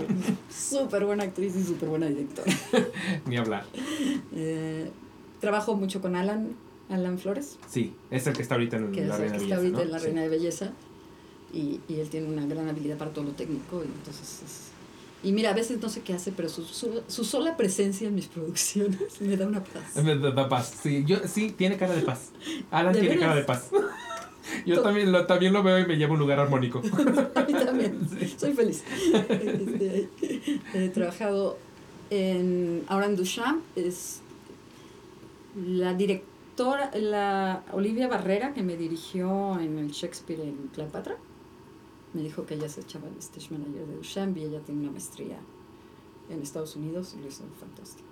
[0.54, 2.52] súper buena actriz y súper buena directora.
[3.24, 3.64] Ni hablar.
[4.34, 4.90] Eh,
[5.40, 6.54] trabajo mucho con Alan,
[6.92, 9.42] Alan Flores, Sí, es el que está ahorita en que es la el Reina que
[9.44, 9.82] está Belleza, ahorita ¿no?
[9.84, 10.04] en la Sí.
[10.06, 10.72] Reina de Belleza,
[11.52, 14.68] y, y él tiene una gran habilidad para todo lo técnico, y entonces es-
[15.24, 18.14] Y mira, a veces no sé qué hace, pero su, su, su sola presencia en
[18.14, 20.02] mis producciones me da una paz.
[20.02, 20.74] Me da paz.
[20.82, 22.30] Sí, yo, sí, tiene cara de paz.
[22.70, 23.28] Alan ¿De tiene veras?
[23.28, 23.70] cara de paz.
[24.66, 26.80] Yo también lo, también lo veo y me lleva a un lugar armónico.
[27.36, 27.96] A mí también.
[28.36, 28.82] Soy feliz.
[29.30, 30.08] Este,
[30.74, 31.58] he trabajado
[32.10, 32.82] en.
[32.88, 34.20] Ahora en Duchamp es
[35.66, 36.31] la directora,
[37.00, 41.16] la Olivia Barrera, que me dirigió en el Shakespeare en Cleopatra.
[42.14, 44.92] Me dijo que ella se echaba el stage manager de Duchamp y ella tiene una
[44.92, 45.38] maestría
[46.30, 48.08] en Estados Unidos y lo hizo fantástico.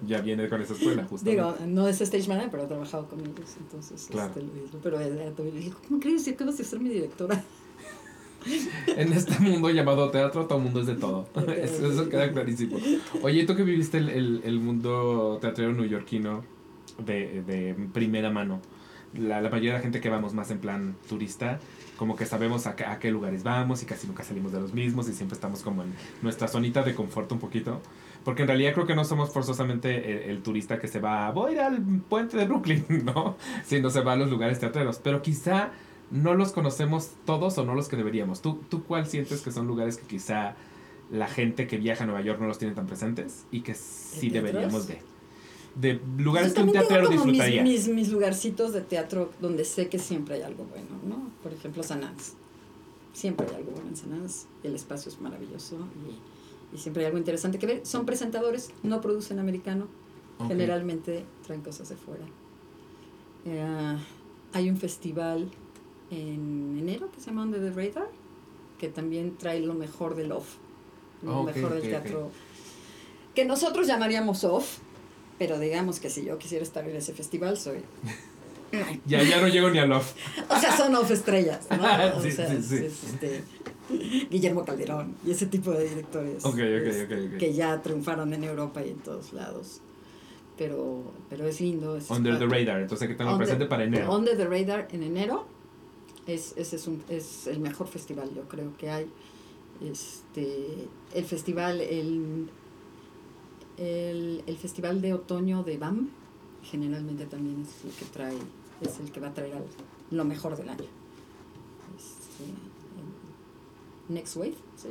[0.06, 1.42] ya viene con esa escuela, justamente.
[1.42, 4.28] Digo, no es stage manager, pero he trabajado con ellos, entonces Claro.
[4.28, 4.78] este, lo hizo.
[4.82, 6.24] Pero ella también me dijo, ¿cómo crees?
[6.24, 7.42] Si acabas de ser mi directora.
[8.88, 11.26] En este mundo llamado teatro, todo mundo es de todo.
[11.56, 12.76] Eso, eso queda clarísimo.
[13.22, 16.44] Oye, tú que viviste el, el, el mundo teatrero neoyorquino
[16.98, 18.60] de, de primera mano,
[19.14, 21.60] la, la mayoría de la gente que vamos más en plan turista,
[21.96, 24.74] como que sabemos a, qué- a qué lugares vamos y casi nunca salimos de los
[24.74, 25.92] mismos y siempre estamos como en
[26.22, 27.80] nuestra zonita de confort un poquito.
[28.24, 31.50] Porque en realidad creo que no somos forzosamente el, el turista que se va, voy
[31.50, 33.36] a ir al puente de Brooklyn, ¿no?
[33.64, 34.98] Sino se va a los lugares teatreros.
[35.04, 35.70] Pero quizá
[36.10, 38.40] no los conocemos todos o no los que deberíamos.
[38.42, 40.54] ¿Tú, ¿Tú cuál sientes que son lugares que quizá
[41.12, 44.30] la gente que viaja a Nueva York no los tiene tan presentes y que sí
[44.30, 45.02] deberíamos de?
[45.76, 47.62] De lugares Yo que un teatrero como mis- disfrutaría.
[47.62, 51.30] Mis, mis, lugarcitos de teatro donde sé que siempre hay algo bueno, ¿no?
[51.42, 52.34] Por ejemplo, Sanás.
[53.12, 54.46] Siempre hay algo bueno en Sanás.
[54.62, 55.76] El espacio es maravilloso
[56.72, 57.86] y, y siempre hay algo interesante que ver.
[57.86, 59.86] Son presentadores, no producen americano.
[60.38, 60.48] Ok.
[60.48, 62.24] Generalmente traen cosas de fuera.
[63.46, 63.96] Eh,
[64.52, 65.50] hay un festival
[66.10, 68.08] en enero que se llama Under the Radar,
[68.78, 70.54] que también trae lo mejor del off,
[71.22, 72.30] lo Ok, mejor ok, del teatro,
[73.34, 74.78] que nosotros llamaríamos off,
[75.38, 77.78] pero digamos que si yo quisiera estar en ese festival, soy...
[79.06, 80.14] Ya, ya no llego ni al off.
[80.50, 81.76] O sea, son off estrellas, ¿no?
[82.16, 82.76] O Sí, sea, sí, sí.
[82.76, 83.44] es, este,
[84.30, 87.38] Guillermo Calderón y ese tipo de directores Ok, ok, este, ok, ok.
[87.38, 89.80] que ya triunfaron en Europa y en todos lados.
[90.58, 91.96] Pero, pero es lindo.
[91.96, 94.12] Es Under the radar, entonces que tengo presente para enero.
[94.14, 95.46] Under the Radar en enero
[96.26, 99.06] es, ese es, un, es el mejor festival, yo creo que hay.
[99.84, 102.48] Este, el festival, el,
[103.78, 106.08] el, el festival de otoño de BAM,
[106.62, 108.36] generalmente también es el que trae,
[108.80, 109.64] es el que va a traer al-
[110.10, 110.84] lo mejor del año.
[111.96, 112.44] Este,
[114.12, 114.88] Next Wave, ¿sí?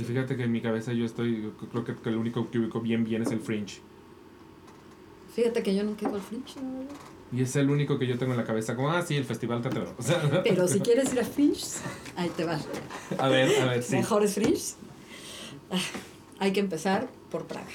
[0.00, 2.80] Y fíjate que en mi cabeza yo estoy, creo que, que el único que ubico
[2.80, 3.80] bien bien es el Fringe.
[5.34, 6.54] fíjate que yo he ido al Fringe.
[7.32, 9.60] Y es el único que yo tengo en la cabeza, como, ah, sí, el festival
[9.60, 9.94] teatro.
[9.98, 11.62] O sea, Pero si quieres ir a Fringe,
[12.16, 12.66] ahí te vas.
[13.18, 13.96] a ver, a ver, sí.
[13.96, 14.74] mejores fringe.
[15.70, 15.78] Ah,
[16.38, 17.66] hay que empezar por Praga.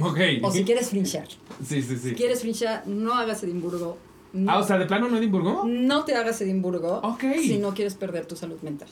[0.00, 0.18] Ok.
[0.42, 1.26] O si quieres fringear.
[1.64, 2.10] Sí, sí, sí.
[2.10, 3.98] Si quieres fringear, no hagas Edimburgo.
[4.32, 5.64] No, Ah, o sea, ¿de plano no Edimburgo?
[5.66, 7.24] no te hagas Edimburgo Ok.
[7.40, 8.88] si no quieres perder tu salud mental.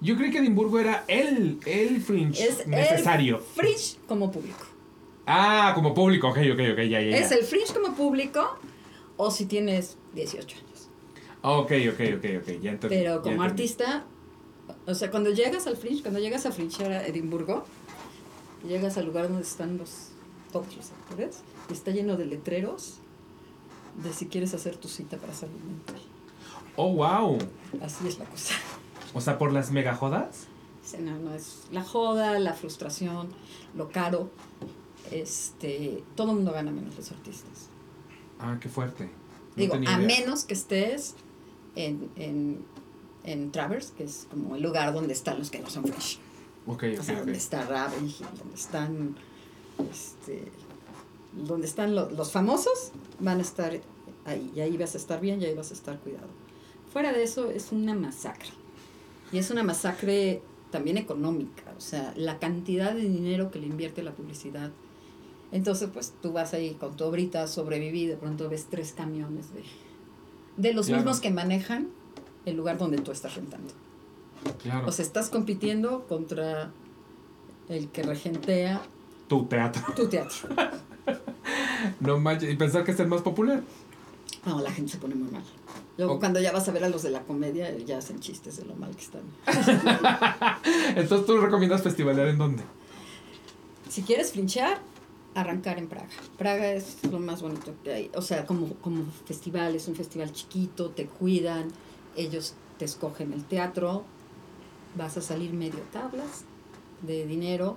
[0.00, 3.36] Yo creí que Edimburgo era el, el Fringe Es necesario.
[3.36, 4.64] el fringe como público.
[5.26, 7.18] Ah, como público, ok, ok, ok, ya, ya, ya.
[7.18, 8.58] Es el fringe como público
[9.16, 10.88] o si tienes 18 años.
[11.42, 12.96] Ok, ok, ok, ok, ya entendí.
[12.96, 14.04] Pero como artista,
[14.86, 17.64] o sea, cuando llegas al fringe, cuando llegas a fringear a Edimburgo,
[18.66, 20.08] llegas al lugar donde están los,
[20.52, 22.94] todos los actores y está lleno de letreros
[24.02, 26.00] de si quieres hacer tu cita para salud mental.
[26.76, 27.38] Oh, wow.
[27.82, 28.54] Así es la cosa.
[29.14, 30.46] O sea, por las megajodas.
[30.84, 33.28] Sí, No, no es la joda, la frustración,
[33.74, 34.30] lo caro.
[35.10, 37.68] Este, todo el mundo gana menos los artistas.
[38.38, 39.04] Ah, qué fuerte.
[39.04, 39.10] No
[39.56, 39.98] Digo, a idea.
[39.98, 41.14] menos que estés
[41.74, 42.64] en, en,
[43.24, 46.18] en Travers, que es como el lugar donde están los que no son fresh.
[46.70, 47.20] O sea, ok.
[47.20, 49.16] donde está Rabbit, donde están,
[49.90, 50.44] este,
[51.46, 53.72] donde están lo- los famosos, van a estar
[54.24, 54.52] ahí.
[54.54, 56.28] Y ahí vas a estar bien y ahí vas a estar cuidado.
[56.92, 58.50] Fuera de eso, es una masacre.
[59.32, 61.62] Y es una masacre también económica.
[61.76, 64.70] O sea, la cantidad de dinero que le invierte la publicidad.
[65.52, 69.62] Entonces, pues tú vas ahí con tu obrita, sobreviví, de pronto ves tres camiones de,
[70.58, 71.02] de los Claro.
[71.02, 71.88] mismos que manejan
[72.44, 73.72] el lugar donde tú estás rentando.
[74.62, 74.86] Claro.
[74.88, 76.70] O sea, estás compitiendo contra
[77.68, 78.82] el que regentea
[79.28, 79.82] tu teatro.
[79.94, 80.48] tu teatro.
[82.00, 82.52] No manches.
[82.52, 83.62] Y pensar que es el más popular.
[84.44, 85.42] No, la gente se pone muy mal.
[85.96, 88.64] Luego, cuando ya vas a ver a los de la comedia, ya hacen chistes de
[88.64, 89.22] lo mal que están.
[90.96, 92.62] Entonces, ¿tú recomiendas festivalear en dónde?
[93.88, 94.78] Si quieres flinchear,
[95.34, 96.08] arrancar en Praga.
[96.36, 98.10] Praga es lo más bonito que hay.
[98.14, 101.68] O sea, como, como festival, es un festival chiquito, te cuidan,
[102.16, 104.04] ellos te escogen el teatro,
[104.96, 106.44] vas a salir medio tablas
[107.02, 107.76] de dinero,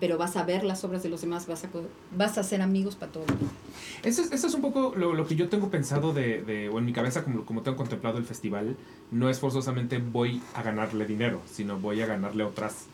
[0.00, 1.68] pero vas a ver las obras de los demás, vas a,
[2.16, 3.24] vas a ser amigos para todo.
[4.04, 6.78] Eso es, eso es un poco lo, lo que yo tengo pensado de, de- o
[6.78, 8.76] en mi cabeza, como, como tengo contemplado el festival,
[9.10, 12.86] no es forzosamente voy a ganarle dinero, sino voy a ganarle otras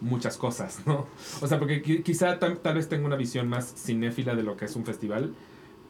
[0.00, 1.06] muchas cosas, ¿no?
[1.42, 4.56] O sea, porque qui- quizá tal, tal vez tenga una visión más cinéfila de lo
[4.56, 5.34] que es un festival,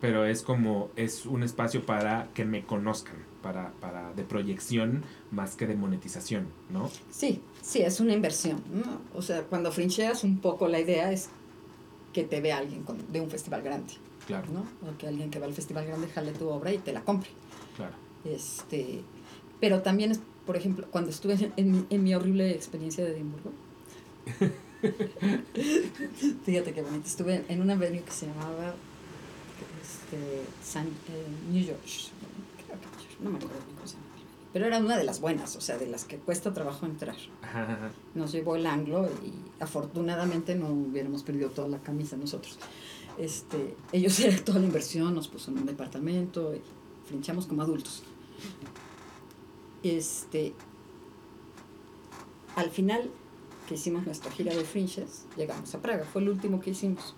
[0.01, 3.17] pero es como, es un espacio para que me conozcan,
[3.47, 6.91] para, para de proyección más que de monetización, ¿no?
[7.13, 8.61] Sí, sí, es una inversión.
[8.73, 9.01] ¿no?
[9.15, 11.29] O sea, cuando frincheas un poco, la idea es
[12.13, 13.93] que te vea alguien con- de un festival grande,
[14.27, 14.61] Claro, ¿no?
[14.91, 17.31] O que alguien que va al festival grande jale tu obra y te la compre.
[17.77, 17.95] claro.
[18.25, 19.03] Este,
[19.61, 23.13] pero también, es, por ejemplo, cuando estuve en, en mi, en mi horrible experiencia de
[23.13, 23.53] Edimburgo,
[26.45, 28.75] fíjate qué bonito, estuve en una venue que se llamaba
[29.83, 30.91] este, San, eh,
[31.53, 31.79] New York,
[32.67, 34.07] creo que New York, no me acuerdo cómo se llama,
[34.53, 37.17] pero era una de las buenas, o sea, de las que cuesta trabajo entrar.
[38.15, 42.59] Nos llevó el anglo y afortunadamente no hubiéramos perdido toda la camisa nosotros.
[43.19, 46.63] Este, ellos eran toda la inversión, nos puso en un departamento y
[47.07, 48.03] flinchamos como adultos.
[49.83, 50.55] Este,
[52.55, 53.11] al final
[53.69, 57.15] que hicimos nuestra gira de fringes, llegamos a Praga, fue el último que hicimos.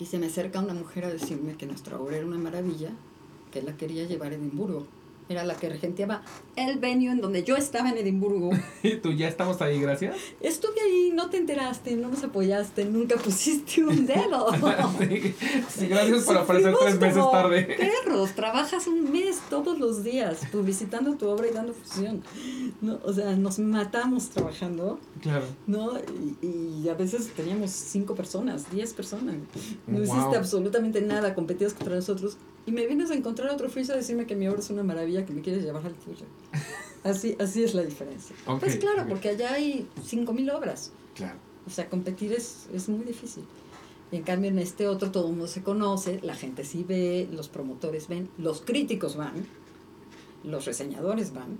[0.00, 2.90] Y se me acerca una mujer a decirme que nuestra obra era una maravilla,
[3.52, 4.86] que la quería llevar a Edimburgo.
[5.28, 6.20] Era la que regenteaba
[6.56, 8.50] el venue en donde yo estaba en Edimburgo.
[8.82, 10.16] ¿Y tú ya estamos ahí, gracias?
[10.40, 14.48] Estuve ahí, no te enteraste, no nos apoyaste, nunca pusiste un dedo.
[14.98, 15.34] sí,
[15.70, 17.62] sí, gracias por aparecer tres meses tarde.
[18.04, 22.22] Perros, trabajas un mes todos los días publicitando tu obra y dando fusión.
[22.82, 22.98] ¿no?
[23.04, 25.46] O sea, nos matamos trabajando, Claro.
[25.68, 25.92] ¿no?
[26.42, 26.46] Y,
[26.82, 29.36] y a veces teníamos cinco personas, diez personas.
[29.86, 30.04] No Wow.
[30.04, 32.36] hiciste absolutamente nada, competías contra nosotros.
[32.66, 35.26] Y me vienes a encontrar otro freeze a decirme que mi obra es una maravilla,
[35.26, 36.26] que me quieres llevar al tuyo.
[37.04, 38.36] Así, así es la diferencia.
[38.46, 39.08] Ok, pues claro, ok.
[39.08, 40.92] porque allá hay cinco mil obras.
[41.16, 41.36] Claro.
[41.66, 43.42] O sea, competir es, es muy difícil.
[44.12, 47.28] Y en cambio, en este otro todo el mundo se conoce, la gente sí ve,
[47.32, 49.46] los promotores ven, los críticos van,
[50.44, 51.58] los reseñadores van,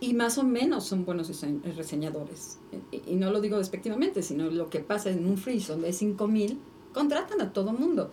[0.00, 2.58] y más o menos son buenos rese- reseñadores.
[2.92, 5.92] Y, y no lo digo despectivamente, sino lo que pasa en un freeze donde hay
[5.92, 6.58] 5000,
[6.94, 8.10] contratan a todo mundo.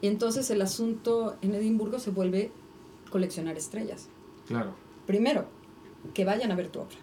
[0.00, 2.50] Y entonces el asunto en Edimburgo se vuelve
[3.10, 4.08] coleccionar estrellas.
[4.46, 4.74] Claro.
[5.06, 5.46] Primero,
[6.14, 6.96] que vayan a ver tu obra,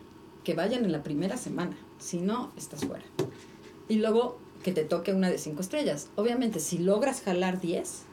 [0.44, 3.06] que vayan en la primera semana, si no, estás fuera.
[3.88, 6.10] Y luego, que te toque una de cinco estrellas.
[6.16, 8.04] Obviamente, si logras jalar 10,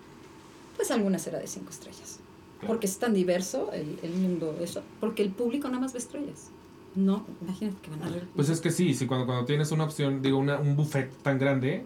[0.76, 2.18] pues alguna será de cinco estrellas.
[2.58, 2.68] Claro.
[2.68, 6.50] Porque es tan diverso el, el mundo, eso, porque el público nada más ve estrellas.
[6.94, 8.28] No, imagínate que van a ver.
[8.36, 11.38] Pues es que sí, sí cuando, cuando tienes una opción, digo, una, un buffet tan
[11.38, 11.84] grande,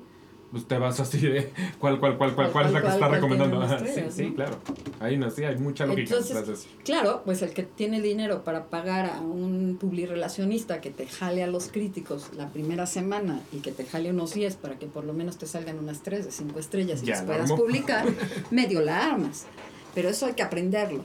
[0.67, 3.59] te vas así de cuál, cuál, cuál, cuál, cuál es la que está recomendando.
[3.79, 4.35] Sí, sí, ¿no?
[4.35, 4.59] claro.
[5.01, 6.67] Hay una, sí, hay mucha lógica Entonces.
[6.85, 11.47] Claro, pues el que tiene dinero para pagar a un publirelacionista que te jale a
[11.47, 15.13] los críticos la primera semana y que te jale unos 10 para que por lo
[15.13, 18.07] menos te salgan unas 3 de 5 estrellas y las la puedas publicar,
[18.51, 19.47] medio la armas.
[19.95, 21.03] Pero eso hay que aprenderlo,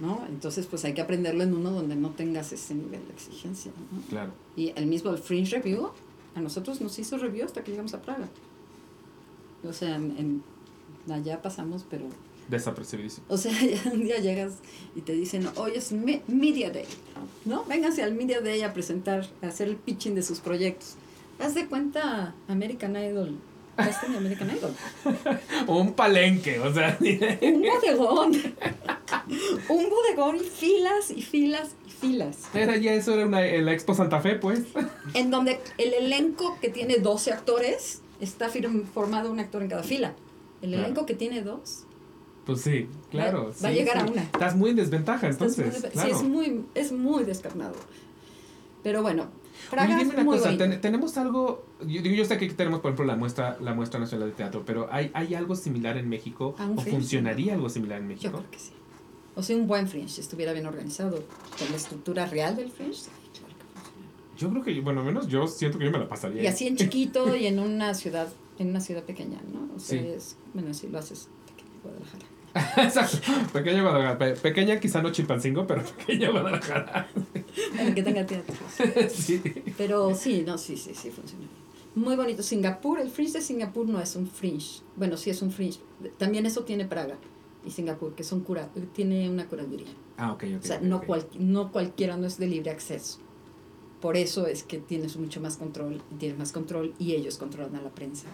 [0.00, 0.24] ¿no?
[0.28, 4.00] Entonces, pues hay que aprenderlo en uno donde no tengas ese nivel de exigencia, ¿no?
[4.08, 4.32] Claro.
[4.56, 5.90] Y el mismo el Fringe Review,
[6.34, 8.28] a nosotros nos hizo review hasta que llegamos a Praga.
[9.64, 10.42] O sea, en,
[11.06, 12.04] en- allá pasamos, pero
[12.48, 13.24] Desapercibidísimo.
[13.28, 13.52] o sea,
[13.84, 14.54] ya un día llegas
[14.96, 16.86] y te dicen, hoy es me- Media Day,
[17.44, 17.64] ¿no?
[17.64, 20.94] Vénganse al Media Day a presentar, a hacer el pitching de sus proyectos.
[21.38, 23.36] Haz de cuenta American Idol.
[23.76, 24.74] ¿Has tenido American Idol?
[25.66, 26.98] O un palenque, o sea.
[27.00, 28.32] Un bodegón.
[29.68, 32.36] Un bodegón y filas y filas y filas.
[32.54, 34.60] Era ya eso era una, la Expo Santa Fe, pues.
[35.14, 39.82] En donde el elenco que tiene 12 actores está firm- formado un actor en cada
[39.82, 40.14] fila.
[40.62, 40.84] El Claro.
[40.84, 41.84] elenco que tiene dos
[42.46, 43.48] Pues sí, claro.
[43.50, 44.08] Va- va a llegar sí.
[44.08, 44.22] a una.
[44.22, 45.80] Estás muy en desventaja, entonces.
[45.82, 46.08] muy- claro.
[46.08, 47.74] Sí, es muy, es muy descarnado.
[48.82, 49.26] Pero bueno,
[49.70, 52.54] Praga Oye, dime una muy cosa, ten- tenemos algo, yo, digo, yo sé que aquí
[52.54, 55.96] tenemos, por ejemplo, la muestra, la muestra nacional de teatro, pero ¿hay, hay algo similar
[55.98, 56.56] en México?
[56.58, 56.98] ¿A un ¿O fringe?
[56.98, 58.38] funcionaría algo similar en Yo México?
[58.38, 58.72] creo que sí.
[59.36, 61.22] O sea, un buen fringe, si estuviera bien organizado,
[61.58, 64.08] con la estructura real del fringe, sí, claro que funciona.
[64.42, 66.42] Yo creo que, bueno, menos yo siento que yo me la pasaría.
[66.42, 68.28] Y así en chiquito y en una ciudad,
[68.58, 69.74] en una ciudad pequeña, ¿no?
[69.74, 70.06] O sea, Sí.
[70.08, 72.26] es, bueno, si lo haces pequeño, Guadalajara.
[72.86, 73.18] Exacto.
[73.52, 74.18] Pequeña Guadalajara.
[74.18, 77.08] Pe- pequeña quizá no Chilpancingo, pero pequeña Guadalajara.
[77.76, 78.54] Bueno, que tenga teatro.
[79.08, 79.40] sí.
[79.78, 81.46] Pero sí, no, sí, sí, sí funciona.
[81.94, 82.42] Muy bonito.
[82.42, 84.80] Singapur, el fringe de Singapur no es un fringe.
[84.96, 85.78] Bueno, sí es un fringe.
[86.18, 87.16] También eso tiene Praga
[87.66, 89.86] y Singapur, que son cura, tiene una curaduría.
[90.16, 90.62] Ah, ok, ok.
[90.62, 91.04] O sea, no, ok.
[91.06, 93.18] cual- no cualquiera no es de libre acceso.
[94.02, 97.76] Por eso es que tienes mucho más control, y tienes más control y ellos controlan
[97.76, 98.26] a la prensa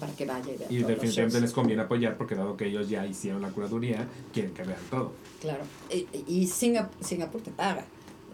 [0.00, 2.88] para que vaya y vea Y todos definitivamente les conviene apoyar porque dado que ellos
[2.88, 5.12] ya hicieron la curaduría, quieren que vean todo.
[5.40, 5.62] Claro.
[5.94, 7.84] Y, y Singa- Singapur te paga.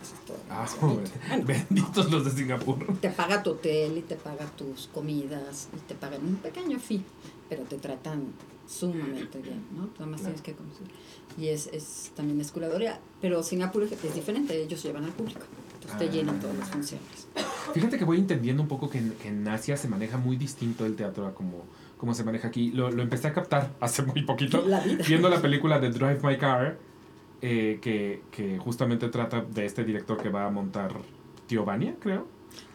[0.03, 0.39] Eso es todo.
[0.49, 0.66] Ah.
[0.81, 2.99] Bueno, benditos los de Singapur.
[3.01, 7.03] te paga tu hotel y te paga tus comidas y te pagan un pequeño fee,
[7.49, 8.33] pero te tratan
[8.69, 9.89] sumamente bien, ¿no?
[9.95, 10.35] Nada más Claro.
[10.37, 10.87] tienes que conocer.
[11.39, 15.41] Y es, es también es curaduría, pero Singapur es diferente, ellos llevan al público.
[15.81, 16.11] Te Ah.
[16.11, 17.28] llenan todas las funciones.
[17.74, 20.86] Fíjate que voy entendiendo un poco que en, que en Asia se maneja muy distinto
[20.86, 21.65] el teatro a como,
[21.98, 22.70] como se maneja aquí.
[22.73, 24.62] Lo, lo empecé a captar hace muy poquito.
[24.66, 24.81] La.
[25.07, 26.78] Viendo la película de Drive My Car,
[27.43, 30.93] eh, que, que justamente trata de este director que va a montar
[31.47, 32.27] Tiovania, creo.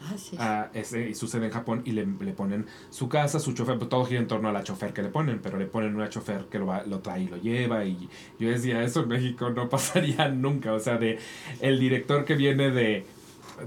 [0.04, 0.36] Ah, sí.
[0.38, 3.88] a ese, y sucede en Japón y le, le ponen su casa, su chofer, pues,
[3.88, 6.46] todo gira en torno a la chofer que le ponen, pero le ponen una chofer
[6.50, 8.08] que lo, va, lo trae y lo lleva y
[8.38, 11.18] yo decía, eso en México no pasaría nunca, o sea, de
[11.60, 13.06] el director que viene de,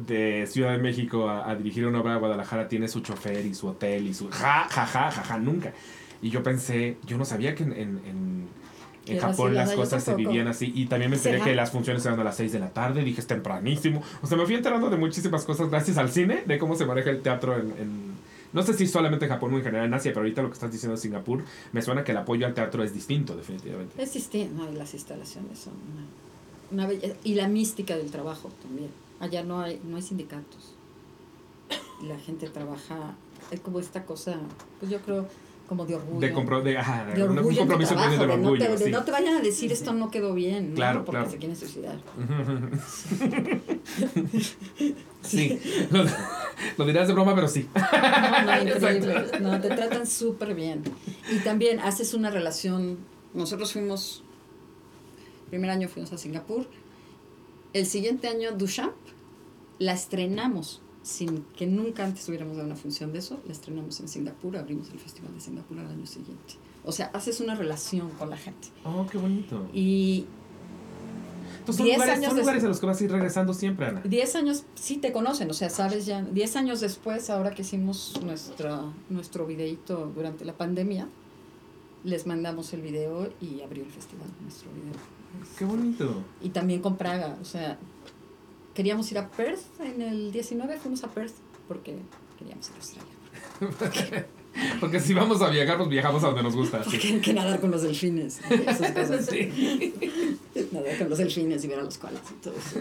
[0.06, 3.68] de Ciudad de México a, dirigir una obra a Guadalajara tiene su chofer y su
[3.68, 5.74] hotel y su ja, ja, ja, ja, ja, nunca.
[6.22, 8.48] Y yo pensé, yo no sabía que en-
[9.08, 10.72] en Japón las cosas se vivían así.
[10.76, 11.46] Y también me enteré Será.
[11.50, 13.04] que las funciones eran a las 6 de la tarde.
[13.04, 14.02] Dije, es tempranísimo.
[14.22, 17.10] O sea, me fui enterando de muchísimas cosas gracias al cine, de cómo se maneja
[17.12, 17.68] el teatro en...
[17.80, 18.16] en-
[18.54, 20.54] no sé si solamente en Japón o en general en Asia, pero ahorita lo que
[20.54, 24.02] estás diciendo de Singapur, me suena que el apoyo al teatro es distinto, definitivamente.
[24.02, 25.74] Es distinto, no, las instalaciones son
[26.72, 27.16] una, una belleza.
[27.26, 28.90] Y la mística del trabajo también.
[29.20, 30.74] Allá no hay, no hay sindicatos.
[32.04, 33.16] La gente trabaja,
[33.52, 34.38] es como esta cosa,
[34.80, 35.28] pues yo creo,
[35.68, 36.20] como de orgullo.
[36.20, 38.66] De, compro, de, ajá, de un- orgullo un compromiso trabajo, del de no, orgullo.
[38.66, 38.92] te, de sí.
[38.92, 40.76] no te vayan a decir esto no quedó bien, ¿no?
[40.76, 41.32] Claro, porque claro.
[41.32, 41.98] se quieren suicidar.
[45.24, 45.60] sí,
[45.92, 46.06] lo,
[46.78, 47.68] lo dirás de broma, pero sí.
[48.46, 49.26] No, no, increíble.
[49.42, 50.84] No, te tratan súper bien.
[51.32, 52.98] Y también haces una relación.
[53.34, 54.24] Nosotros fuimos,
[55.50, 56.66] primer año fuimos a Singapur.
[57.74, 58.94] El siguiente año, Duchamp,
[59.80, 63.40] la estrenamos sin que nunca antes hubiéramos dado una función de eso.
[63.46, 66.56] La estrenamos en Singapur, abrimos el Festival de Singapur al año siguiente.
[66.84, 68.70] O sea, haces una relación con la gente.
[68.84, 69.70] Oh, qué bonito.
[69.72, 70.26] Y
[71.60, 73.86] Entonces, son diez lugares, años son lugares a los que vas a ir regresando siempre,
[73.86, 74.02] Ana.
[74.04, 78.20] 10 años sí te conocen, o sea, sabes ya, 10 años después, ahora que hicimos
[78.24, 81.08] nuestra, nuestro videíto durante la pandemia,
[82.04, 84.94] les mandamos el video y abrió el festival nuestro video.
[85.58, 86.24] Qué bonito.
[86.42, 87.78] Y también con Praga, o sea,
[88.76, 91.34] queríamos ir a Perth en el 19, fuimos a Perth
[91.68, 91.96] porque
[92.38, 94.26] queríamos ir a Australia.
[94.80, 96.82] Porque si vamos a viajar, pues viajamos a donde nos gusta.
[96.84, 96.92] sí.
[96.92, 99.26] Porque hay que nadar con los delfines, esas cosas.
[99.30, 99.94] Sí.
[100.72, 102.80] Nadar con los delfines y ver a los koalas y todo eso.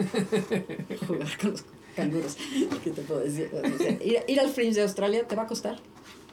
[1.06, 1.64] Jugar con los
[1.96, 2.36] canguros.
[2.84, 3.50] ¿Qué te puedo decir?
[3.52, 5.80] O sea, ir, ir al Fringe de Australia te va a costar.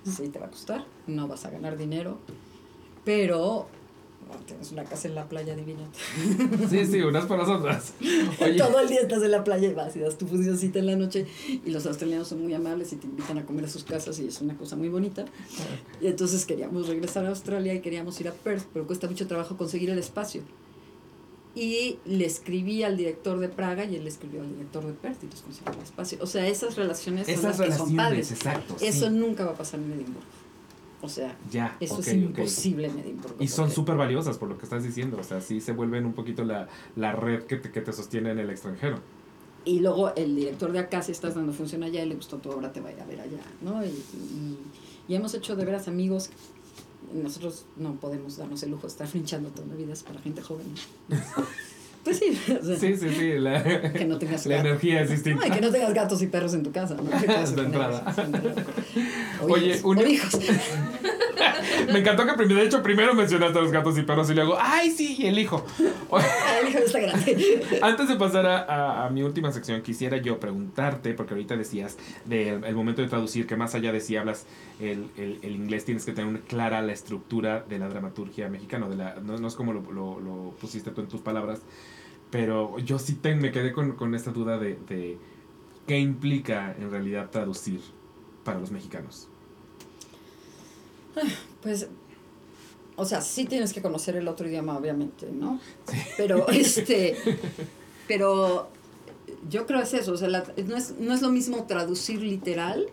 [0.05, 0.85] Sí, te va a costar.
[1.07, 2.19] No vas a ganar dinero.
[3.03, 3.67] Pero
[4.39, 5.87] tienes una casa en la playa divina.
[6.69, 7.93] Sí, sí, unas por las otras.
[8.39, 10.85] Oye, Todo el día estás en la playa y vas y das tu funcioncita en
[10.85, 11.25] la noche.
[11.65, 14.27] Y los australianos son muy amables y te invitan a comer a sus casas y
[14.27, 15.25] es una cosa muy bonita.
[16.01, 19.57] Y entonces queríamos regresar a Australia y queríamos ir a Perth, pero cuesta mucho trabajo
[19.57, 20.41] conseguir el espacio.
[21.53, 25.23] Y le escribí al director de Praga y él le escribió al director de Perth
[25.23, 26.17] y nos consiguió el espacio.
[26.21, 28.31] O sea, esas relaciones son esas las que son relaciones, padres.
[28.31, 28.75] exacto.
[28.79, 29.13] Eso sí.
[29.13, 30.21] nunca va a pasar en Edimburgo.
[31.03, 33.37] O sea, Ya, eso es imposible en Edimburgo.
[33.39, 35.17] Y son súper valiosas por lo que estás diciendo.
[35.19, 38.31] O sea, sí se vuelven un poquito la, la red que te, que te sostiene
[38.31, 38.99] en el extranjero.
[39.65, 42.49] Y luego el director de acá, si estás dando función allá y le gustó tu
[42.49, 43.83] obra, te va a ir a ver allá, ¿no?
[43.83, 44.57] Y, y,
[45.07, 46.29] y hemos hecho de veras amigos.
[47.13, 50.41] Nosotros no podemos darnos el lujo de estar frinchando toda la vida, es para gente
[50.41, 50.67] joven.
[52.03, 53.33] Pues sí, o sea, Sí, sí, sí.
[53.37, 53.61] La,
[53.93, 55.47] que no tengas la energía es No, distinta.
[55.47, 57.03] y que no tengas gatos y perros en tu casa, ¿no?
[57.19, 57.65] ¿Qué te vas a De poner?
[57.65, 58.15] entrada.
[59.41, 60.39] Oye, un- o hijos.
[61.91, 64.57] Me encantó que primero, de hecho, primero mencionaste a los gatos y perros y luego,
[64.59, 65.15] ¡ay, sí!
[65.17, 65.65] Y el hijo.
[66.11, 66.21] Ah,
[66.61, 67.63] El hijo está grande.
[67.81, 71.97] Antes de pasar a, a- a mi última sección, quisiera yo preguntarte, porque ahorita decías
[72.25, 74.45] del el momento de traducir, que más allá de si hablas
[74.79, 78.87] el, el- el inglés, tienes que tener clara la estructura de la dramaturgia mexicana.
[78.87, 81.61] De la, no, no es como lo, lo- lo pusiste tú en tus palabras,
[82.31, 85.17] pero yo sí te- me quedé con, con esta duda de, de
[85.87, 87.81] qué implica en realidad traducir
[88.43, 89.27] para los mexicanos.
[91.61, 91.87] Pues,
[92.95, 95.59] o sea, sí tienes que conocer el otro idioma, obviamente, ¿no?
[96.17, 97.17] Pero, este,
[98.07, 98.69] pero
[99.49, 102.87] yo creo es eso, o sea, la- no, es, no es lo mismo traducir literal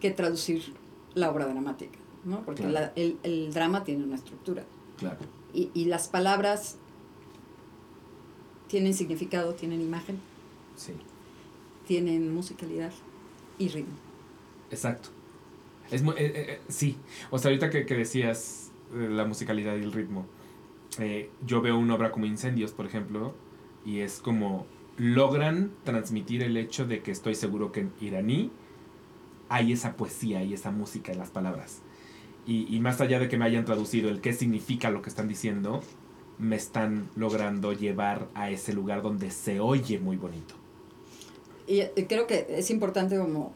[0.00, 0.74] que traducir
[1.14, 2.44] la obra dramática, ¿no?
[2.44, 2.86] Porque Claro.
[2.86, 4.64] la- el, el drama tiene una estructura
[4.98, 5.18] Claro.
[5.54, 6.76] y, y las palabras
[8.68, 10.18] tienen significado, tienen imagen,
[10.76, 10.92] Sí.
[11.86, 12.92] tienen musicalidad
[13.58, 13.94] y ritmo.
[14.70, 15.10] Exacto.
[15.90, 16.96] Es muy, eh, eh, sí,
[17.30, 20.26] o sea, ahorita que, que decías eh, la musicalidad y el ritmo,
[20.98, 23.34] eh, yo veo una obra como Incendios, por ejemplo,
[23.84, 24.66] y es como
[24.98, 28.50] logran transmitir el hecho de que estoy seguro que en iraní
[29.48, 31.82] hay esa poesía y esa música en las palabras.
[32.46, 35.28] Y, y más allá de que me hayan traducido el qué significa lo que están
[35.28, 35.82] diciendo,
[36.38, 40.54] me están logrando llevar a ese lugar donde se oye muy bonito.
[41.66, 43.52] Y eh, creo que es importante como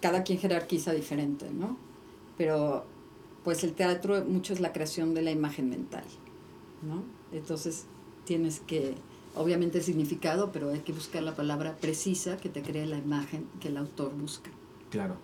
[0.00, 1.76] cada quien jerarquiza diferente, ¿no?
[2.36, 2.84] Pero
[3.44, 6.04] pues el teatro mucho es la creación de la imagen mental,
[6.82, 7.02] ¿no?
[7.32, 7.86] Entonces
[8.24, 8.94] tienes que
[9.36, 13.46] obviamente el significado, pero hay que buscar la palabra precisa que te cree la imagen
[13.60, 14.50] que el autor busca.
[14.90, 15.16] Claro.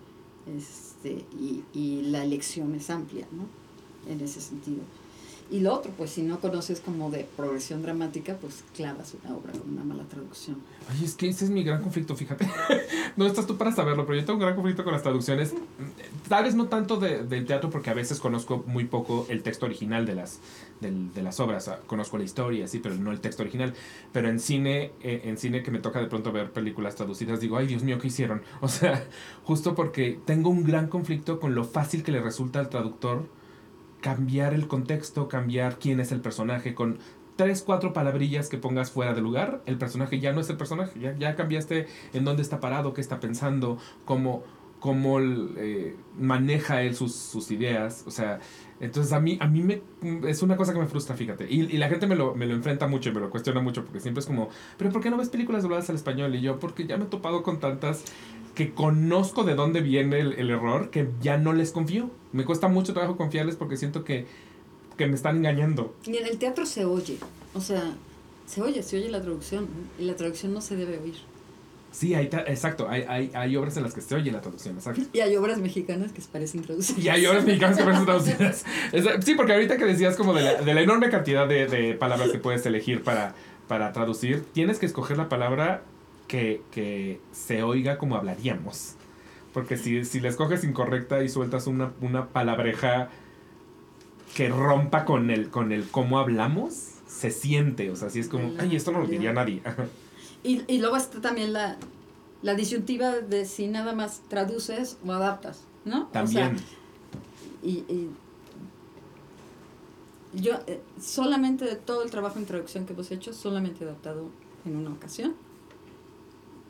[0.57, 3.45] Este, y, y la elección es amplia, ¿no?
[4.11, 4.81] En ese sentido.
[5.51, 9.51] Y lo otro, pues si no conoces como de progresión dramática, pues clavas una obra
[9.51, 10.57] con una mala traducción.
[10.89, 12.47] Ay, es que ese es mi gran conflicto, fíjate.
[13.17, 15.53] no estás tú para saberlo, pero yo tengo un gran conflicto con las traducciones.
[16.27, 19.65] Tal vez no tanto de, del teatro, porque a veces conozco muy poco el texto
[19.65, 20.39] original de las,
[20.81, 21.69] del- de las obras.
[21.87, 23.73] Conozco la historia, sí, pero no el texto original.
[24.11, 27.57] Pero en cine, eh, en cine que me toca de pronto ver películas traducidas, digo,
[27.57, 28.41] ay, Dios mío, ¿qué hicieron?
[28.61, 29.05] O sea,
[29.43, 33.27] justo porque tengo un gran conflicto con lo fácil que le resulta al traductor
[34.03, 36.99] cambiar el contexto, cambiar quién es el personaje, con
[37.37, 40.99] tres, cuatro palabrillas que pongas fuera de lugar, el personaje ya no es el personaje,
[40.99, 44.43] ya, ya cambiaste en dónde está parado, qué está pensando, cómo,
[44.81, 48.41] cómo eh, maneja él sus, sus ideas, o sea,
[48.79, 49.81] entonces a mí, a mí me,
[50.27, 52.53] es una cosa que me frustra, fíjate, y, y la gente me lo, me lo
[52.53, 55.17] enfrenta mucho y me lo cuestiona mucho, porque siempre es como, pero ¿por qué no
[55.17, 56.35] ves películas dobladas al español?
[56.35, 58.03] Y yo, porque ya me he topado con tantas
[58.55, 62.11] que conozco de dónde viene el, el error, que ya no les confío.
[62.33, 64.27] Me cuesta mucho trabajo confiarles porque siento que,
[64.97, 65.95] que me están engañando.
[66.05, 67.17] Y en el teatro se oye,
[67.53, 67.95] o sea,
[68.45, 69.67] se oye, se oye la traducción,
[69.97, 71.15] y la traducción no se debe oír.
[71.93, 75.03] Sí, hay, exacto, hay, hay, hay obras en las que se oye la traducción, exacto.
[75.13, 77.05] Y hay obras mexicanas que parecen traducidas.
[77.05, 78.65] Y hay obras mexicanas que parecen traducidas.
[79.23, 82.31] Sí, porque ahorita que decías como de la, de la enorme cantidad de, de palabras
[82.31, 83.35] que puedes elegir para,
[83.67, 85.83] para traducir, tienes que escoger la palabra
[86.27, 88.95] que, que se oiga como hablaríamos.
[89.53, 93.09] Porque si, si la escoges incorrecta y sueltas una, una palabreja
[94.33, 96.73] que rompa con el, con el cómo hablamos,
[97.07, 97.91] se siente.
[97.91, 99.61] O sea, si es como, ay, esto no lo diría nadie.
[100.43, 101.77] Y, y luego está también la,
[102.41, 106.07] la disyuntiva de si nada más traduces o adaptas, ¿no?
[106.07, 106.55] También.
[106.55, 106.65] O sea,
[107.63, 108.09] y, y
[110.33, 114.29] yo eh, solamente de todo el trabajo en traducción que hemos hecho, solamente he adaptado
[114.65, 115.33] en una ocasión,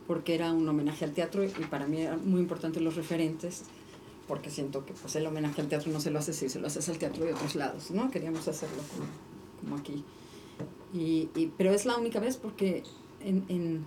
[0.08, 3.64] porque era un homenaje al teatro y para mí eran muy importantes los referentes,
[4.28, 6.68] porque siento que pues el homenaje al teatro no se lo haces si se lo
[6.68, 8.12] haces al teatro de otros lados, ¿no?
[8.12, 9.08] Queríamos hacerlo como,
[9.62, 10.04] como aquí.
[10.94, 12.84] Y, y- pero es la única vez porque
[13.24, 13.86] en, en,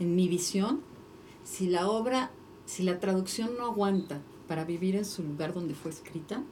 [0.00, 0.80] en mi visión,
[1.44, 2.30] si la obra,
[2.66, 6.42] si la traducción no aguanta para vivir en su lugar donde fue escrita,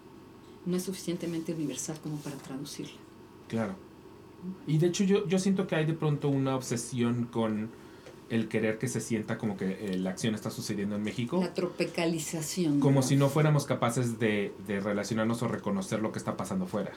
[0.67, 2.97] no es suficientemente universal como para traducirla.
[3.49, 3.75] Claro.
[4.67, 7.71] Y de hecho yo, yo siento que hay de pronto una obsesión con
[8.31, 11.39] el querer que se sienta como que eh, la acción está sucediendo en México.
[11.41, 12.81] La tropicalización.
[12.81, 16.93] Como si no fuéramos capaces de, de relacionarnos o reconocer lo que está pasando fuera.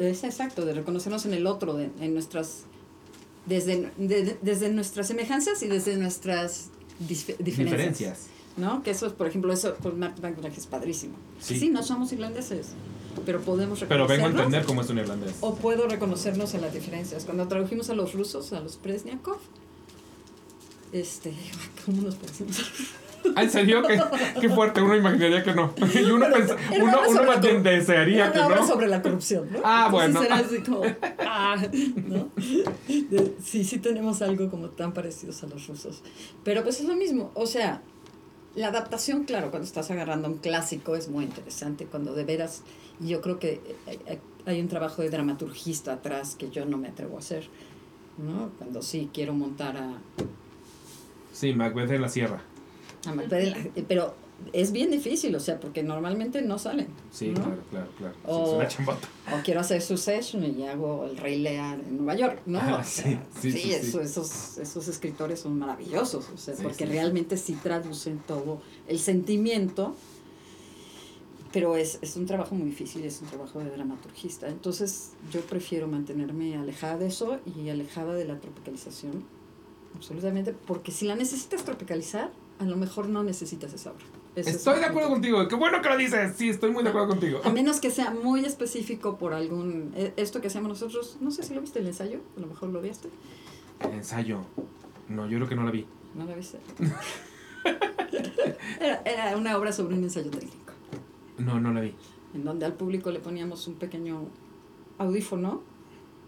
[0.00, 2.64] Es exacto, de reconocernos en el otro, de- en nuestras.
[3.48, 6.68] Desde, de- de- desde nuestras semejanzas y desde nuestras
[7.00, 7.46] dif- diferencias.
[7.46, 8.18] Diferencias.
[8.56, 8.82] ¿No?
[8.82, 11.14] Que eso es, por ejemplo, eso con Mark Wahlberg es padrísimo.
[11.40, 11.58] Sí.
[11.60, 11.70] Sí.
[11.70, 12.70] no somos irlandeses,
[13.24, 14.40] pero podemos Pero vengo a reconocernos.
[14.46, 15.34] entender cómo es un irlandés.
[15.40, 17.24] O puedo reconocernos en las diferencias.
[17.24, 19.38] Cuando tradujimos a los rusos, a los Presniakov,
[20.92, 21.32] este,
[21.86, 22.60] ¿cómo nos parecemos?
[23.34, 23.82] Ah, ¿En serio?
[23.86, 24.00] ¿Qué,
[24.40, 24.80] qué fuerte.
[24.80, 25.74] Uno imaginaría que no.
[25.94, 28.66] Y uno, pensa- uno, uno cor- desearía que no.
[28.66, 29.58] sobre la corrupción, ¿no?
[29.64, 30.22] Ah, Entonces bueno.
[30.24, 30.82] era así como,
[31.54, 31.66] ah,
[32.06, 32.30] ¿no?
[32.88, 36.02] De- sí, sí tenemos algo como tan parecidos a los rusos.
[36.44, 37.82] Pero pues es lo mismo, o sea,
[38.54, 42.62] la adaptación, claro, cuando estás agarrando un clásico es muy interesante, cuando de veras,
[43.00, 46.88] yo creo que hay- hay- hay un trabajo de dramaturgista atrás que yo no me
[46.88, 47.48] atrevo a hacer,
[48.16, 48.50] ¿no?
[48.58, 49.98] Cuando sí quiero montar a,
[51.32, 52.42] Sí, Macbeth en la sierra.
[53.06, 54.14] a Macbeth en la- pero
[54.52, 56.86] es bien difícil, o sea, porque normalmente no salen.
[57.10, 57.42] Sí, ¿no?
[57.42, 58.14] claro, claro, claro.
[58.24, 58.58] O-
[59.44, 62.58] quiero hacer Succession y hago El Rey Lear en Nueva York, ¿no?
[62.60, 63.72] Ah, O sí, sea, sí, sí, sí.
[63.72, 69.94] eso- Esos, esos escritores son maravillosos, o sea, porque realmente sí traducen todo el sentimiento,
[71.52, 74.48] pero es, es un trabajo muy difícil, es un trabajo de dramaturgista.
[74.48, 79.24] Entonces yo prefiero mantenerme alejada de eso y alejada de la tropicalización,
[79.96, 84.04] absolutamente, porque si la necesitas tropicalizar, a lo mejor no necesitas esa obra.
[84.46, 85.46] Estoy de acuerdo contigo.
[85.48, 86.34] Qué bueno que lo dices.
[86.36, 87.40] Sí, estoy muy de acuerdo contigo.
[87.44, 89.92] A menos que sea muy específico por algún...
[89.96, 92.68] eh, Esto que hacemos nosotros, no sé si lo viste el ensayo, a lo mejor
[92.70, 93.08] lo viste.
[93.80, 94.40] El ensayo.
[95.08, 95.86] No, yo creo que no la vi.
[96.14, 96.58] ¿No lo viste?
[98.80, 100.72] era, era una obra sobre un ensayo técnico,
[101.38, 101.94] No, no la vi.
[102.34, 104.26] en donde al público le poníamos un pequeño
[104.98, 105.62] audífono,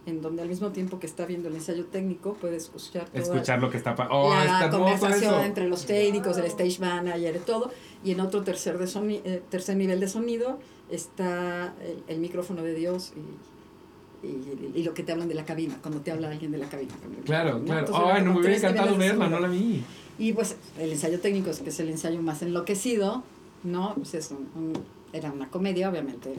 [0.07, 3.61] en donde al mismo tiempo que está viendo el ensayo técnico puede escuchar toda Escuchar
[3.61, 4.17] lo que está pasando.
[4.19, 7.71] Oh, la conversación entre los técnicos, el stage manager y todo,
[8.05, 10.59] y en otro tercer, de soni- eh, tercer nivel de sonido
[10.91, 13.13] está el, el micrófono de Dios
[14.23, 16.59] y, y, y lo que te hablan de la cabina, cuando te habla alguien de
[16.59, 16.93] la cabina.
[17.25, 17.65] Claro, ¿no?
[17.65, 17.81] claro.
[17.87, 19.41] Entonces, Ay, no me hubiera encantado verla, no sonido.
[19.41, 19.85] la vi.
[20.19, 23.23] Y pues el ensayo técnico, es que es el ensayo más enloquecido,
[23.65, 23.95] ¿no?
[23.95, 24.73] Pues es un- un-
[25.13, 26.35] era una comedia, obviamente.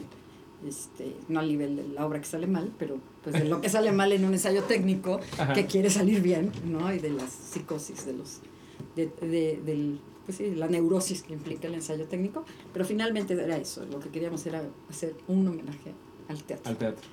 [0.66, 3.68] este, no al nivel de la obra que sale mal, pero pues de lo que
[3.68, 5.54] sale mal en un ensayo técnico Ajá.
[5.54, 6.92] que quiere salir bien, ¿no?
[6.94, 8.38] Y de las psicosis, de los,
[8.94, 13.56] de, de- del, pues sí, la neurosis que implica el ensayo técnico, pero finalmente era
[13.56, 15.92] eso, lo que queríamos era hacer un homenaje
[16.28, 16.70] al teatro.
[16.70, 17.08] Al teatro.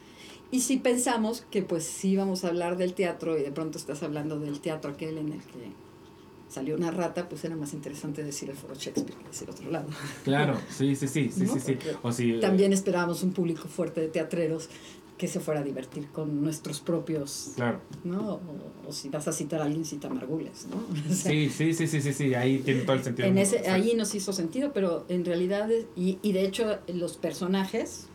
[0.51, 4.01] Y si pensamos que pues sí vamos a hablar del teatro y de pronto estás
[4.01, 5.71] hablando del teatro aquel en el que
[6.49, 9.87] salió una rata, pues era más interesante decir el foro Shakespeare que decir otro lado.
[10.23, 11.53] Claro, sí, sí, sí, sí, ¿No?
[11.53, 11.77] sí, sí.
[12.01, 14.69] O si, eh, También esperábamos un público fuerte de teatreros
[15.19, 17.81] que se fuera a divertir con nuestros propios, Claro.
[18.03, 18.35] ¿no?
[18.35, 18.39] O,
[18.87, 20.77] o si vas a citar a alguien, cita a Margules, ¿no?
[21.11, 23.27] O sea, Sí, sí, sí, sí, sí, sí, ahí tiene todo el sentido.
[23.27, 27.17] en ese, mundo, ahí nos hizo sentido, pero en realidad, y, y de hecho los
[27.17, 28.07] personajes,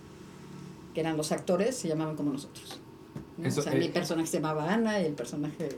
[0.94, 2.80] que eran los actores, se llamaban como nosotros.
[3.36, 3.46] ¿no?
[3.46, 5.68] Eso, o sea, eh, mi personaje se llamaba Ana y el personaje...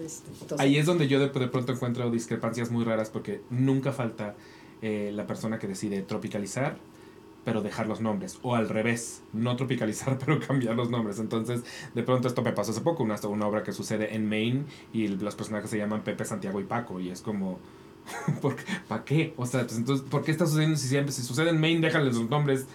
[0.00, 3.90] Este, entonces- Ahí es donde yo de, de pronto encuentro discrepancias muy raras porque nunca
[3.90, 4.36] falta
[4.82, 6.76] eh, la persona que decide tropicalizar
[7.50, 11.18] pero dejar los nombres o al revés, no tropicalizar pero cambiar los nombres.
[11.18, 11.62] Entonces,
[11.94, 15.08] de pronto esto me pasó hace poco, una, una obra que sucede en Maine y
[15.08, 17.58] los personajes se llaman Pepe, Santiago y Paco y es como
[18.88, 19.34] ¿para qué?
[19.36, 22.14] O sea, pues entonces, ¿por qué está sucediendo si siempre si sucede en Maine, déjales
[22.14, 22.66] los nombres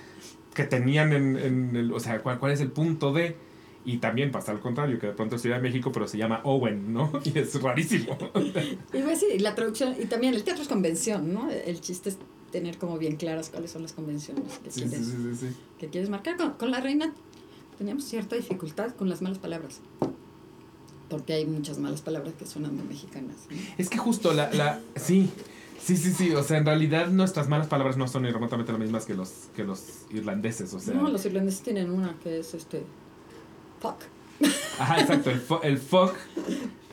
[0.54, 3.38] que tenían en, en el, o sea, ¿cuál, cuál es el punto de
[3.86, 6.42] y también pasa al contrario, que de pronto es Ciudad de México, pero se llama
[6.44, 7.12] Owen, ¿no?
[7.24, 8.18] Y es rarísimo.
[8.92, 11.50] Y la traducción, y también el teatro es convención, ¿no?
[11.52, 12.18] El chiste es
[12.56, 15.08] tener como bien claras cuáles son las convenciones que, Sí, quieres,
[15.40, 16.38] sí, que quieres marcar.
[16.38, 17.14] Con, con la reina
[17.78, 19.82] teníamos cierta dificultad con las malas palabras,
[21.10, 23.36] porque hay muchas malas palabras que suenan muy mexicanas.
[23.50, 23.58] ¿no?
[23.78, 24.80] Es que justo la, la.
[24.96, 25.30] Sí.
[25.84, 26.32] Sí, sí, sí.
[26.34, 29.30] O sea, en realidad nuestras malas palabras no son ni remotamente las mismas que los,
[29.56, 30.74] que los irlandeses.
[30.74, 30.94] O sea.
[30.94, 32.84] no, los irlandeses tienen una que es este.
[33.82, 33.98] Fuck.
[34.80, 35.30] Ajá, exacto.
[35.30, 36.14] El, fo- el fuck.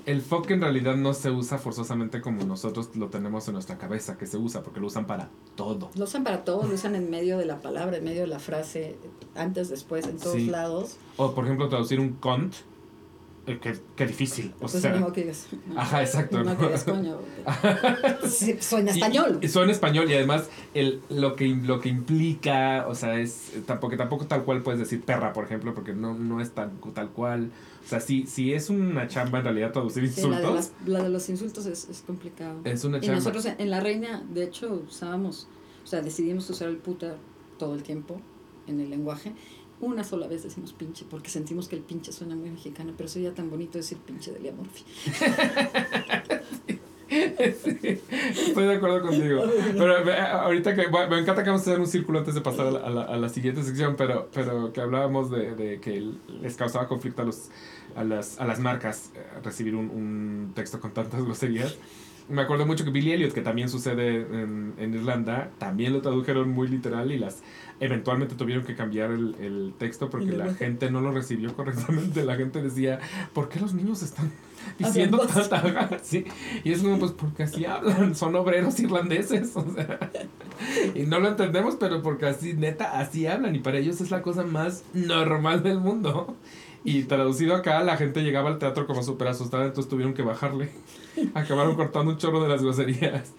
[0.04, 4.18] El fuck en realidad no se usa forzosamente como nosotros lo tenemos en nuestra cabeza,
[4.18, 5.90] que se usa, porque lo usan para todo.
[5.94, 8.40] Lo usan para todo, lo usan en medio de la palabra, en medio de la
[8.40, 8.96] frase,
[9.36, 10.46] antes, después, en todos Sí.
[10.46, 10.96] lados.
[11.16, 12.52] O, por ejemplo, traducir un cont.
[13.47, 14.47] Eh, qué, qué difícil.
[14.47, 14.97] O Entonces, sea.
[14.97, 15.47] modo que digas,
[15.77, 16.43] Ajá, exacto.
[16.44, 17.19] No que digas coño.
[17.44, 19.39] porque- Sí, Suena Y- español.
[19.43, 23.97] Y, suena español y además el, lo, que, lo que implica, o sea, es tampoco,
[23.97, 27.51] tampoco tal cual puedes decir perra, por ejemplo, porque no, no es tan, tal cual.
[27.85, 30.89] O sea, si, si es una chamba en realidad traducir Sí, la, de insultos, las-
[30.89, 32.60] la de los insultos es, es complicado.
[32.64, 33.16] es una Y chamba.
[33.16, 35.48] nosotros en, en La Reina, de hecho, usábamos,
[35.82, 37.16] o sea, decidimos usar el puta
[37.59, 38.20] todo el tiempo
[38.69, 39.32] en el lenguaje.
[39.82, 43.34] Una sola vez decimos pinche, porque sentimos que el pinche suena muy mexicano, pero sería
[43.34, 44.84] tan bonito decir pinche de Lia Murphy.
[47.12, 49.42] Estoy de acuerdo contigo.
[49.72, 52.40] Pero eh, ahorita que bueno, me encanta que vamos a hacer un círculo antes de
[52.40, 55.80] pasar a la, a la- a la siguiente sección, pero, pero que hablábamos de, de
[55.80, 56.10] que
[56.40, 57.50] les causaba conflicto a, los,
[57.96, 61.76] a, las, a las marcas eh, recibir un, un texto con tantas groserías.
[62.28, 66.50] Me acuerdo mucho que Billy Elliot, que también sucede en, en Irlanda, también lo tradujeron
[66.50, 67.42] muy literal y las
[67.80, 72.24] eventualmente tuvieron que cambiar el, el texto porque ¿El la gente no lo recibió correctamente.
[72.24, 73.00] La gente decía,
[73.32, 74.30] ¿por qué los niños están
[74.78, 76.24] diciendo tanta sí.
[76.64, 79.98] Y es como, pues, porque así hablan, son obreros irlandeses, o sea.
[80.94, 83.54] Y no lo entendemos, pero porque así, neta, así hablan.
[83.56, 86.36] Y para ellos es la cosa más normal del mundo.
[86.84, 90.70] Y traducido acá, la gente llegaba al teatro como súper asustada, entonces tuvieron que bajarle.
[91.34, 93.32] Acabaron cortando un chorro de las groserías.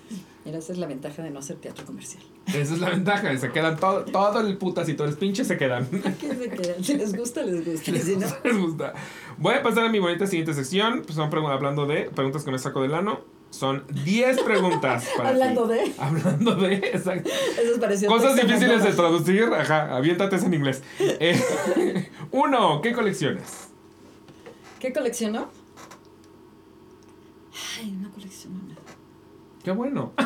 [0.45, 2.21] Mira, esa es la ventaja de no hacer teatro comercial.
[2.47, 5.87] Esa es la ventaja, se quedan todo, todo el putacito, los pinches se quedan.
[6.19, 6.83] ¿Qué se quedan?
[6.83, 7.91] Si les gusta, les gusta.
[7.91, 8.93] y Si no, les gusta.
[9.37, 11.03] Voy a pasar a mi bonita siguiente sección.
[11.05, 13.21] Pues pregun- hablando de preguntas que me saco del ano.
[13.53, 15.73] Son 10 preguntas para hablando ti.
[15.75, 15.93] de.
[15.99, 16.73] Hablando de.
[16.73, 17.29] exacto.
[17.29, 19.43] Eso Cosas difíciles de traducir.
[19.53, 20.81] Ajá, aviéntate en inglés.
[20.99, 23.67] Eh, uno, ¿qué colecciones?
[24.79, 25.49] ¿Qué coleccionó?
[27.79, 28.81] Ay, no coleccionó nada.
[29.63, 30.13] Qué bueno.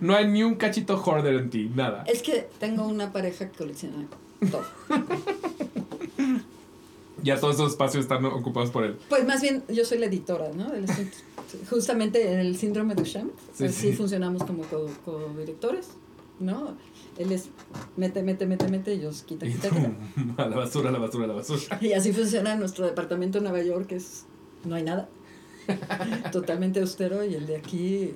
[0.00, 2.04] No hay ni un cachito hoarder en ti, nada.
[2.06, 4.06] Es que tengo una pareja que colecciona
[4.50, 4.64] todo.
[7.22, 8.96] Ya todos esos espacios están ocupados por él.
[9.08, 10.70] Pues más bien, yo soy la editora, ¿no?
[11.68, 13.92] Justamente en el síndrome de Duchamp, Sí, así sí.
[13.92, 15.88] funcionamos como co- co-directores,
[16.38, 16.76] ¿no?
[17.18, 17.48] Él es
[17.96, 19.92] mete, mete, mete, mete, ellos quita, quita, quita.
[20.42, 21.78] a la basura, a la basura, a la basura.
[21.80, 24.24] Y así funciona nuestro departamento en Nueva York, que es,
[24.64, 25.08] no hay nada.
[26.32, 28.12] Totalmente austero y el de aquí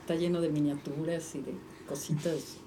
[0.00, 1.54] está lleno de miniaturas y de
[1.88, 2.58] cositas.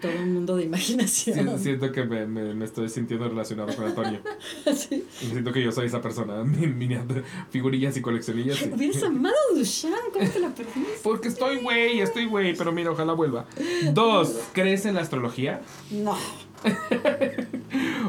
[0.00, 1.58] Todo un mundo de imaginación.
[1.58, 4.20] siento que me, me, me estoy sintiendo relacionado con Antonio.
[4.76, 5.04] Sí.
[5.10, 6.44] Siento que yo soy esa persona.
[6.44, 8.60] Mi, miniatura- figurillas y coleccionillas.
[8.66, 10.80] Y- hubieras amado a Duchamp, ¿cómo te la perdiste?
[11.02, 13.46] Porque estoy güey, estoy güey, pero mira, ojalá vuelva.
[13.92, 15.62] Dos, ¿crees en la astrología?
[15.90, 16.16] No.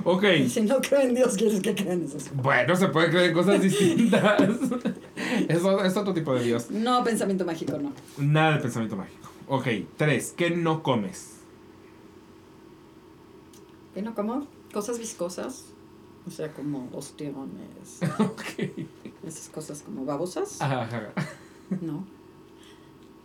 [0.04, 0.24] Ok.
[0.50, 2.18] Si no creo en Dios, quieres que crean eso.
[2.34, 4.42] Bueno, se puede creer en cosas distintas.
[5.48, 5.64] Es
[5.98, 6.70] otro tipo de Dios.
[6.72, 7.94] No, pensamiento mágico, no.
[8.18, 9.29] Nada de pensamiento mágico.
[9.50, 9.68] Ok,
[9.98, 11.38] tres, ¿qué no comes?
[13.94, 15.66] Bueno, como cosas viscosas,
[16.28, 18.70] o sea, como ostiones, ok.
[19.26, 21.10] esas cosas como babosas, Ajá, ajá.
[21.82, 22.06] ¿no?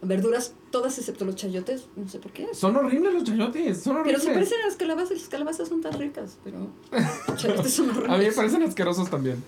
[0.00, 2.48] Verduras todas excepto los chayotes, no sé por qué.
[2.54, 4.22] Son horribles los chayotes, son Pero horribles.
[4.22, 6.68] se parecen a las calabazas las calabazas son tan ricas, pero
[7.28, 8.10] los chayotes son horribles.
[8.14, 9.42] A mí me parecen asquerosos también.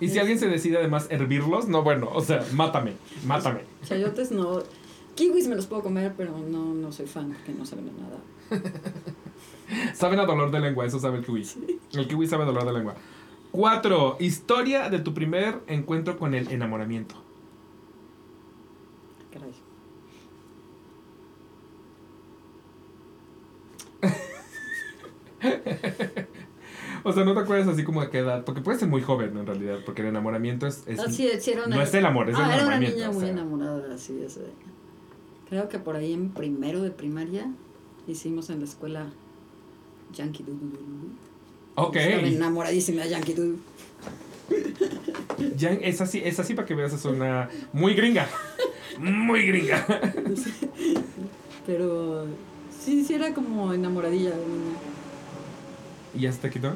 [0.00, 2.94] Y si alguien se decide además hervirlos, no bueno, o sea, mátame,
[3.26, 3.60] mátame.
[3.84, 4.62] Chayotes no.
[5.20, 8.18] Kiwis me los puedo comer, pero no, no soy fan porque no saben a nada.
[9.94, 11.46] Saben a dolor de lengua, eso sabe el kiwi.
[11.92, 12.94] El kiwi sabe a dolor de lengua.
[13.52, 17.14] Cuatro, historia de tu primer encuentro con el enamoramiento.
[19.32, 19.52] Caray.
[27.02, 29.34] O sea, no te acuerdas así como de qué edad, porque puedes ser muy joven
[29.38, 30.84] en realidad, porque el enamoramiento es...
[30.86, 32.76] es- Ah, sí, sí, era una- no es el amor, es el ah, era una
[32.76, 32.96] enamoramiento.
[32.96, 34.38] niña o muy enamorada, así es.
[35.50, 37.50] Creo que por ahí en primero de primaria
[38.06, 39.06] hicimos en la escuela
[40.12, 40.78] Yankee Doodle.
[41.74, 43.58] Ok, Estaba enamoradísima de Yankee Doodle.
[45.82, 48.28] es así, es así para que veas, es una muy gringa.
[48.98, 49.84] Muy gringa.
[51.66, 52.26] Pero
[52.70, 54.76] sí, sí era como enamoradilla de niña.
[56.14, 56.74] ¿Y ya se te quitó?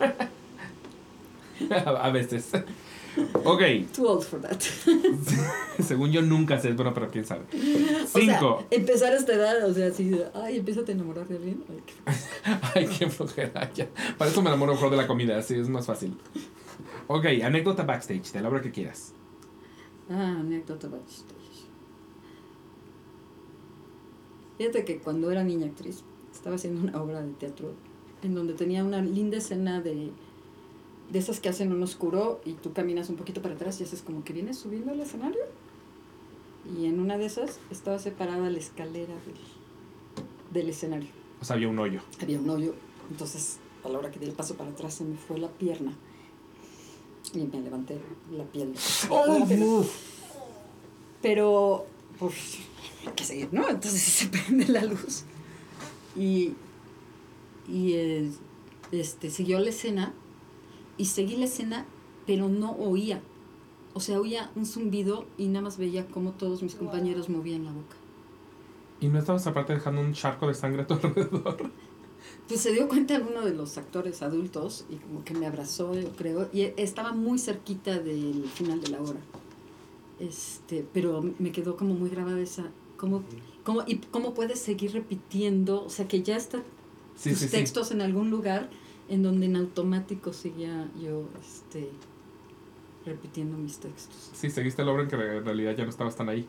[1.70, 2.50] A veces.
[3.44, 3.62] Ok,
[3.94, 4.58] Too old for that.
[5.82, 7.42] según yo nunca sé, bueno, pero quién sabe.
[7.52, 8.58] O Cinco.
[8.60, 11.62] sea, empezar a esta edad, o sea, así, de, ay, empieza a enamorar de alguien.
[11.68, 13.70] Ay, qué- Ay, qué flojera.
[13.74, 13.88] Ya.
[14.16, 16.16] Para eso me enamoro mejor de la comida, así es más fácil.
[17.08, 19.12] Ok, anécdota backstage, de la obra que quieras.
[20.08, 21.36] Ah, anécdota backstage.
[24.58, 26.02] Fíjate que cuando era niña actriz,
[26.32, 27.74] estaba haciendo una obra de teatro
[28.22, 30.10] en donde tenía una linda escena de,
[31.12, 34.00] de esas que hacen un oscuro y tú caminas un poquito para atrás y haces
[34.00, 35.42] como que vienes subiendo al escenario.
[36.78, 39.36] Y en una de esas estaba separada la escalera del,
[40.54, 41.10] del escenario.
[41.40, 42.00] O sea, había un hoyo.
[42.22, 42.74] Había un hoyo,
[43.10, 45.92] entonces a la hora que di el paso para atrás se me fue la pierna.
[47.34, 47.98] Y me levanté
[48.34, 48.72] la piel.
[49.10, 49.84] Oh, pero,
[51.20, 51.86] pero,
[52.18, 52.58] pues,
[53.06, 53.68] hay que seguir, ¿no?
[53.68, 55.24] Entonces se prende la luz.
[56.16, 56.54] Y,
[57.68, 58.30] y eh,
[58.92, 60.14] este, siguió la escena.
[60.96, 61.86] Y seguí la escena,
[62.26, 63.22] pero no oía.
[63.94, 67.72] O sea, oía un zumbido y nada más veía cómo todos mis compañeros movían la
[67.72, 67.96] boca.
[69.00, 71.72] ¿Y no estabas aparte dejando un charco de sangre a tu alrededor?
[72.46, 76.14] Pues se dio cuenta uno de los actores adultos y como que me abrazó, yo
[76.14, 79.20] creo, y estaba muy cerquita del final de la obra.
[80.18, 83.24] Este, pero me quedó como muy grabada esa, cómo,
[83.64, 86.62] cómo, y cómo puedes seguir repitiendo, o sea que ya está
[87.14, 87.50] Sí, tus sí, sí.
[87.50, 88.70] textos en algún lugar
[89.08, 91.88] en donde en automático seguía yo este
[93.04, 94.30] repitiendo mis textos.
[94.32, 96.46] Sí, seguiste la obra en que en realidad ya no estabas tan ahí.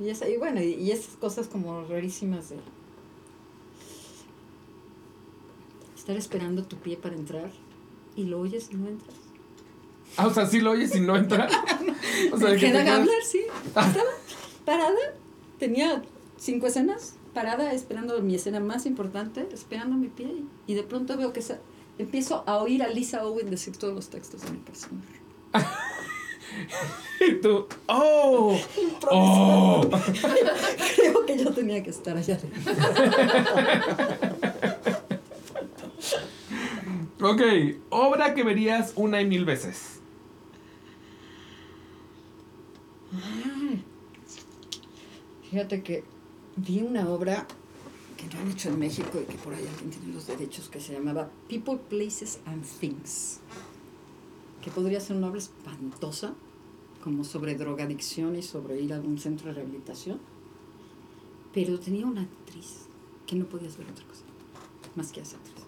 [0.00, 2.56] Y, esa, y bueno, y, y esas cosas como rarísimas de
[5.96, 7.50] estar esperando tu pie para entrar
[8.16, 9.14] y lo oyes y no entras.
[10.16, 11.48] Ah, o sea, sí lo oyes y no entra.
[12.32, 13.40] O sea, que queda quedas- Gabler, sí.
[13.66, 14.10] Estaba
[14.64, 14.98] parada,
[15.58, 16.02] tenía
[16.36, 21.32] cinco escenas, parada esperando mi escena más importante, esperando mi pie, y, de pronto veo
[21.32, 21.58] que se-
[21.98, 25.20] empiezo a oír a Lisa Owen decir todos los textos de mi personaje.
[27.20, 28.58] Y tú, ¡oh!
[29.10, 29.82] ¡Oh!
[30.96, 32.38] Creo que yo tenía que estar allá.
[37.20, 37.42] Ok,
[37.90, 40.00] obra que verías una y mil veces.
[45.50, 46.04] Fíjate que
[46.66, 47.46] vi una obra
[48.16, 50.80] que no han hecho en México y que por ahí alguien tiene los derechos que
[50.80, 53.40] se llamaba People, Places and Things.
[54.62, 56.34] Que podría ser una obra espantosa,
[57.02, 60.18] como sobre drogadicción y sobre ir a un centro de rehabilitación.
[61.54, 62.86] Pero tenía una actriz
[63.26, 64.24] que no podías ver otra cosa
[64.96, 65.64] más que esa actriz.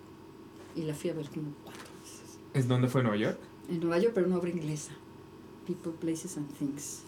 [0.77, 2.39] Y la fui a ver como cuatro veces.
[2.55, 3.39] ¿Es donde fue Nueva York?
[3.69, 4.93] En Nueva York, pero una obra inglesa.
[5.67, 7.03] People, Places and Things.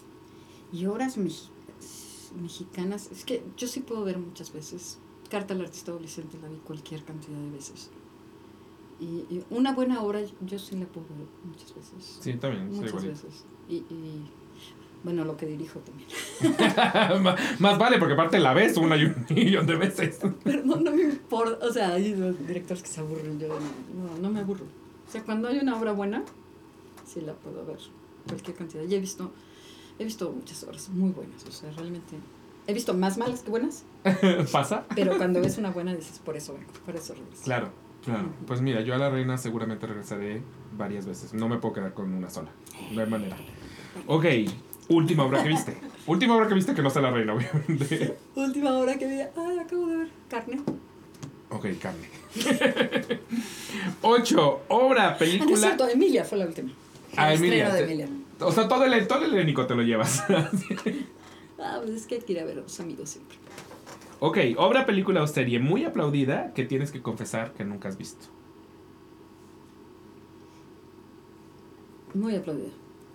[0.73, 1.49] Y obras mexi-
[2.35, 3.09] mexicanas.
[3.11, 4.99] Es que yo sí puedo ver muchas veces.
[5.29, 7.89] Carta al artista adolescente la vi cualquier cantidad de veces.
[8.99, 12.19] Y, y una buena obra yo sí la puedo ver muchas veces.
[12.21, 12.67] Sí, también.
[12.67, 13.13] muchas igualito.
[13.13, 13.45] veces.
[13.67, 14.31] Y, y,
[15.03, 16.09] bueno, lo que dirijo también.
[17.59, 20.19] Más vale, porque aparte la ves una y un millón de veces.
[20.43, 21.63] Pero no, me importa.
[21.65, 23.39] O sea, hay los directores que se aburren.
[23.39, 24.65] Yo no, no, me aburro.
[25.07, 26.23] O sea, cuando hay una obra buena,
[27.05, 27.77] sí la puedo ver
[28.27, 28.83] cualquier cantidad.
[28.83, 29.31] Y he visto,
[29.99, 31.43] he visto muchas obras muy buenas.
[31.47, 32.15] O sea, realmente.
[32.67, 33.83] He visto más malas que buenas,
[34.51, 34.85] ¿Pasa?
[34.95, 37.43] pero cuando ves una buena dices, por eso vengo, por eso regreso.
[37.43, 37.69] Claro,
[38.03, 38.29] claro.
[38.47, 40.41] Pues mira, yo a la reina seguramente regresaré
[40.75, 41.33] varias veces.
[41.35, 42.49] No me puedo quedar con una sola.
[42.91, 43.37] No hay manera.
[44.07, 44.25] Ok,
[44.89, 45.77] última obra que viste.
[46.07, 48.17] Última obra que viste que no sea la reina, obviamente.
[48.35, 50.59] Última obra que vi, ay, acabo de ver, Carne.
[51.49, 52.07] Ok, carne.
[54.01, 55.57] Ocho, obra, Ah, no es película.
[55.57, 56.71] cierto, Emilia fue la última.
[57.15, 58.09] Ah, Emilia, de Emilia.
[58.39, 60.23] O sea, todo el, todo el elenco te lo llevas.
[61.57, 63.37] Ah, pues es que hay que ir a ver a los amigos siempre.
[64.19, 68.25] ok, obra, película o serie muy aplaudida que tienes que confesar que nunca has visto.
[72.13, 72.71] Muy aplaudida.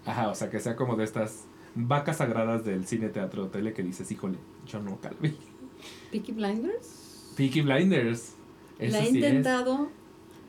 [0.07, 1.45] Ajá, o sea, que sea como de estas
[1.75, 5.37] vacas sagradas del cine, teatro, tele que dices, híjole, yo no calvi.
[6.11, 7.33] Peaky Blinders.
[7.37, 8.35] Peaky Blinders.
[8.79, 9.15] Eso la he sí es.
[9.17, 9.91] intentado,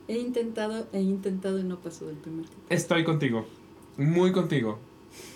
[0.08, 2.68] he intentado, he intentado y no pasó del primer capítulo.
[2.70, 3.46] Estoy contigo.
[3.98, 4.80] Muy contigo.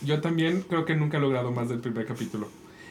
[0.03, 2.48] Yo también creo que nunca he logrado más del primer capítulo.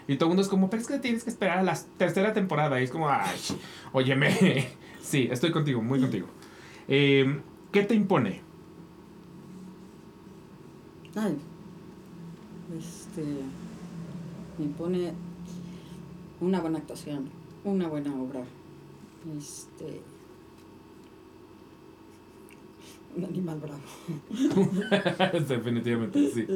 [0.06, 2.32] Y todo el mundo es como, pero es que tienes que esperar a la tercera
[2.34, 2.80] temporada.
[2.80, 3.38] Y es como, ay,
[3.92, 4.68] óyeme.
[5.04, 6.26] Sí, estoy contigo, muy contigo.
[6.88, 8.40] Eh, ¿Qué te impone?
[11.14, 11.36] Ay,
[12.78, 13.22] este,
[14.58, 15.12] me pone
[16.40, 17.28] una buena actuación,
[17.64, 18.44] una buena obra,
[19.38, 20.00] este,
[23.16, 23.80] un animal bravo.
[25.48, 26.46] Definitivamente, sí.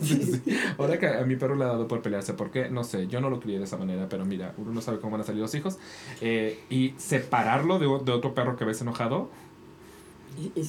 [0.00, 0.56] Sí, sí.
[0.78, 2.70] Ahora que a mi perro le ha dado por pelearse, ¿por qué?
[2.70, 5.12] No sé, yo no lo crié de esa manera, pero mira, uno no sabe cómo
[5.12, 5.78] van a salir los hijos.
[6.20, 9.30] Eh, y separarlo de, de otro perro que ves enojado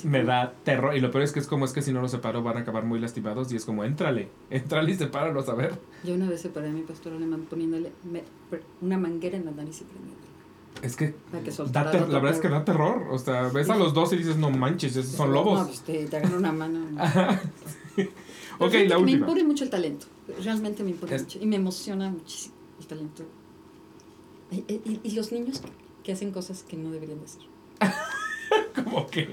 [0.04, 0.96] me da terror.
[0.96, 2.62] Y lo peor es que es como es que si no los separo van a
[2.62, 5.80] acabar muy lastimados y es como, éntrale, éntrale y sepáralos a ver.
[6.04, 7.92] Yo una vez separé a mi pastor alemán poniéndole
[8.82, 9.86] una manguera en la nariz y.
[10.82, 11.14] Es que,
[11.72, 13.08] da la verdad es que da terror.
[13.12, 15.68] O sea, ves a los dos y dices, no manches, esos son No, lobos.
[15.68, 16.80] pues te, te agarra una mano.
[18.60, 19.18] Ok, la que Me última.
[19.20, 20.06] impone mucho el talento.
[20.44, 21.40] Realmente me impone Es- mucho.
[21.42, 23.24] Y me emociona muchísimo el talento.
[24.52, 25.62] Y, y- y los niños
[26.04, 27.42] que, hacen cosas que no deberían de hacer.
[28.84, 29.30] Como que...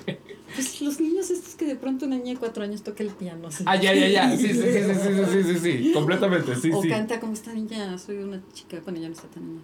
[0.55, 3.49] Pues los niños estos que de pronto una niña de cuatro años toca el piano.
[3.49, 3.65] así.
[3.67, 4.37] Ah, ya, ya, ya.
[4.37, 5.93] Sí, sí, sí, sí, sí, sí, sí, sí, sí.
[5.93, 6.89] Completamente, sí, o sí.
[6.89, 9.63] canta como esta niña, soy una chica, bueno, ya no está tan niña.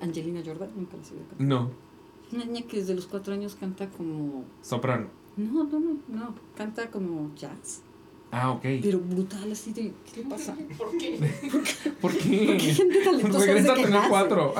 [0.00, 1.40] Angelina Jordan, nunca la he cantar.
[1.46, 1.70] No,
[2.32, 4.44] Una niña que desde los cuatro años canta como...
[4.62, 5.06] soprano.
[5.36, 6.34] No, no, no, no.
[6.56, 7.82] Canta como jazz.
[8.36, 8.62] Ah, ok.
[8.82, 9.92] Pero brutal, así de...
[10.12, 10.56] ¿Qué le pasa?
[10.76, 11.18] ¿Por qué?
[11.52, 12.74] ¿Por ¿Por qué qué?
[12.74, 14.54] gente talentosa Regresa a tener cuatro.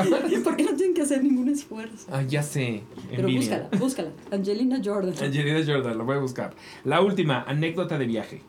[0.45, 2.07] ¿Por qué no tienen que hacer ningún esfuerzo?
[2.13, 2.83] Ah, ya sé.
[3.11, 3.69] Pero Envidia.
[3.73, 4.11] búscala, búscala.
[4.31, 5.15] Angelina Jordan.
[5.21, 6.55] Angelina Jordan, lo voy a buscar.
[6.85, 8.43] La última, anécdota de viaje.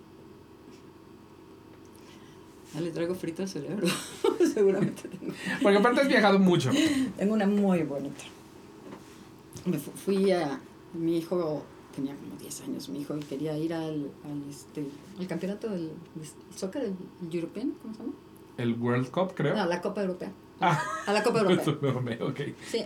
[2.76, 3.88] Ah, le traigo frito al cerebro.
[4.53, 5.34] Seguramente tengo.
[5.61, 6.72] Porque aparte has viajado mucho.
[7.18, 8.23] Tengo una muy bonita.
[9.65, 10.60] Me fu- fui a.
[10.93, 11.64] Mi hijo
[11.95, 14.85] tenía como 10 años, mi hijo, y quería ir al, al, este,
[15.18, 18.14] al campeonato del, del soccer, el European, ¿cómo se llama?
[18.57, 19.56] El World Cup, creo.
[19.56, 20.31] No, la Copa Europea.
[20.61, 20.81] Ah.
[21.07, 22.18] A la Copa Europea.
[22.27, 22.39] ok.
[22.69, 22.85] Sí.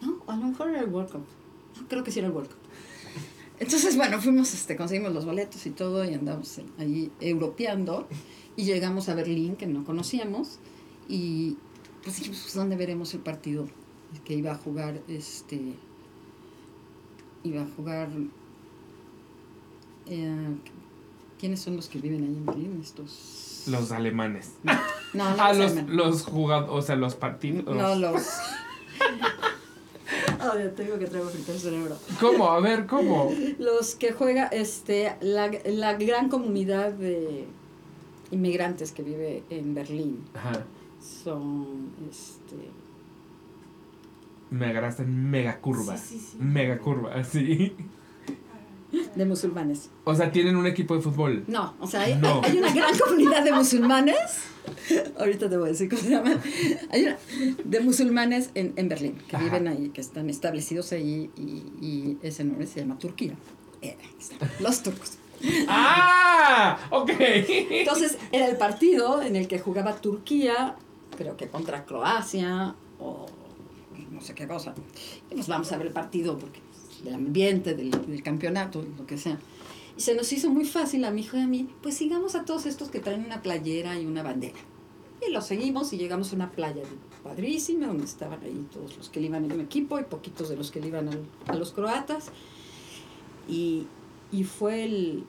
[0.00, 1.24] No, a lo mejor era el World Cup.
[1.80, 2.58] No, creo que sí era el World Cup.
[3.60, 8.08] Entonces, bueno, fuimos, este, conseguimos los boletos y todo y andamos ahí europeando
[8.56, 10.58] y llegamos a Berlín, que no conocíamos,
[11.08, 11.56] y
[12.02, 13.66] pues dijimos, pues, ¿dónde veremos el partido
[14.24, 15.74] que iba a jugar, este,
[17.44, 18.10] iba a jugar,
[20.06, 20.56] eh,
[21.38, 22.80] ¿quiénes son los que viven ahí en Berlín?
[22.82, 23.64] Estos...
[23.68, 24.54] Los alemanes.
[24.64, 24.72] No,
[25.14, 25.96] no, ah, los los, alemanes.
[25.96, 27.74] los jugadores, o sea, los partidos.
[27.74, 28.22] No, los...
[30.44, 31.96] Oh, ya tengo que traigo frito el cerebro.
[32.20, 32.50] ¿Cómo?
[32.50, 33.32] A ver, ¿cómo?
[33.58, 37.46] Los que juega este, la, la gran comunidad de
[38.32, 40.64] inmigrantes que vive en Berlín Ajá.
[41.24, 42.56] son este
[44.50, 45.96] Me agarraste en mega curva.
[45.96, 46.36] Sí, sí, sí.
[46.38, 47.72] Mega curva, así.
[49.16, 49.88] de musulmanes.
[50.04, 51.44] O sea, tienen un equipo de fútbol.
[51.48, 52.42] No, o sea, hay, No.
[52.44, 54.16] hay- una gran comunidad de musulmanes.
[55.18, 56.38] Ahorita te voy a decir cómo se llaman.
[56.90, 57.16] Hay una
[57.64, 59.44] de musulmanes en, en Berlín que Ajá.
[59.46, 63.34] viven ahí, que están establecidos ahí y, y ese nombre se llama Turquía.
[63.80, 63.96] Eh,
[64.60, 65.18] Los turcos.
[65.68, 66.78] ¡Ah!
[66.90, 67.10] Ok.
[67.18, 70.76] Entonces era el partido en el que jugaba Turquía,
[71.16, 73.26] creo que contra Croacia o
[74.10, 74.74] no sé qué cosa.
[75.30, 76.60] Y pues vamos a ver el partido porque
[77.04, 79.38] del ambiente, del, campeonato, lo que sea.
[79.96, 82.44] Y se nos hizo muy fácil a mi hijo y a mí, pues sigamos a
[82.44, 84.58] todos estos que traen una playera y una bandera.
[85.26, 86.82] Y los seguimos y llegamos a una playa
[87.22, 90.70] padrísima donde estaban ahí todos los que le iban un equipo y poquitos de los
[90.70, 92.30] que le iban al- a los croatas.
[93.48, 93.86] Y,
[94.32, 95.24] y fue el,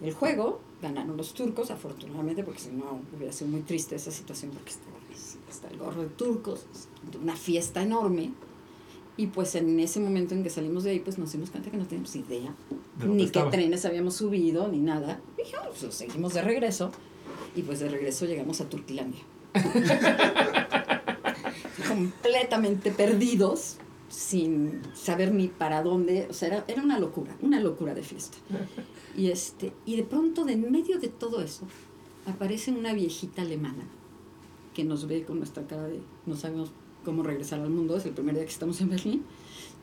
[0.00, 4.52] el juego, ganaron los turcos, afortunadamente, porque si no hubiera sido muy triste esa situación,
[4.52, 4.96] porque estaba,
[5.50, 6.64] está el gorro de turcos,
[7.20, 8.32] una fiesta enorme.
[9.16, 11.76] Y pues en ese momento en que salimos de ahí, pues nos dimos cuenta que
[11.76, 12.54] no teníamos idea,
[13.06, 13.50] ni estaba.
[13.50, 15.20] qué trenes habíamos subido, ni nada.
[15.36, 16.90] Y dije, "Ah, pues seguimos de regreso.
[17.54, 19.20] Y pues de regreso llegamos a Turquilandia.
[21.88, 23.76] Completamente perdidos,
[24.12, 26.26] sin saber ni para dónde.
[26.28, 28.38] O sea, era, era una locura, una locura de fiesta.
[29.14, 31.66] Y, este, y de pronto, de en medio de todo eso,
[32.24, 33.84] aparece una viejita alemana
[34.72, 36.72] que nos ve con nuestra cara de no sabemos
[37.04, 39.22] cómo regresar al mundo, es el primer día que estamos en Berlín,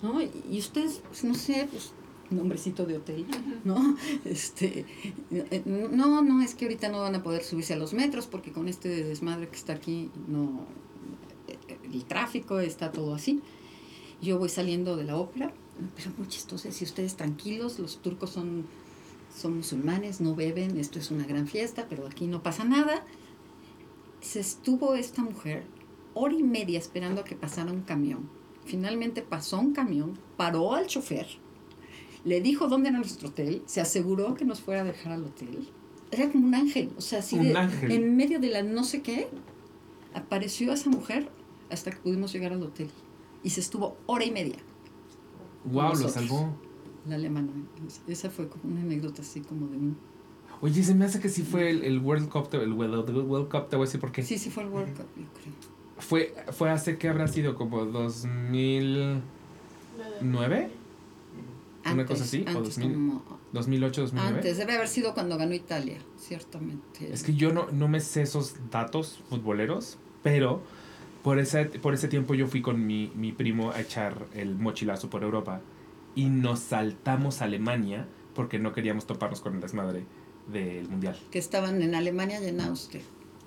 [0.01, 0.19] ¿no?
[0.19, 1.91] Y, ustedes, pues no sé, pues
[2.31, 3.27] nombrecito de hotel,
[3.63, 3.95] ¿no?
[4.25, 4.87] Este,
[5.65, 8.67] no, no, es que ahorita no van a poder subirse a los metros porque con
[8.67, 10.65] este desmadre que está aquí, no,
[11.93, 13.43] el tráfico está todo así.
[14.21, 15.53] Yo voy saliendo de la ópera,
[15.95, 18.65] pero muy chistoso, si ustedes tranquilos, los turcos son,
[19.35, 23.05] son musulmanes, no beben, esto es una gran fiesta, pero aquí no pasa nada.
[24.21, 25.63] Se estuvo esta mujer
[26.13, 28.29] hora y media esperando a que pasara un camión.
[28.65, 31.27] Finalmente pasó un camión, paró al chofer,
[32.25, 35.67] le dijo dónde era nuestro hotel, se aseguró que nos fuera a dejar al hotel.
[36.11, 37.91] Era como un ángel, o sea, así Un de, ángel.
[37.91, 39.27] en medio de la no sé qué,
[40.13, 41.29] apareció esa mujer
[41.69, 42.89] hasta que pudimos llegar al hotel.
[43.43, 44.57] Y se estuvo hora y media,
[45.65, 46.53] Wow, lo salvó.
[47.07, 47.49] la alemana.
[48.07, 49.97] Esa fue como una anécdota así como de un...
[50.61, 53.15] Oye, se me hace que sí fue el, el World Cup, te- el World, el
[53.17, 54.23] World Cup, te voy a decir por qué.
[54.23, 55.53] Sí, sí fue el World Cup, yo creo.
[55.99, 60.71] Fue, fue hace que habrá sido como 2009,
[61.91, 62.93] Una cosa así, o Antes, 2000.
[62.93, 64.35] como- 2008, 2009.
[64.37, 67.11] antes, debe haber sido cuando ganó Italia, ciertamente.
[67.11, 70.61] Es que yo no, no me sé esos datos futboleros, pero
[71.23, 75.09] por ese, por ese tiempo yo fui con mi, mi primo a echar el mochilazo
[75.09, 75.61] por Europa
[76.15, 80.05] y nos saltamos a Alemania porque no queríamos toparnos con el desmadre
[80.47, 81.17] del mundial.
[81.31, 83.01] Que estaban en Alemania y en Austria.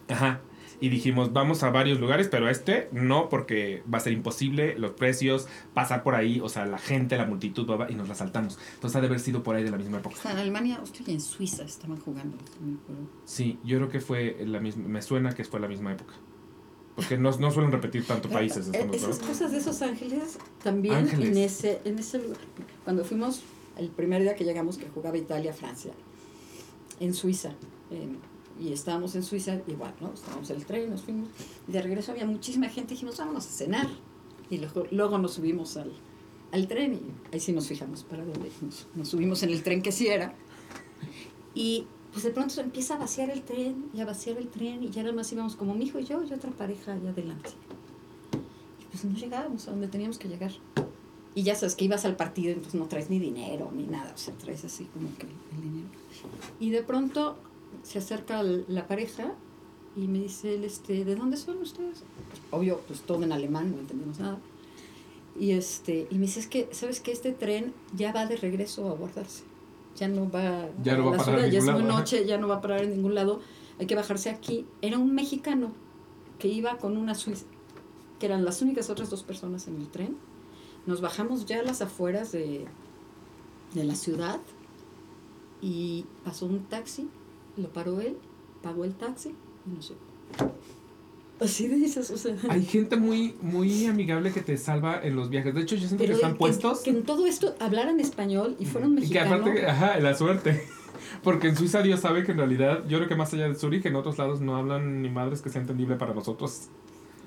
[0.08, 0.40] Ajá.
[0.80, 4.76] Y dijimos, vamos a varios lugares, pero a este no, porque va a ser imposible,
[4.76, 8.16] los precios, pasar por ahí, o sea, la gente, la multitud, bla, y nos la
[8.16, 8.58] saltamos.
[8.74, 10.16] Entonces ha de haber sido por ahí de la misma época.
[10.16, 12.36] O sea, en Alemania, Austria y en Suiza estaban jugando.
[13.24, 16.14] Sí, yo creo que fue la misma, me suena que fue la misma época.
[16.96, 18.66] Porque no, no suelen repetir tanto países.
[18.68, 19.26] Eh, estamos, Esas ¿no?
[19.28, 21.28] cosas de esos ángeles también Ángeles.
[21.30, 22.38] en ese en ese lugar.
[22.84, 23.40] Cuando fuimos
[23.78, 25.92] el primer día que llegamos que jugaba Italia Francia
[27.00, 27.52] en Suiza
[27.90, 28.18] en-
[28.60, 30.12] y estábamos en Suiza igual, ¿no?
[30.12, 31.28] Estábamos en el tren, nos fuimos
[31.66, 33.88] y de regreso había muchísima gente, dijimos, "Vámonos a cenar."
[34.50, 35.90] Y luego, luego nos subimos al,
[36.52, 39.80] al tren y ahí sí nos fijamos para dónde nos, nos subimos en el tren
[39.80, 40.34] que sí era.
[41.54, 44.90] Y pues de pronto empieza a vaciar el tren y a vaciar el tren y
[44.90, 47.50] ya nada más íbamos como mi hijo y yo y otra pareja allá adelante.
[48.80, 50.52] Y pues no llegábamos a donde teníamos que llegar.
[51.34, 54.12] Y ya sabes que ibas al partido y pues no traes ni dinero ni nada,
[54.14, 55.88] o sea, traes así como que el dinero.
[56.60, 57.38] Y de pronto
[57.82, 59.32] se acerca la pareja
[59.96, 62.02] y me dice él, este, ¿de dónde son ustedes?
[62.50, 64.38] Obvio, pues todo en alemán, no entendemos nada.
[65.38, 68.88] Y, este, y me dice, es que, ¿sabes que Este tren ya va de regreso
[68.90, 69.44] a guardarse.
[69.96, 72.38] Ya no va, Ya no va a la parar ciudad, ya es muy noche, ya
[72.38, 73.40] no va a parar en ningún lado.
[73.78, 74.66] Hay que bajarse aquí.
[74.80, 75.72] Era un mexicano
[76.38, 77.46] que iba con una suiza,
[78.18, 80.16] que eran las únicas otras dos personas en el tren.
[80.86, 82.66] Nos bajamos ya a las afueras de,
[83.74, 84.40] de la ciudad
[85.60, 87.08] y pasó un taxi,
[87.56, 88.16] lo paró él,
[88.62, 89.34] pagó el taxi
[89.66, 90.52] y nos llevó.
[91.42, 92.36] Así o sea.
[92.48, 95.54] Hay gente muy, muy amigable que te salva en los viajes.
[95.54, 96.80] De hecho, yo siento que Pero están que- puestos.
[96.80, 99.40] Que, en todo esto hablaran español y fueron Y que mexicanos.
[99.40, 100.62] aparte, ajá, la suerte.
[101.22, 103.84] Porque en Suiza Dios sabe que en realidad, yo creo que más allá de Zurich,
[103.86, 106.68] en otros lados no hablan ni madres que sea entendible para nosotros.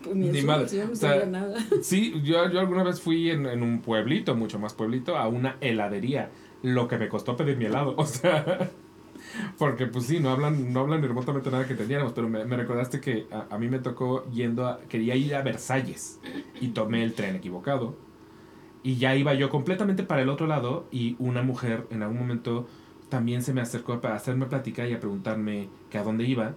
[0.04, 0.68] pues, ni ni eso, madre.
[0.72, 1.58] yo no O sea, nada.
[1.82, 5.58] Sí, yo, yo alguna vez fui en, en un pueblito, mucho más pueblito, a una
[5.62, 6.30] heladería.
[6.64, 7.96] Lo que me costó pedir mi helado.
[7.98, 8.72] O sea,
[9.58, 12.14] porque pues sí, no hablan, no hablan remotamente nada que entendiéramos.
[12.14, 14.82] Pero me, me recordaste que a, a mí me tocó yendo a.
[14.88, 16.20] Quería ir a Versalles
[16.60, 17.96] y tomé el tren equivocado.
[18.84, 22.68] Y ya iba yo completamente para el otro lado y una mujer en algún momento
[23.10, 26.56] también se me acercó para hacerme platicar y a preguntarme que a dónde iba.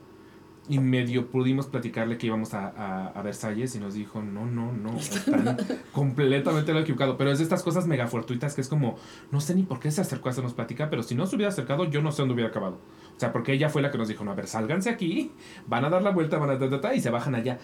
[0.70, 4.72] Y medio pudimos platicarle que íbamos a, a, a Versalles y nos dijo, no, no,
[4.72, 5.56] no, están
[5.92, 7.16] completamente lo equivocado.
[7.16, 8.96] Pero es de estas cosas mega fortuitas que es como,
[9.30, 11.50] no sé ni por qué se acercó a hacernos platicar, pero si no se hubiera
[11.50, 12.74] acercado, yo no sé dónde hubiera acabado.
[13.16, 15.32] O sea, porque ella fue la que nos dijo, no, a ver, sálganse aquí,
[15.66, 17.58] van a dar la vuelta, van a ta, y se bajan allá.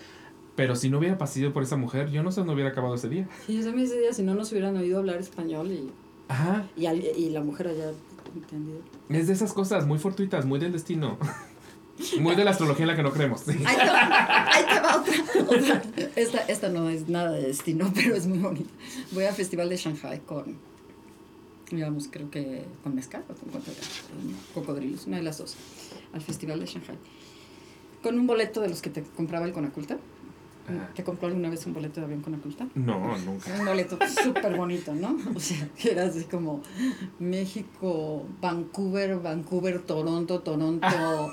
[0.57, 3.09] Pero si no hubiera pasado por esa mujer, yo no sé dónde hubiera acabado ese
[3.09, 3.29] día.
[3.47, 5.91] Sí, yo también ese día, si no nos hubieran oído hablar español y,
[6.29, 7.91] Ajá, y, al- y la mujer haya
[8.35, 8.79] entendido.
[9.09, 11.19] es de esas cosas muy fortuitas, muy del destino.
[12.21, 13.47] Muy de la astrología en la que no creemos.
[13.49, 15.15] Ahí te va, ahí te va otra,
[15.49, 15.83] otra.
[16.17, 18.71] Esta, esta no es nada de destino, pero es muy bonita.
[19.13, 20.57] Voy al festival de Shanghai con,
[21.71, 23.63] digamos, creo que con mezcal o con
[24.55, 25.57] cocodrilos, una de las dos,
[26.13, 26.99] al festival de Shanghai.
[28.03, 29.97] Con un boleto de los que te compraba el Conaculta.
[30.67, 30.91] Ajá.
[30.95, 32.67] ¿Te compró alguna vez un boleto de avión Conaculta?
[32.75, 33.55] No, nunca.
[33.59, 35.17] Un boleto súper bonito, ¿no?
[35.35, 36.63] O sea, que era así como
[37.19, 41.33] México, Vancouver, Vancouver, Toronto, Toronto,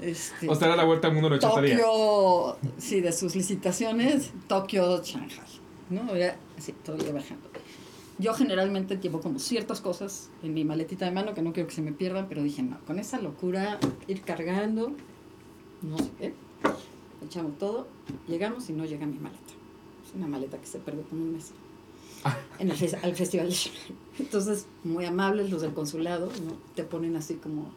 [0.00, 1.80] este, O sea, era la vuelta al mundo en 80 días.
[1.80, 5.38] Tokio, sí, de sus licitaciones, Tokio, Shanghai,
[5.90, 6.14] ¿no?
[6.14, 7.48] Era así, todo el día bajando.
[8.18, 11.74] Yo generalmente llevo como ciertas cosas en mi maletita de mano que no quiero que
[11.74, 14.92] se me pierdan, pero dije, no, con esa locura, ir cargando,
[15.82, 16.34] no sé qué,
[17.24, 17.88] echamos todo,
[18.28, 19.40] llegamos y no llega mi maleta.
[20.14, 21.52] una maleta que se perdió como un mes.
[22.22, 22.36] Ah.
[22.58, 23.52] En el al festival.
[24.18, 26.56] Entonces, muy amables los del consulado, ¿no?
[26.74, 27.72] Te ponen así como,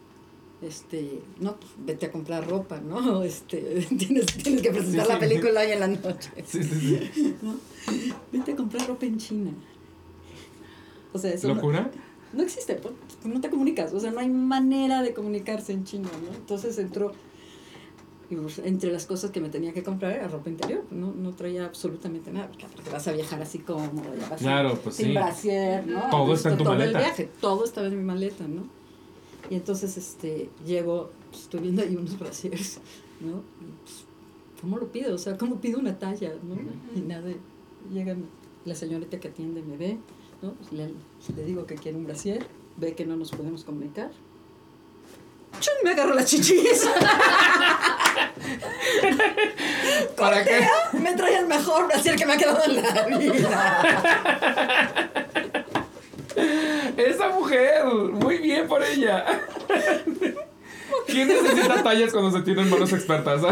[0.62, 3.22] este, no, pues, vete a comprar ropa, ¿no?
[3.24, 5.20] Este, tienes, tienes que presentar Sí, la sí.
[5.20, 6.30] película hoy en la noche.
[6.46, 7.36] Sí, sí, sí.
[7.42, 7.54] ¿no?
[8.32, 9.50] Vete a comprar ropa en China.
[11.12, 11.90] O sea, eso ¿Locura?
[12.32, 15.84] no existe, pues, pues, no te comunicas, o sea, no hay manera de comunicarse en
[15.84, 16.36] chino, ¿no?
[16.36, 17.12] Entonces entró,
[18.30, 18.36] y,
[18.68, 22.30] entre las cosas que me tenía que comprar era ropa interior, no, no traía absolutamente
[22.30, 23.90] nada, porque vas a viajar así como,
[24.20, 25.12] ya vas Claro, pues sin sí.
[25.12, 26.10] brasier, ¿no?
[26.10, 26.98] Todo está en tu todo maleta.
[26.98, 28.64] el viaje, todo estaba en mi maleta, ¿no?
[29.50, 32.78] Y entonces, este, llego, pues, estoy viendo ahí unos brasieres,
[33.20, 33.38] ¿no?
[33.60, 34.04] Y, pues,
[34.60, 35.14] ¿Cómo lo pido?
[35.14, 36.56] O sea, ¿cómo pido una talla, no?
[36.94, 37.30] Y nada,
[37.92, 38.16] llega
[38.64, 39.98] la señorita que atiende, me ve,
[40.42, 40.52] ¿no?
[40.54, 40.92] Pues le,
[41.36, 42.44] le digo que quiero un brasier,
[42.76, 44.10] ve que no nos podemos comunicar.
[45.60, 45.74] ¡Chun!
[45.84, 46.88] Me agarro las chichis.
[50.16, 50.66] ¿Para qué?
[51.00, 54.24] Me trae el mejor brasier que me ha quedado en la vida.
[56.96, 59.24] Esa mujer, muy bien por ella.
[61.06, 63.42] ¿Quién necesita tallas cuando se tienen manos expertas?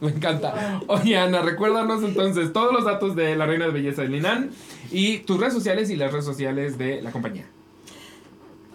[0.00, 0.82] Me encanta.
[0.86, 4.50] Oye, Ana, recuérdanos entonces todos los datos de la Reina de Belleza de Linan
[4.90, 7.46] y tus redes sociales y las redes sociales de la compañía.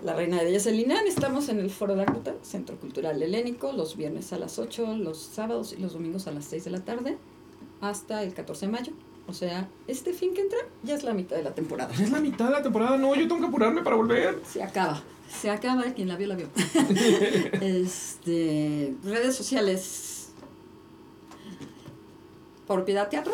[0.03, 2.05] La Reina de Belleza Linan, estamos en el Foro de
[2.41, 6.45] Centro Cultural Helénico, los viernes a las 8, los sábados y los domingos a las
[6.45, 7.17] 6 de la tarde,
[7.81, 8.93] hasta el 14 de mayo.
[9.29, 11.93] O sea, este fin que entra ya es la mitad de la temporada.
[11.93, 14.41] Es la mitad de la temporada, no, yo tengo que apurarme para volver.
[14.43, 15.03] Se acaba.
[15.29, 16.47] Se acaba, quien la vio, la vio.
[17.61, 20.29] este, redes sociales.
[22.65, 23.33] Propiedad Teatro.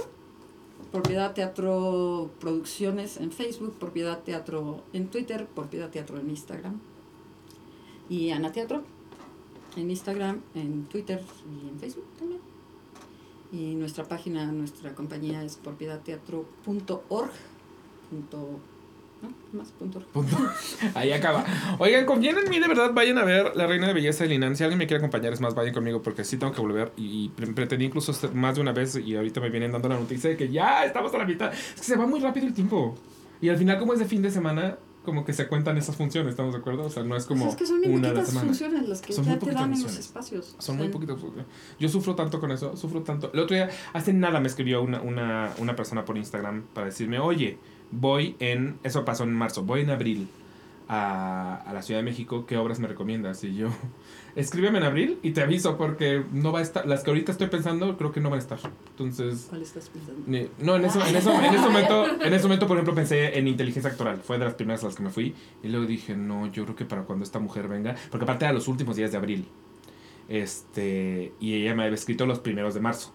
[0.91, 3.75] Propiedad Teatro Producciones en Facebook.
[3.79, 5.47] Propiedad Teatro en Twitter.
[5.47, 6.81] Propiedad Teatro en Instagram.
[8.09, 8.83] Y Ana Teatro
[9.77, 12.34] en Instagram, en Twitter y en Facebook también.
[13.51, 17.31] Y nuestra página, nuestra compañía es propiedadteatro.org.
[19.21, 19.57] ¿no?
[19.57, 19.99] Más punto.
[20.13, 20.35] Punto.
[20.93, 21.43] Ahí acaba.
[21.79, 24.55] Oigan, confíen en mí, de verdad, vayan a ver La Reina de Belleza de Linan.
[24.55, 26.91] Si alguien me quiere acompañar, es más, vayan conmigo porque sí tengo que volver.
[26.97, 29.97] Y, y pre- pretendí incluso más de una vez y ahorita me vienen dando la
[29.97, 31.51] noticia de que ya estamos a la mitad.
[31.53, 32.95] Es que se va muy rápido el tiempo.
[33.41, 36.31] Y al final, como es de fin de semana, como que se cuentan esas funciones,
[36.31, 36.83] ¿estamos de acuerdo?
[36.85, 38.47] O sea, no es como Pues es que son muy una poquitas semana.
[38.47, 40.05] funciones las que Son ya te poquitas dan en los funciones.
[40.05, 40.55] espacios.
[40.59, 41.31] Son muy Están- poquitos.
[41.79, 43.31] Yo sufro tanto con eso, sufro tanto.
[43.33, 47.19] El otro día, hace nada me escribió una, una, una persona por Instagram para decirme,
[47.19, 47.57] oye,
[47.91, 50.27] voy en, eso pasó en marzo, voy en abril
[50.87, 53.43] a, a la Ciudad de México, ¿qué obras me recomiendas?
[53.43, 53.69] Y yo,
[54.35, 57.47] escríbeme en abril y te aviso porque no va a estar, las que ahorita estoy
[57.47, 58.59] pensando creo que no van a estar.
[58.91, 59.47] Entonces...
[59.49, 60.21] ¿Cuál estás pensando?
[60.27, 63.37] ni- No, en eso, en eso, en ese momento, en ese momento, por ejemplo, pensé
[63.39, 64.17] en inteligencia actoral.
[64.21, 65.33] Fue de las primeras a las que me fui.
[65.63, 68.53] Y luego dije, no, yo creo que para cuando esta mujer venga, porque aparte era
[68.53, 69.47] los últimos días de abril.
[70.27, 73.13] Este, y ella me había escrito los primeros de marzo.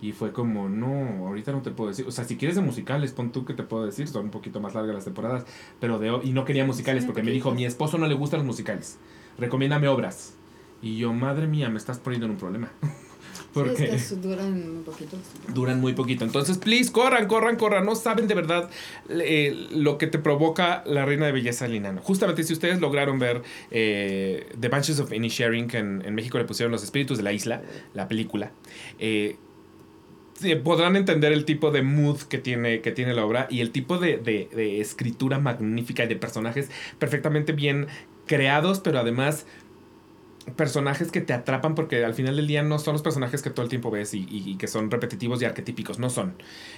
[0.00, 2.06] Y fue como, no, ahorita no te puedo decir.
[2.06, 4.06] O sea, si quieres de musicales, pon tú que te puedo decir.
[4.08, 5.46] Son un poquito más largas las temporadas.
[5.80, 8.38] Pero de, y no quería musicales Sí, porque me dijo, mi esposo no le gustan
[8.40, 8.98] los musicales.
[9.38, 10.34] Recomiéndame obras.
[10.82, 12.70] Y yo, madre mía, me estás poniendo en un problema.
[13.54, 15.16] porque es que duran un poquito.
[15.54, 16.24] duran muy poquito.
[16.24, 17.86] Entonces, please, corran, corran, corran.
[17.86, 18.68] No saben de verdad
[19.08, 21.98] eh, lo que te provoca la reina de belleza Linan.
[21.98, 26.44] Justamente, si ustedes lograron ver eh, The Banshees of Inisherin, que en, en México le
[26.44, 27.62] pusieron Los Espíritus de la Isla,
[27.94, 28.50] la película,
[28.98, 29.36] eh,
[30.64, 33.98] podrán entender el tipo de mood que tiene, que tiene la obra y el tipo
[33.98, 37.86] de, de- de escritura magnífica y de personajes perfectamente bien
[38.26, 39.46] creados, pero además
[40.56, 43.62] personajes que te atrapan porque al final del día no son los personajes que todo
[43.62, 46.34] el tiempo ves y, y- que son repetitivos y arquetípicos, no son.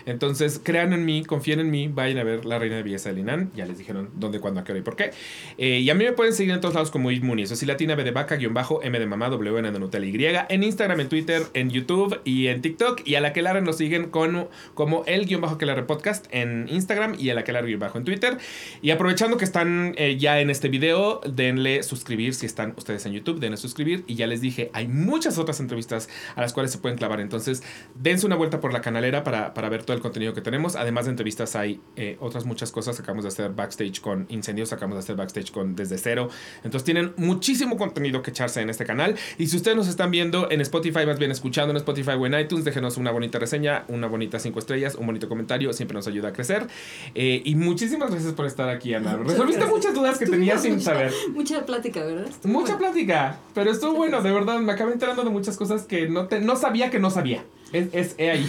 [0.06, 3.16] Entonces, crean en mí, confíen en mí, vayan a ver La Reina de Belleza de
[3.16, 3.50] Linan.
[3.54, 5.10] Ya les dijeron dónde, cuándo, a qué hora y por qué.
[5.58, 7.42] Eh, y a mí me pueden seguir en todos lados como Ismuni.
[7.42, 10.06] Eso sí, latina, B de vaca, guion bajo, M de mamá, W N de Nutella
[10.06, 10.16] Y.
[10.48, 13.02] En Instagram, en Twitter, en YouTube y en TikTok.
[13.04, 16.68] Y a la que Lara nos siguen con, como el guion bajo que podcast en
[16.70, 18.38] Instagram y a la que guion bajo en Twitter.
[18.82, 23.12] Y aprovechando que están eh, ya en este video, denle suscribir si están ustedes en
[23.12, 24.04] YouTube, denle suscribir.
[24.06, 27.20] Y ya les dije, hay muchas otras entrevistas a las cuales se pueden clavar.
[27.20, 27.62] Entonces,
[27.94, 30.76] dense una vuelta por la canalera para, para ver todo el contenido que tenemos.
[30.76, 32.98] Además de entrevistas, hay eh, otras muchas cosas.
[32.98, 36.28] Acabamos de hacer backstage con incendios, acabamos de hacer backstage con desde cero.
[36.64, 39.16] Entonces, tienen muchísimo contenido que echarse en este canal.
[39.38, 42.38] Y si ustedes nos están viendo en Spotify, más bien escuchando en Spotify o en
[42.38, 45.72] iTunes, déjenos una bonita reseña, una bonita cinco estrellas, un bonito comentario.
[45.72, 46.66] Siempre nos ayuda a crecer.
[47.14, 49.12] Eh, y muchísimas gracias por estar aquí, Ana.
[49.12, 49.76] Muchas Resolviste gracias.
[49.76, 51.12] muchas dudas que tenía sin saber.
[51.32, 52.26] Mucha plática, ¿verdad?
[52.44, 52.78] Mucha bueno.
[52.78, 54.58] plática, pero estuvo bueno, de verdad.
[54.58, 57.42] Me acabé enterando de muchas cosas que no, te, no sabía que no sabía.
[57.72, 58.46] Es, es he ahí.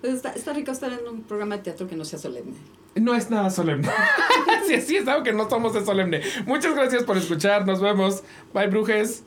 [0.00, 2.56] Pues Está, está rico estar en un programa de teatro que no sea solemne.
[2.96, 3.88] No es nada solemne.
[4.66, 6.20] sí, sí, es algo que no somos de solemne.
[6.46, 7.64] Muchas gracias por escuchar.
[7.64, 8.24] Nos vemos.
[8.52, 9.22] Bye, brujes.